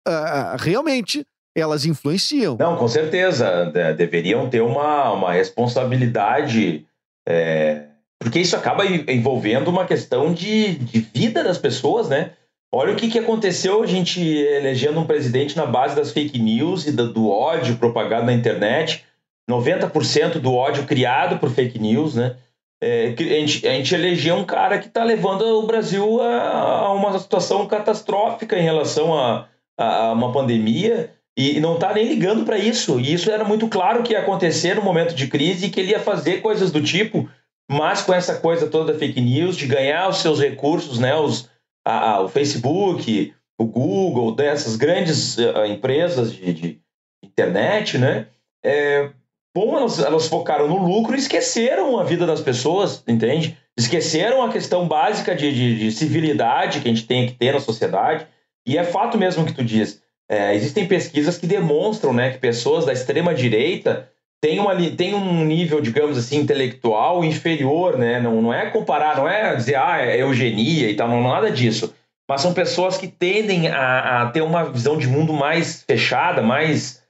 uh, 0.05 0.57
realmente 0.59 1.25
elas 1.55 1.85
influenciam. 1.85 2.57
Não, 2.59 2.75
com 2.75 2.89
certeza. 2.89 3.71
deveriam 3.95 4.49
ter 4.49 4.59
uma, 4.59 5.13
uma 5.13 5.31
responsabilidade 5.31 6.85
é, 7.25 7.83
porque 8.19 8.41
isso 8.41 8.57
acaba 8.57 8.85
envolvendo 8.85 9.69
uma 9.69 9.85
questão 9.85 10.33
de, 10.33 10.75
de 10.75 10.99
vida 10.99 11.41
das 11.41 11.57
pessoas, 11.57 12.09
né? 12.09 12.33
Olha 12.69 12.91
o 12.91 12.97
que, 12.97 13.07
que 13.07 13.19
aconteceu 13.19 13.81
a 13.81 13.87
gente 13.87 14.21
elegendo 14.21 14.99
um 14.99 15.07
presidente 15.07 15.55
na 15.55 15.65
base 15.65 15.95
das 15.95 16.11
fake 16.11 16.37
news 16.37 16.85
e 16.85 16.91
do, 16.91 17.13
do 17.13 17.29
ódio 17.29 17.77
propagado 17.77 18.25
na 18.25 18.33
internet. 18.33 19.05
90% 19.49 20.33
do 20.39 20.53
ódio 20.53 20.85
criado 20.85 21.39
por 21.39 21.49
fake 21.49 21.79
news, 21.79 22.15
né? 22.15 22.35
É, 22.83 23.13
a, 23.15 23.21
gente, 23.21 23.67
a 23.67 23.73
gente 23.73 23.93
elegeu 23.93 24.35
um 24.35 24.43
cara 24.43 24.79
que 24.79 24.87
está 24.87 25.03
levando 25.03 25.41
o 25.41 25.67
Brasil 25.67 26.19
a, 26.21 26.79
a, 26.79 26.93
uma 26.93 27.17
situação 27.19 27.67
catastrófica 27.67 28.57
em 28.57 28.63
relação 28.63 29.13
a, 29.17 29.47
a 29.77 30.11
uma 30.13 30.31
pandemia 30.31 31.13
e 31.37 31.59
não 31.59 31.75
está 31.75 31.93
nem 31.93 32.07
ligando 32.07 32.43
para 32.43 32.57
isso. 32.57 32.99
E 32.99 33.13
isso 33.13 33.29
era 33.29 33.43
muito 33.43 33.67
claro 33.67 34.03
que 34.03 34.13
ia 34.13 34.19
acontecer 34.19 34.75
no 34.75 34.81
momento 34.81 35.13
de 35.13 35.27
crise 35.27 35.67
e 35.67 35.69
que 35.69 35.79
ele 35.79 35.91
ia 35.91 35.99
fazer 35.99 36.41
coisas 36.41 36.71
do 36.71 36.81
tipo, 36.81 37.29
mas 37.69 38.01
com 38.01 38.13
essa 38.13 38.35
coisa 38.35 38.67
toda 38.67 38.93
da 38.93 38.99
fake 38.99 39.21
news, 39.21 39.55
de 39.55 39.67
ganhar 39.67 40.09
os 40.09 40.17
seus 40.17 40.39
recursos, 40.39 40.99
né? 40.99 41.15
Os, 41.15 41.49
a, 41.85 42.21
o 42.21 42.27
Facebook, 42.27 43.33
o 43.59 43.65
Google, 43.65 44.35
dessas 44.35 44.75
grandes 44.75 45.37
uh, 45.37 45.65
empresas 45.67 46.33
de, 46.33 46.53
de, 46.53 46.81
internet, 47.23 47.97
né? 47.97 48.27
É, 48.63 49.11
bom, 49.55 49.77
elas, 49.77 49.99
elas 49.99 50.27
focaram 50.27 50.67
no 50.67 50.77
lucro 50.77 51.15
esqueceram 51.15 51.99
a 51.99 52.03
vida 52.03 52.25
das 52.25 52.41
pessoas, 52.41 53.03
entende? 53.07 53.57
Esqueceram 53.77 54.43
a 54.43 54.51
questão 54.51 54.87
básica 54.87 55.35
de, 55.35 55.53
de, 55.53 55.79
de 55.79 55.91
civilidade 55.91 56.79
que 56.79 56.87
a 56.87 56.93
gente 56.93 57.07
tem 57.07 57.27
que 57.27 57.33
ter 57.33 57.53
na 57.53 57.59
sociedade. 57.59 58.27
E 58.65 58.77
é 58.77 58.83
fato 58.83 59.17
mesmo 59.17 59.45
que 59.45 59.53
tu 59.53 59.63
diz. 59.63 60.01
É, 60.29 60.55
existem 60.55 60.87
pesquisas 60.87 61.37
que 61.37 61.47
demonstram 61.47 62.13
né, 62.13 62.31
que 62.31 62.37
pessoas 62.37 62.85
da 62.85 62.93
extrema 62.93 63.33
direita 63.33 64.09
têm, 64.41 64.59
uma, 64.59 64.75
têm 64.91 65.13
um 65.13 65.45
nível, 65.45 65.79
digamos 65.79 66.17
assim, 66.17 66.37
intelectual 66.37 67.23
inferior, 67.23 67.97
né? 67.97 68.19
Não, 68.19 68.41
não 68.41 68.53
é 68.53 68.69
comparar, 68.69 69.17
não 69.17 69.27
é 69.27 69.55
dizer, 69.55 69.75
ah, 69.75 70.01
é 70.01 70.21
eugenia 70.21 70.89
e 70.89 70.95
tal, 70.95 71.07
não, 71.07 71.21
não 71.21 71.31
nada 71.31 71.51
disso. 71.51 71.93
Mas 72.27 72.41
são 72.41 72.53
pessoas 72.53 72.97
que 72.97 73.07
tendem 73.07 73.67
a, 73.67 74.23
a 74.23 74.31
ter 74.31 74.41
uma 74.41 74.63
visão 74.63 74.97
de 74.97 75.07
mundo 75.07 75.33
mais 75.33 75.83
fechada, 75.83 76.41
mais, 76.41 77.00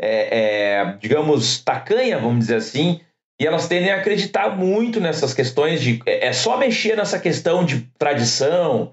é, 0.00 0.38
é, 0.38 0.96
digamos, 1.00 1.60
tacanha, 1.62 2.18
vamos 2.18 2.40
dizer 2.40 2.56
assim, 2.56 3.00
e 3.40 3.46
elas 3.46 3.68
tendem 3.68 3.90
a 3.90 3.96
acreditar 3.96 4.56
muito 4.56 5.00
nessas 5.00 5.32
questões 5.32 5.80
de. 5.80 6.00
É, 6.06 6.28
é 6.28 6.32
só 6.32 6.56
mexer 6.56 6.96
nessa 6.96 7.18
questão 7.18 7.64
de 7.64 7.88
tradição, 7.98 8.92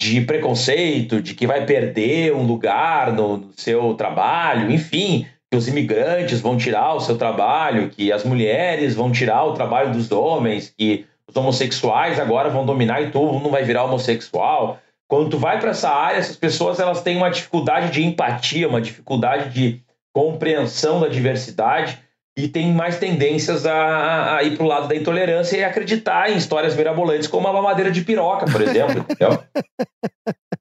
de 0.00 0.20
preconceito, 0.20 1.20
de 1.20 1.34
que 1.34 1.46
vai 1.46 1.66
perder 1.66 2.34
um 2.34 2.44
lugar 2.44 3.12
no, 3.12 3.50
seu 3.56 3.94
trabalho, 3.94 4.70
enfim, 4.70 5.26
que 5.50 5.56
os 5.56 5.66
imigrantes 5.68 6.40
vão 6.40 6.56
tirar 6.56 6.94
o 6.94 7.00
seu 7.00 7.18
trabalho, 7.18 7.90
que 7.90 8.12
as 8.12 8.24
mulheres 8.24 8.94
vão 8.94 9.10
tirar 9.10 9.44
o 9.44 9.52
trabalho 9.52 9.92
dos 9.92 10.10
homens, 10.12 10.72
que 10.76 11.04
os 11.28 11.36
homossexuais 11.36 12.18
agora 12.18 12.48
vão 12.48 12.64
dominar 12.64 13.02
e 13.02 13.10
todo 13.10 13.32
mundo 13.32 13.50
vai 13.50 13.64
virar 13.64 13.84
homossexual. 13.84 14.78
Quando 15.08 15.30
tu 15.30 15.38
vai 15.38 15.58
para 15.58 15.70
essa 15.70 15.90
área, 15.90 16.18
essas 16.18 16.36
pessoas 16.36 16.78
elas 16.78 17.02
têm 17.02 17.16
uma 17.16 17.30
dificuldade 17.30 17.90
de 17.90 18.04
empatia, 18.04 18.68
uma 18.68 18.80
dificuldade 18.80 19.50
de 19.50 19.82
compreensão 20.12 21.00
da 21.00 21.08
diversidade 21.08 21.98
e 22.36 22.48
tem 22.48 22.72
mais 22.72 22.98
tendências 22.98 23.66
a, 23.66 24.36
a 24.36 24.42
ir 24.42 24.56
para 24.56 24.64
o 24.64 24.68
lado 24.68 24.88
da 24.88 24.94
intolerância 24.94 25.56
e 25.56 25.64
acreditar 25.64 26.30
em 26.30 26.36
histórias 26.36 26.74
mirabolantes, 26.74 27.28
como 27.28 27.48
a 27.48 27.52
mamadeira 27.52 27.90
de 27.90 28.02
piroca, 28.02 28.46
por 28.46 28.60
exemplo. 28.62 29.04
entendeu? 29.08 29.42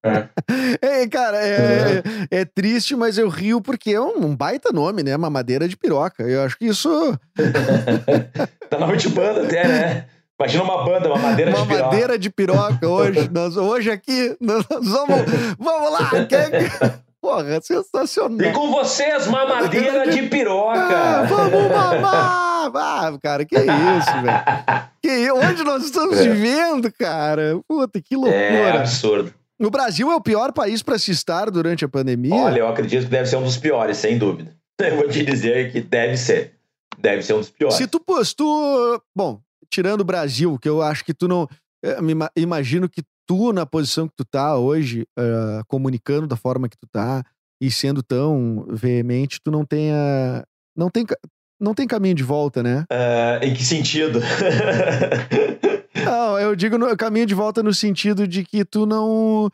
É. 0.04 1.02
é 1.04 1.08
cara, 1.08 1.38
é, 1.38 2.02
é, 2.32 2.40
é, 2.40 2.46
triste, 2.46 2.96
mas 2.96 3.18
eu 3.18 3.30
rio 3.30 3.62
porque 3.62 3.92
é 3.92 4.02
um, 4.02 4.36
baita 4.36 4.72
nome, 4.72 5.04
né? 5.04 5.16
Mamadeira 5.16 5.68
de 5.68 5.78
piroca. 5.78 6.24
Eu 6.24 6.42
acho 6.44 6.58
que 6.58 6.66
isso. 6.66 6.90
tá 8.70 8.96
de 8.96 9.10
banda 9.10 9.44
até, 9.44 9.68
né? 9.68 10.06
Imagina 10.40 10.64
uma 10.64 10.86
banda, 10.86 11.10
uma 11.10 11.18
madeira 11.18 11.52
uma 11.52 11.62
de 11.62 11.68
piroca. 11.68 11.84
Uma 11.84 11.92
madeira 11.92 12.20
de 12.20 12.30
piroca 12.30 12.88
hoje. 12.88 13.30
nós, 13.32 13.58
hoje 13.58 13.92
aqui, 13.92 14.36
nós 14.40 14.66
vamos, 14.70 15.22
vamos 15.60 15.92
lá. 15.92 16.26
Quer... 16.26 17.09
Porra, 17.22 17.60
sensacional. 17.62 18.50
E 18.50 18.54
com 18.54 18.72
vocês, 18.72 19.28
mamadeira 19.28 20.10
de 20.10 20.24
piroca. 20.24 20.80
Ah, 20.80 21.24
vamos 21.24 21.64
mamar! 21.70 22.50
Ah, 22.72 23.18
cara, 23.24 23.46
que 23.46 23.56
isso, 23.56 24.22
velho. 24.22 24.90
Que 25.02 25.32
Onde 25.32 25.64
nós 25.64 25.86
estamos 25.86 26.20
é. 26.20 26.28
vivendo, 26.28 26.92
cara? 26.92 27.60
Puta, 27.68 28.02
que 28.02 28.16
loucura. 28.16 28.36
É 28.36 28.78
absurdo. 28.78 29.34
O 29.60 29.70
Brasil 29.70 30.12
é 30.12 30.16
o 30.16 30.22
pior 30.22 30.52
país 30.52 30.84
para 30.84 31.00
se 31.00 31.10
estar 31.10 31.50
durante 31.50 31.84
a 31.84 31.90
pandemia? 31.90 32.36
Olha, 32.36 32.60
eu 32.60 32.68
acredito 32.68 33.06
que 33.06 33.10
deve 33.10 33.28
ser 33.28 33.38
um 33.38 33.44
dos 33.44 33.58
piores, 33.58 33.98
sem 33.98 34.18
dúvida. 34.18 34.56
Eu 34.80 34.98
vou 34.98 35.10
te 35.10 35.24
dizer 35.26 35.72
que 35.72 35.82
deve 35.82 36.16
ser. 36.16 36.54
Deve 36.98 37.22
ser 37.22 37.34
um 37.34 37.40
dos 37.40 37.50
piores. 37.50 37.76
Se 37.76 37.88
tu 37.88 38.00
postou. 38.00 39.02
Bom, 39.16 39.42
tirando 39.70 40.02
o 40.02 40.06
Brasil, 40.06 40.58
que 40.58 40.70
eu 40.70 40.82
acho 40.82 41.04
que 41.04 41.14
tu 41.14 41.28
não. 41.28 41.48
Me 42.02 42.14
imagino 42.36 42.88
que 42.90 43.02
tu, 43.30 43.54
na 43.54 43.64
posição 43.64 44.08
que 44.08 44.16
tu 44.18 44.26
tá 44.26 44.58
hoje, 44.58 45.06
uh, 45.18 45.64
comunicando 45.68 46.26
da 46.26 46.36
forma 46.36 46.68
que 46.68 46.76
tu 46.76 46.88
tá 46.92 47.24
e 47.62 47.70
sendo 47.70 48.02
tão 48.02 48.66
veemente, 48.68 49.40
tu 49.44 49.52
não 49.52 49.64
tenha. 49.64 50.44
Não 50.76 50.90
tem, 50.90 51.06
não 51.62 51.76
tem 51.76 51.86
caminho 51.86 52.16
de 52.16 52.24
volta, 52.24 52.64
né? 52.64 52.86
Uh, 52.92 53.46
em 53.46 53.54
que 53.54 53.64
sentido? 53.64 54.20
não, 56.04 56.40
eu 56.40 56.56
digo 56.56 56.80
no, 56.80 56.98
caminho 56.98 57.28
de 57.28 57.36
volta 57.36 57.62
no 57.62 57.72
sentido 57.72 58.28
de 58.28 58.44
que 58.44 58.66
tu 58.66 58.88
não. 58.88 59.48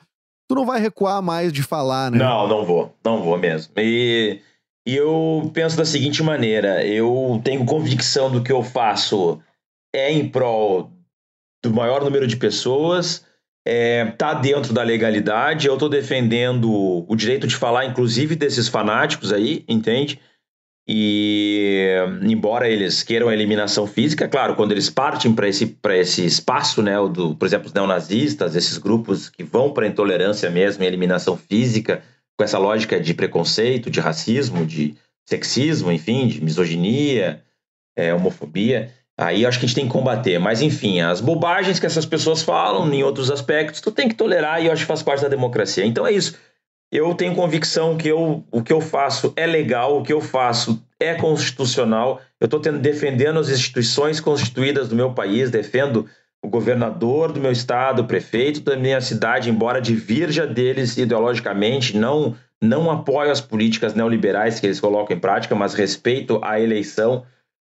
Tu 0.47 0.55
não 0.55 0.65
vai 0.65 0.79
recuar 0.79 1.21
mais 1.21 1.51
de 1.51 1.61
falar, 1.61 2.09
né? 2.09 2.19
Não, 2.19 2.47
não 2.47 2.63
vou. 2.63 2.95
Não 3.03 3.21
vou 3.21 3.37
mesmo. 3.37 3.73
E, 3.77 4.39
e 4.87 4.95
eu 4.95 5.51
penso 5.53 5.75
da 5.75 5.83
seguinte 5.83 6.23
maneira: 6.23 6.85
eu 6.85 7.41
tenho 7.43 7.65
convicção 7.65 8.31
do 8.31 8.41
que 8.41 8.53
eu 8.53 8.63
faço 8.63 9.41
é 9.93 10.11
em 10.11 10.29
prol 10.29 10.91
do 11.63 11.73
maior 11.73 12.03
número 12.03 12.27
de 12.27 12.37
pessoas 12.37 13.24
é, 13.65 14.05
tá 14.17 14.33
dentro 14.33 14.73
da 14.73 14.83
legalidade. 14.83 15.67
Eu 15.67 15.73
estou 15.73 15.89
defendendo 15.89 17.05
o 17.07 17.15
direito 17.15 17.47
de 17.47 17.55
falar, 17.55 17.85
inclusive, 17.85 18.35
desses 18.35 18.67
fanáticos 18.67 19.33
aí, 19.33 19.65
entende? 19.67 20.19
E 20.87 21.95
embora 22.21 22.69
eles 22.69 23.01
queiram 23.01 23.27
a 23.27 23.33
eliminação 23.33 23.87
física, 23.87 24.27
claro, 24.27 24.55
quando 24.55 24.71
eles 24.71 24.87
partem 24.87 25.33
para 25.33 25.47
esse, 25.47 25.75
esse 25.93 26.23
espaço, 26.23 26.83
né, 26.83 26.95
do, 27.09 27.35
por 27.35 27.47
exemplo, 27.47 27.65
os 27.65 27.73
neonazistas, 27.73 28.55
esses 28.55 28.77
grupos 28.77 29.27
que 29.27 29.43
vão 29.43 29.73
para 29.73 29.85
a 29.85 29.89
intolerância 29.89 30.47
mesmo 30.51 30.83
e 30.83 30.87
eliminação 30.87 31.35
física, 31.35 32.03
com 32.37 32.43
essa 32.43 32.59
lógica 32.59 32.99
de 32.99 33.15
preconceito, 33.15 33.89
de 33.89 33.99
racismo, 33.99 34.63
de 34.63 34.95
sexismo, 35.27 35.91
enfim, 35.91 36.27
de 36.27 36.43
misoginia, 36.43 37.43
é, 37.95 38.13
homofobia, 38.13 38.93
Aí 39.17 39.45
acho 39.45 39.59
que 39.59 39.65
a 39.65 39.67
gente 39.67 39.75
tem 39.75 39.85
que 39.85 39.91
combater. 39.91 40.37
Mas 40.39 40.61
enfim, 40.61 40.99
as 40.99 41.21
bobagens 41.21 41.79
que 41.79 41.85
essas 41.85 42.05
pessoas 42.05 42.41
falam 42.41 42.91
em 42.93 43.03
outros 43.03 43.31
aspectos, 43.31 43.81
tu 43.81 43.91
tem 43.91 44.09
que 44.09 44.15
tolerar 44.15 44.61
e 44.61 44.67
eu 44.67 44.73
acho 44.73 44.81
que 44.81 44.87
faz 44.87 45.01
parte 45.01 45.21
da 45.21 45.29
democracia. 45.29 45.85
Então 45.85 46.05
é 46.05 46.11
isso. 46.11 46.37
Eu 46.91 47.13
tenho 47.15 47.35
convicção 47.35 47.97
que 47.97 48.07
eu, 48.07 48.43
o 48.51 48.61
que 48.61 48.71
eu 48.71 48.79
faço 48.79 49.33
é 49.35 49.45
legal, 49.45 49.97
o 49.97 50.03
que 50.03 50.13
eu 50.13 50.21
faço 50.21 50.81
é 50.99 51.15
constitucional. 51.15 52.21
Eu 52.39 52.45
estou 52.45 52.59
defendendo 52.59 53.39
as 53.39 53.49
instituições 53.49 54.19
constituídas 54.19 54.87
do 54.87 54.95
meu 54.95 55.13
país, 55.13 55.49
defendo 55.49 56.07
o 56.43 56.47
governador 56.47 57.31
do 57.31 57.39
meu 57.39 57.51
estado, 57.51 58.03
o 58.03 58.05
prefeito 58.05 58.61
da 58.61 58.77
minha 58.77 59.01
cidade, 59.01 59.49
embora 59.49 59.81
divirja 59.81 60.45
deles 60.45 60.97
ideologicamente, 60.97 61.97
não 61.97 62.35
não 62.61 62.89
apoio 62.89 63.29
as 63.29 63.41
políticas 63.41 63.93
neoliberais 63.93 64.59
que 64.59 64.65
eles 64.65 64.79
colocam 64.79 65.15
em 65.15 65.19
prática, 65.19 65.53
mas 65.53 65.73
respeito 65.73 66.39
a 66.41 66.59
eleição 66.59 67.25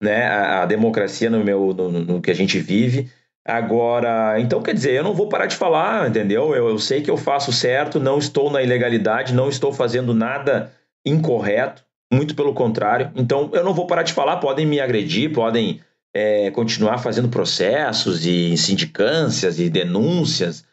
né, 0.01 0.27
a, 0.27 0.63
a 0.63 0.65
democracia 0.65 1.29
no, 1.29 1.43
meu, 1.43 1.73
no, 1.73 1.89
no, 1.89 2.21
que 2.21 2.31
a 2.31 2.35
gente 2.35 2.59
vive. 2.59 3.09
Agora, 3.45 4.39
então 4.39 4.61
quer 4.61 4.73
dizer, 4.73 4.93
eu 4.93 5.03
não 5.03 5.13
vou 5.13 5.29
parar 5.29 5.45
de 5.45 5.55
falar, 5.55 6.09
entendeu? 6.09 6.53
Eu, 6.53 6.69
eu 6.69 6.79
sei 6.79 7.01
que 7.01 7.09
eu 7.09 7.17
faço 7.17 7.51
certo, 7.51 7.99
não 7.99 8.17
estou 8.17 8.51
na 8.51 8.61
ilegalidade, 8.61 9.33
não 9.33 9.47
estou 9.47 9.71
fazendo 9.71 10.13
nada 10.13 10.71
incorreto, 11.05 11.83
muito 12.11 12.35
pelo 12.35 12.53
contrário. 12.53 13.11
Então 13.15 13.49
eu 13.53 13.63
não 13.63 13.73
vou 13.73 13.87
parar 13.87 14.03
de 14.03 14.11
falar, 14.11 14.37
podem 14.37 14.65
me 14.65 14.81
agredir, 14.81 15.31
podem 15.31 15.79
é, 16.13 16.51
continuar 16.51 16.97
fazendo 16.97 17.29
processos 17.29 18.25
e 18.25 18.57
sindicâncias 18.57 19.59
e 19.59 19.69
denúncias. 19.69 20.65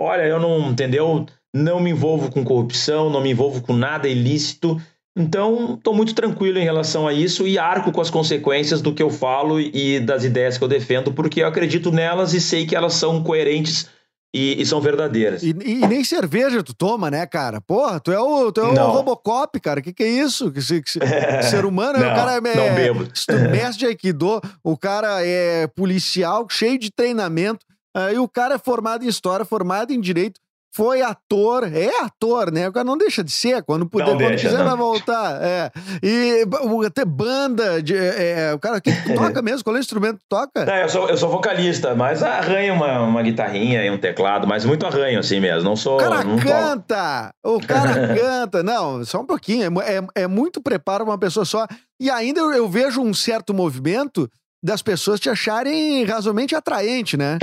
Olha, 0.00 0.22
eu 0.22 0.40
não, 0.40 0.70
entendeu? 0.70 1.26
Não 1.54 1.80
me 1.80 1.90
envolvo 1.90 2.30
com 2.30 2.42
corrupção, 2.42 3.10
não 3.10 3.20
me 3.20 3.30
envolvo 3.30 3.60
com 3.60 3.74
nada 3.74 4.08
ilícito 4.08 4.80
então, 5.14 5.74
estou 5.74 5.94
muito 5.94 6.14
tranquilo 6.14 6.58
em 6.58 6.64
relação 6.64 7.06
a 7.06 7.12
isso 7.12 7.46
e 7.46 7.58
arco 7.58 7.92
com 7.92 8.00
as 8.00 8.08
consequências 8.08 8.80
do 8.80 8.94
que 8.94 9.02
eu 9.02 9.10
falo 9.10 9.60
e 9.60 10.00
das 10.00 10.24
ideias 10.24 10.56
que 10.56 10.64
eu 10.64 10.68
defendo, 10.68 11.12
porque 11.12 11.42
eu 11.42 11.46
acredito 11.46 11.92
nelas 11.92 12.32
e 12.32 12.40
sei 12.40 12.66
que 12.66 12.74
elas 12.74 12.94
são 12.94 13.22
coerentes 13.22 13.90
e, 14.34 14.62
e 14.62 14.64
são 14.64 14.80
verdadeiras. 14.80 15.42
E, 15.42 15.50
e, 15.50 15.86
nem 15.86 16.02
cerveja 16.02 16.62
tu 16.62 16.72
toma, 16.72 17.10
né, 17.10 17.26
cara? 17.26 17.60
Porra, 17.60 18.00
tu 18.00 18.10
é 18.10 18.18
o, 18.18 18.50
tu 18.50 18.62
é 18.62 18.64
o 18.64 18.90
Robocop, 18.90 19.60
cara. 19.60 19.80
O 19.80 19.82
que, 19.82 19.92
que 19.92 20.02
é 20.02 20.08
isso? 20.08 20.50
Que, 20.50 20.60
que, 20.60 20.98
que 20.98 21.42
ser 21.42 21.66
humano, 21.66 21.98
não, 21.98 22.10
o 22.10 22.14
cara 22.14 22.36
é. 22.36 22.40
Não 22.40 22.74
bebo. 22.74 23.06
Mestre 23.52 23.80
de 23.80 23.86
Aikido, 23.86 24.40
o 24.64 24.78
cara 24.78 25.18
é 25.20 25.66
policial, 25.66 26.46
cheio 26.48 26.78
de 26.78 26.90
treinamento. 26.90 27.66
Aí 27.94 28.18
o 28.18 28.26
cara 28.26 28.54
é 28.54 28.58
formado 28.58 29.04
em 29.04 29.08
história, 29.08 29.44
formado 29.44 29.92
em 29.92 30.00
direito 30.00 30.40
foi 30.74 31.02
ator, 31.02 31.64
é 31.64 32.02
ator, 32.02 32.50
né? 32.50 32.66
O 32.66 32.72
cara 32.72 32.84
não 32.84 32.96
deixa 32.96 33.22
de 33.22 33.30
ser, 33.30 33.62
quando 33.62 33.86
puder, 33.86 34.06
Não 34.06 34.14
quando 34.14 34.28
deixa, 34.28 34.48
quiser 34.48 34.58
não. 34.58 34.68
vai 34.68 34.76
voltar. 34.76 35.38
É. 35.42 35.70
E 36.02 36.46
até 36.86 37.04
banda, 37.04 37.82
de, 37.82 37.94
é, 37.94 38.48
é, 38.48 38.54
o 38.54 38.58
cara 38.58 38.80
que 38.80 38.90
toca 39.14 39.42
mesmo, 39.42 39.62
qual 39.62 39.76
é 39.76 39.78
o 39.78 39.80
instrumento 39.80 40.18
que 40.18 40.24
toca? 40.26 40.64
É, 40.70 40.84
eu, 40.84 40.88
sou, 40.88 41.08
eu 41.10 41.16
sou 41.16 41.28
vocalista, 41.28 41.94
mas 41.94 42.22
arranho 42.22 42.72
uma, 42.72 43.02
uma 43.02 43.22
guitarrinha 43.22 43.84
e 43.84 43.90
um 43.90 43.98
teclado, 43.98 44.46
mas 44.46 44.64
muito 44.64 44.86
arranho 44.86 45.20
assim 45.20 45.40
mesmo. 45.40 45.68
Não 45.68 45.76
sou. 45.76 45.96
O 45.96 45.98
cara 45.98 46.24
não 46.24 46.38
canta! 46.38 47.34
O 47.44 47.60
cara 47.60 48.08
canta! 48.16 48.62
Não, 48.62 49.04
só 49.04 49.20
um 49.20 49.26
pouquinho. 49.26 49.80
é 49.82 49.98
É, 49.98 50.22
é 50.22 50.26
muito 50.26 50.62
preparo 50.62 51.04
uma 51.04 51.18
pessoa 51.18 51.44
só. 51.44 51.66
E 52.00 52.10
ainda 52.10 52.40
eu, 52.40 52.52
eu 52.52 52.68
vejo 52.68 53.02
um 53.02 53.12
certo 53.12 53.52
movimento 53.52 54.28
das 54.62 54.80
pessoas 54.82 55.18
te 55.18 55.28
acharem 55.28 56.04
razoavelmente 56.04 56.54
atraente, 56.54 57.16
né? 57.16 57.38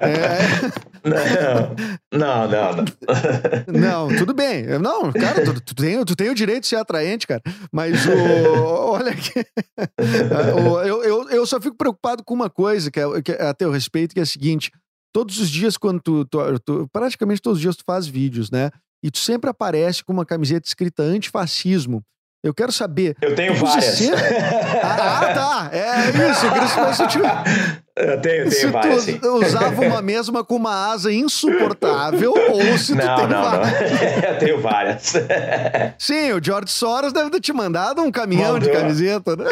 É, 0.00 0.82
Não, 2.12 2.46
não, 2.46 2.48
não. 2.48 2.84
não. 4.08 4.16
tudo 4.16 4.32
bem. 4.32 4.64
Não, 4.78 5.12
cara, 5.12 5.44
tu, 5.44 5.60
tu 5.60 5.74
tem, 5.74 6.04
tu 6.04 6.14
tem 6.14 6.30
o 6.30 6.34
direito 6.34 6.60
de 6.62 6.68
ser 6.68 6.76
atraente, 6.76 7.26
cara. 7.26 7.42
Mas 7.72 8.06
o. 8.06 8.12
Olha 8.94 9.10
aqui. 9.10 9.44
O- 10.64 10.80
eu, 10.82 11.02
eu, 11.02 11.28
eu 11.30 11.44
só 11.46 11.60
fico 11.60 11.76
preocupado 11.76 12.22
com 12.24 12.32
uma 12.34 12.48
coisa, 12.48 12.88
que 12.88 13.00
é, 13.00 13.22
que 13.22 13.32
é 13.32 13.46
a 13.48 13.52
teu 13.54 13.72
respeito, 13.72 14.14
que 14.14 14.20
é 14.20 14.22
a 14.22 14.26
seguinte: 14.26 14.70
todos 15.12 15.40
os 15.40 15.50
dias, 15.50 15.76
quando 15.76 16.00
tu, 16.00 16.24
tu- 16.24 16.58
tu- 16.64 16.88
Praticamente 16.92 17.42
todos 17.42 17.56
os 17.58 17.62
dias 17.62 17.74
tu 17.76 17.82
faz 17.84 18.06
vídeos, 18.06 18.48
né? 18.48 18.70
E 19.02 19.10
tu 19.10 19.18
sempre 19.18 19.50
aparece 19.50 20.04
com 20.04 20.12
uma 20.12 20.24
camiseta 20.24 20.68
escrita 20.68 21.02
antifascismo. 21.02 22.00
Eu 22.42 22.52
quero 22.52 22.72
saber. 22.72 23.16
Eu 23.20 23.34
tenho 23.34 23.54
várias. 23.54 23.84
sempre- 23.84 24.20
Ah, 24.82 25.32
tá. 25.34 25.70
É 25.72 26.30
isso. 26.30 26.46
Eu 26.46 26.52
queria 26.52 26.68
saber 26.68 26.94
se 26.94 27.06
tu, 27.08 27.20
Eu 27.94 28.18
tenho, 28.22 28.50
se 28.50 28.60
tenho 28.60 28.72
várias, 28.72 29.02
sim. 29.02 29.18
tu 29.18 29.28
usava 29.36 29.80
uma 29.82 30.00
mesma 30.02 30.42
com 30.42 30.56
uma 30.56 30.92
asa 30.92 31.12
insuportável 31.12 32.32
ou 32.50 32.78
se 32.78 32.92
tu 32.96 33.04
Não, 33.04 33.16
tem 33.16 33.26
não, 33.28 33.42
não. 33.42 33.50
várias. 33.50 33.92
Eu 34.24 34.38
tenho 34.38 34.60
várias. 34.62 35.12
Sim, 35.98 36.32
o 36.32 36.42
George 36.42 36.70
Soros 36.72 37.12
deve 37.12 37.28
ter 37.30 37.40
te 37.40 37.52
mandado 37.52 38.00
um 38.02 38.10
caminhão 38.10 38.58
de 38.58 38.66
Mandou. 38.66 38.80
camiseta, 38.80 39.36
né? 39.36 39.44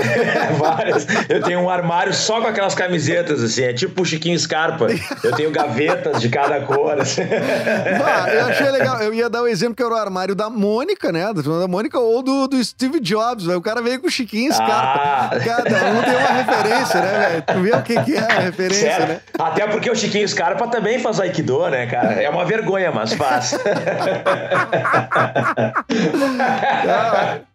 várias. 0.58 1.06
Eu 1.28 1.42
tenho 1.42 1.60
um 1.60 1.68
armário 1.68 2.14
só 2.14 2.40
com 2.40 2.46
aquelas 2.48 2.74
camisetas, 2.74 3.42
assim. 3.42 3.62
É 3.64 3.72
tipo 3.74 4.02
o 4.02 4.04
Chiquinho 4.06 4.38
Scarpa. 4.38 4.86
Eu 5.22 5.32
tenho 5.36 5.50
gavetas 5.50 6.20
de 6.20 6.28
cada 6.30 6.60
cor. 6.62 6.98
assim. 7.00 7.22
Bah, 7.24 8.28
eu 8.32 8.46
achei 8.46 8.70
legal. 8.70 9.00
Eu 9.02 9.12
ia 9.12 9.28
dar 9.28 9.42
o 9.42 9.48
exemplo 9.48 9.74
que 9.74 9.82
era 9.82 9.92
o 9.92 9.96
armário 9.96 10.34
da 10.34 10.48
Mônica, 10.48 11.12
né? 11.12 11.30
Da 11.32 11.68
Mônica 11.68 11.98
ou 11.98 12.22
do, 12.22 12.48
do 12.48 12.64
Steve 12.64 13.00
Jobs. 13.00 13.44
velho. 13.44 13.58
O 13.58 13.62
cara 13.62 13.82
veio 13.82 14.00
com 14.00 14.06
o 14.06 14.10
Chiquinho 14.10 14.52
Scarpa. 14.52 14.72
Ah. 14.72 15.30
Cada 15.44 15.70
um 15.92 16.02
tem 16.02 16.16
uma 16.16 16.42
referência, 16.42 17.00
né, 17.00 17.28
velho? 17.28 17.42
Tu 17.46 17.62
vê 17.62 17.70
o 17.76 17.82
que, 17.82 18.02
que 18.04 18.16
é 18.16 18.29
a 18.36 18.40
referência, 18.40 18.90
Sério. 18.90 19.06
né? 19.08 19.20
Até 19.38 19.66
porque 19.66 19.90
o 19.90 19.94
Chiquinho 19.94 20.26
Scarpa 20.28 20.66
também 20.68 20.98
faz 20.98 21.20
Aikido, 21.20 21.68
né, 21.68 21.86
cara? 21.86 22.22
É 22.22 22.28
uma 22.30 22.44
vergonha, 22.44 22.90
mas 22.92 23.12
faz. 23.12 23.58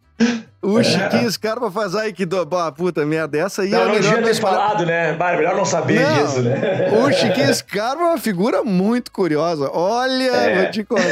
O 0.61 0.81
Chiquinho 0.83 1.31
Scarpa 1.31 1.69
faz 1.69 1.93
Aikido. 1.93 2.43
Bah, 2.43 2.71
puta 2.71 3.05
merda, 3.05 3.37
essa 3.37 3.61
aí 3.61 3.67
é 3.67 3.71
Não, 3.71 3.83
a 3.83 3.85
não 3.85 3.99
devia 3.99 4.23
ter 4.23 4.33
falado, 4.35 4.83
né? 4.83 5.13
Bah, 5.13 5.33
melhor 5.35 5.55
não 5.55 5.65
saber 5.65 5.99
Não, 6.01 6.25
disso, 6.25 6.41
né? 6.41 6.89
O 7.05 7.11
Chiquinho 7.11 7.53
Scarpa 7.53 8.01
é 8.01 8.05
uma 8.07 8.17
figura 8.17 8.63
muito 8.63 9.11
curiosa. 9.11 9.69
Olha, 9.71 10.23
É. 10.23 10.61
vou 10.63 10.71
te 10.71 10.83
contar. 10.83 11.03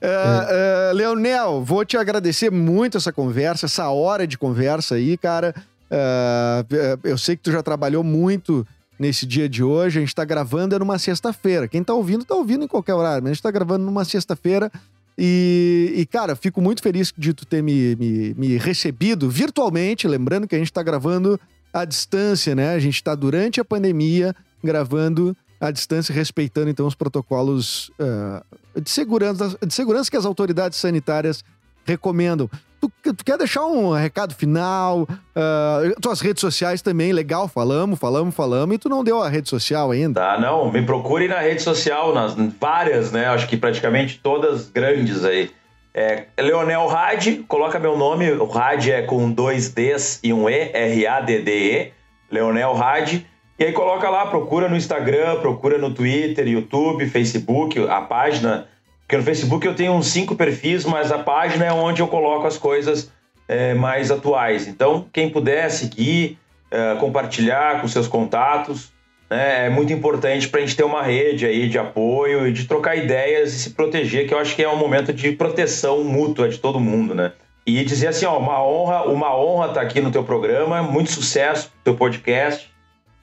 É, 0.00 0.02
é, 0.02 0.92
Leonel, 0.92 1.64
vou 1.64 1.84
te 1.84 1.96
agradecer 1.96 2.48
muito 2.48 2.96
essa 2.96 3.12
conversa, 3.12 3.66
essa 3.66 3.88
hora 3.90 4.24
de 4.24 4.38
conversa 4.38 4.94
aí, 4.94 5.16
cara. 5.16 5.52
É, 5.90 6.64
eu 7.04 7.18
sei 7.18 7.36
que 7.36 7.42
tu 7.42 7.52
já 7.52 7.62
trabalhou 7.62 8.02
muito 8.02 8.66
nesse 8.98 9.26
dia 9.26 9.48
de 9.48 9.62
hoje. 9.62 9.98
A 9.98 10.00
gente 10.00 10.14
tá 10.14 10.24
gravando 10.24 10.74
é 10.74 10.78
numa 10.78 10.98
sexta-feira. 10.98 11.68
Quem 11.68 11.82
tá 11.82 11.94
ouvindo, 11.94 12.24
tá 12.24 12.34
ouvindo 12.34 12.64
em 12.64 12.68
qualquer 12.68 12.94
horário, 12.94 13.22
mas 13.22 13.30
a 13.30 13.34
gente 13.34 13.42
tá 13.42 13.50
gravando 13.50 13.84
numa 13.84 14.04
sexta-feira. 14.04 14.70
E, 15.18 15.94
e, 15.96 16.06
cara, 16.06 16.36
fico 16.36 16.60
muito 16.60 16.82
feliz 16.82 17.12
de 17.16 17.32
tu 17.32 17.46
ter 17.46 17.62
me, 17.62 17.96
me, 17.96 18.34
me 18.34 18.56
recebido 18.58 19.30
virtualmente. 19.30 20.06
Lembrando 20.06 20.46
que 20.46 20.54
a 20.54 20.58
gente 20.58 20.72
tá 20.72 20.82
gravando 20.82 21.40
à 21.72 21.84
distância, 21.84 22.54
né? 22.54 22.74
A 22.74 22.78
gente 22.78 23.02
tá 23.02 23.14
durante 23.14 23.60
a 23.60 23.64
pandemia 23.64 24.34
gravando 24.62 25.36
à 25.60 25.70
distância, 25.70 26.14
respeitando 26.14 26.68
então 26.68 26.86
os 26.86 26.94
protocolos 26.94 27.90
ah, 27.98 28.44
de, 28.78 28.90
segurança, 28.90 29.56
de 29.64 29.72
segurança 29.72 30.10
que 30.10 30.16
as 30.16 30.26
autoridades 30.26 30.78
sanitárias 30.78 31.42
recomendam. 31.84 32.50
Tu, 32.80 32.92
tu 33.12 33.24
quer 33.24 33.38
deixar 33.38 33.64
um 33.66 33.92
recado 33.92 34.34
final? 34.34 35.06
Ah, 35.34 35.80
tuas 36.00 36.20
redes 36.20 36.40
sociais 36.40 36.82
também, 36.82 37.12
legal, 37.12 37.48
falamos, 37.48 37.98
falamos, 37.98 38.34
falamos, 38.34 38.74
e 38.74 38.78
tu 38.78 38.88
não 38.88 39.02
deu 39.02 39.22
a 39.22 39.28
rede 39.28 39.48
social 39.48 39.90
ainda. 39.90 40.20
Tá, 40.20 40.40
não, 40.40 40.70
me 40.70 40.82
procure 40.82 41.28
na 41.28 41.40
rede 41.40 41.62
social, 41.62 42.14
nas 42.14 42.34
várias, 42.60 43.12
né? 43.12 43.26
Acho 43.26 43.48
que 43.48 43.56
praticamente 43.56 44.20
todas 44.22 44.68
grandes 44.68 45.24
aí. 45.24 45.50
É 45.98 46.26
Leonel 46.38 46.86
Rad, 46.88 47.26
coloca 47.48 47.78
meu 47.78 47.96
nome, 47.96 48.30
o 48.30 48.44
Rad 48.44 48.86
é 48.86 49.00
com 49.00 49.30
dois 49.30 49.70
Ds 49.70 50.20
e 50.22 50.30
um 50.30 50.46
E, 50.46 50.70
R-A-D-D-E, 50.74 51.92
Leonel 52.30 52.74
Rad. 52.74 53.22
E 53.58 53.64
aí 53.64 53.72
coloca 53.72 54.10
lá, 54.10 54.26
procura 54.26 54.68
no 54.68 54.76
Instagram, 54.76 55.40
procura 55.40 55.78
no 55.78 55.94
Twitter, 55.94 56.46
YouTube, 56.46 57.08
Facebook, 57.08 57.80
a 57.88 58.02
página. 58.02 58.68
Porque 59.06 59.16
no 59.16 59.22
Facebook 59.22 59.64
eu 59.64 59.74
tenho 59.74 59.92
uns 59.92 60.08
cinco 60.08 60.34
perfis, 60.34 60.84
mas 60.84 61.12
a 61.12 61.18
página 61.18 61.64
é 61.64 61.72
onde 61.72 62.02
eu 62.02 62.08
coloco 62.08 62.44
as 62.44 62.58
coisas 62.58 63.12
é, 63.46 63.72
mais 63.72 64.10
atuais. 64.10 64.66
Então, 64.66 65.06
quem 65.12 65.30
puder 65.30 65.70
seguir, 65.70 66.36
é, 66.70 66.96
compartilhar 66.96 67.80
com 67.80 67.86
seus 67.86 68.08
contatos, 68.08 68.92
né, 69.30 69.66
é 69.66 69.70
muito 69.70 69.92
importante 69.92 70.48
para 70.48 70.58
a 70.58 70.62
gente 70.64 70.76
ter 70.76 70.82
uma 70.82 71.02
rede 71.02 71.46
aí 71.46 71.68
de 71.68 71.78
apoio 71.78 72.48
e 72.48 72.52
de 72.52 72.64
trocar 72.64 72.96
ideias 72.96 73.54
e 73.54 73.58
se 73.60 73.70
proteger, 73.70 74.26
que 74.26 74.34
eu 74.34 74.38
acho 74.40 74.56
que 74.56 74.62
é 74.64 74.68
um 74.68 74.76
momento 74.76 75.12
de 75.12 75.30
proteção 75.30 76.02
mútua 76.02 76.48
de 76.48 76.58
todo 76.58 76.80
mundo, 76.80 77.14
né? 77.14 77.32
E 77.64 77.84
dizer 77.84 78.08
assim, 78.08 78.26
ó, 78.26 78.38
uma 78.38 78.64
honra, 78.64 79.02
uma 79.04 79.36
honra 79.36 79.68
estar 79.68 79.80
aqui 79.82 80.00
no 80.00 80.10
teu 80.10 80.24
programa, 80.24 80.82
muito 80.82 81.12
sucesso 81.12 81.70
no 81.76 81.82
teu 81.82 81.94
podcast. 81.96 82.72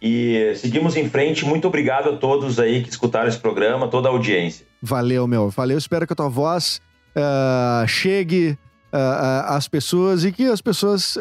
E 0.01 0.53
seguimos 0.55 0.97
em 0.97 1.09
frente. 1.09 1.45
Muito 1.45 1.65
obrigado 1.65 2.09
a 2.09 2.17
todos 2.17 2.59
aí 2.59 2.83
que 2.83 2.89
escutaram 2.89 3.29
esse 3.29 3.39
programa, 3.39 3.87
toda 3.87 4.09
a 4.09 4.11
audiência. 4.11 4.65
Valeu, 4.85 5.25
meu. 5.25 5.49
Valeu. 5.49 5.77
Espero 5.77 6.05
que 6.05 6.11
a 6.11 6.15
tua 6.15 6.27
voz 6.27 6.81
ah, 7.15 7.85
chegue 7.87 8.57
ah, 8.91 9.55
às 9.55 9.65
pessoas 9.69 10.25
e 10.25 10.31
que 10.33 10.43
as 10.45 10.59
pessoas 10.61 11.17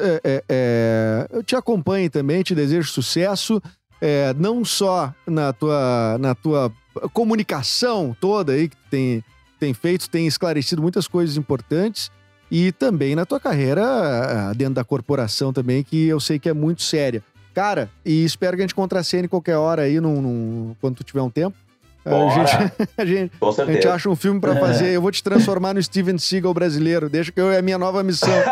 eu 1.30 1.42
te 1.44 1.54
acompanhem 1.54 2.10
também. 2.10 2.42
Te 2.42 2.56
desejo 2.56 2.88
sucesso, 2.90 3.62
não 4.36 4.64
só 4.64 5.14
na 5.24 5.52
tua, 5.52 6.18
na 6.18 6.34
tua 6.34 6.72
comunicação 7.12 8.16
toda 8.20 8.52
aí 8.52 8.68
que 8.68 8.76
tem, 8.90 9.24
tem 9.60 9.72
feito, 9.72 10.10
tem 10.10 10.26
esclarecido 10.26 10.82
muitas 10.82 11.06
coisas 11.06 11.36
importantes. 11.36 12.10
E 12.50 12.70
também 12.72 13.14
na 13.14 13.24
tua 13.24 13.40
carreira 13.40 14.52
dentro 14.54 14.74
da 14.74 14.84
corporação 14.84 15.52
também, 15.54 15.82
que 15.82 16.06
eu 16.08 16.20
sei 16.20 16.38
que 16.38 16.48
é 16.50 16.52
muito 16.52 16.82
séria. 16.82 17.22
Cara, 17.54 17.88
e 18.04 18.24
espero 18.24 18.56
que 18.56 18.62
a 18.62 18.66
gente 18.66 18.74
contracene 18.74 19.28
qualquer 19.28 19.56
hora 19.56 19.82
aí, 19.82 20.00
num, 20.00 20.20
num- 20.20 20.76
quando 20.80 20.96
tu 20.96 21.04
tiver 21.04 21.22
um 21.22 21.30
tempo. 21.30 21.56
A 22.04 22.34
gente, 22.34 22.82
a 22.98 23.04
gente, 23.04 23.32
a 23.60 23.72
gente 23.72 23.88
acha 23.88 24.08
um 24.08 24.16
filme 24.16 24.40
pra 24.40 24.56
fazer. 24.56 24.90
Eu 24.90 25.00
vou 25.00 25.12
te 25.12 25.22
transformar 25.22 25.74
no 25.74 25.82
Steven 25.82 26.18
Seagal 26.18 26.52
brasileiro. 26.52 27.08
Deixa 27.08 27.30
que 27.30 27.40
eu 27.40 27.50
é 27.50 27.58
a 27.58 27.62
minha 27.62 27.78
nova 27.78 28.02
missão. 28.02 28.28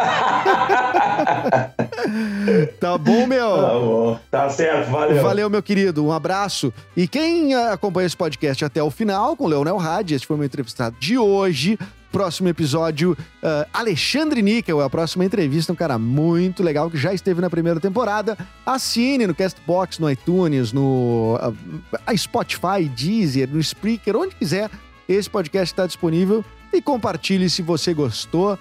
Tá 2.81 2.97
bom, 2.97 3.27
meu? 3.27 3.57
Tá 3.57 3.73
bom. 3.73 4.19
Tá 4.31 4.51
certo, 4.51 4.91
valeu. 4.91 5.23
Valeu, 5.23 5.51
meu 5.51 5.63
querido. 5.63 6.05
Um 6.05 6.13
abraço. 6.13 6.73
E 6.97 7.07
quem 7.07 7.55
ah, 7.55 7.73
acompanha 7.73 8.07
esse 8.07 8.17
podcast 8.17 8.65
até 8.65 8.83
o 8.83 8.91
final, 8.91 9.37
com 9.37 9.45
o 9.45 9.49
Leonel 9.49 9.79
Hadi, 9.79 10.15
este 10.15 10.27
foi 10.27 10.35
o 10.35 10.39
meu 10.39 10.47
entrevistado 10.47 10.97
de 10.99 11.19
hoje. 11.19 11.79
Próximo 12.13 12.49
episódio, 12.49 13.17
ah, 13.43 13.67
Alexandre 13.73 14.43
Níquel, 14.43 14.81
é 14.81 14.85
a 14.85 14.91
próxima 14.91 15.25
entrevista, 15.25 15.73
um 15.73 15.77
cara 15.77 15.99
muito 15.99 16.63
legal 16.63 16.91
que 16.91 16.97
já 16.97 17.15
esteve 17.15 17.41
na 17.41 17.49
primeira 17.49 17.79
temporada. 17.79 18.37
Assine 18.67 19.27
no 19.27 19.35
Castbox, 19.35 19.99
no 19.99 20.11
iTunes, 20.11 20.73
no 20.73 21.39
ah, 21.41 22.17
Spotify, 22.17 22.89
Deezer, 22.95 23.49
no 23.49 23.61
Spreaker, 23.61 24.17
onde 24.17 24.35
quiser. 24.35 24.71
Esse 25.09 25.31
podcast 25.31 25.73
está 25.73 25.87
disponível. 25.87 26.45
E 26.73 26.81
compartilhe 26.81 27.51
se 27.51 27.63
você 27.63 27.93
gostou. 27.93 28.59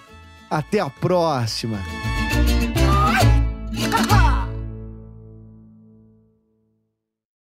Até 0.49 0.79
a 0.79 0.89
próxima. 0.89 1.79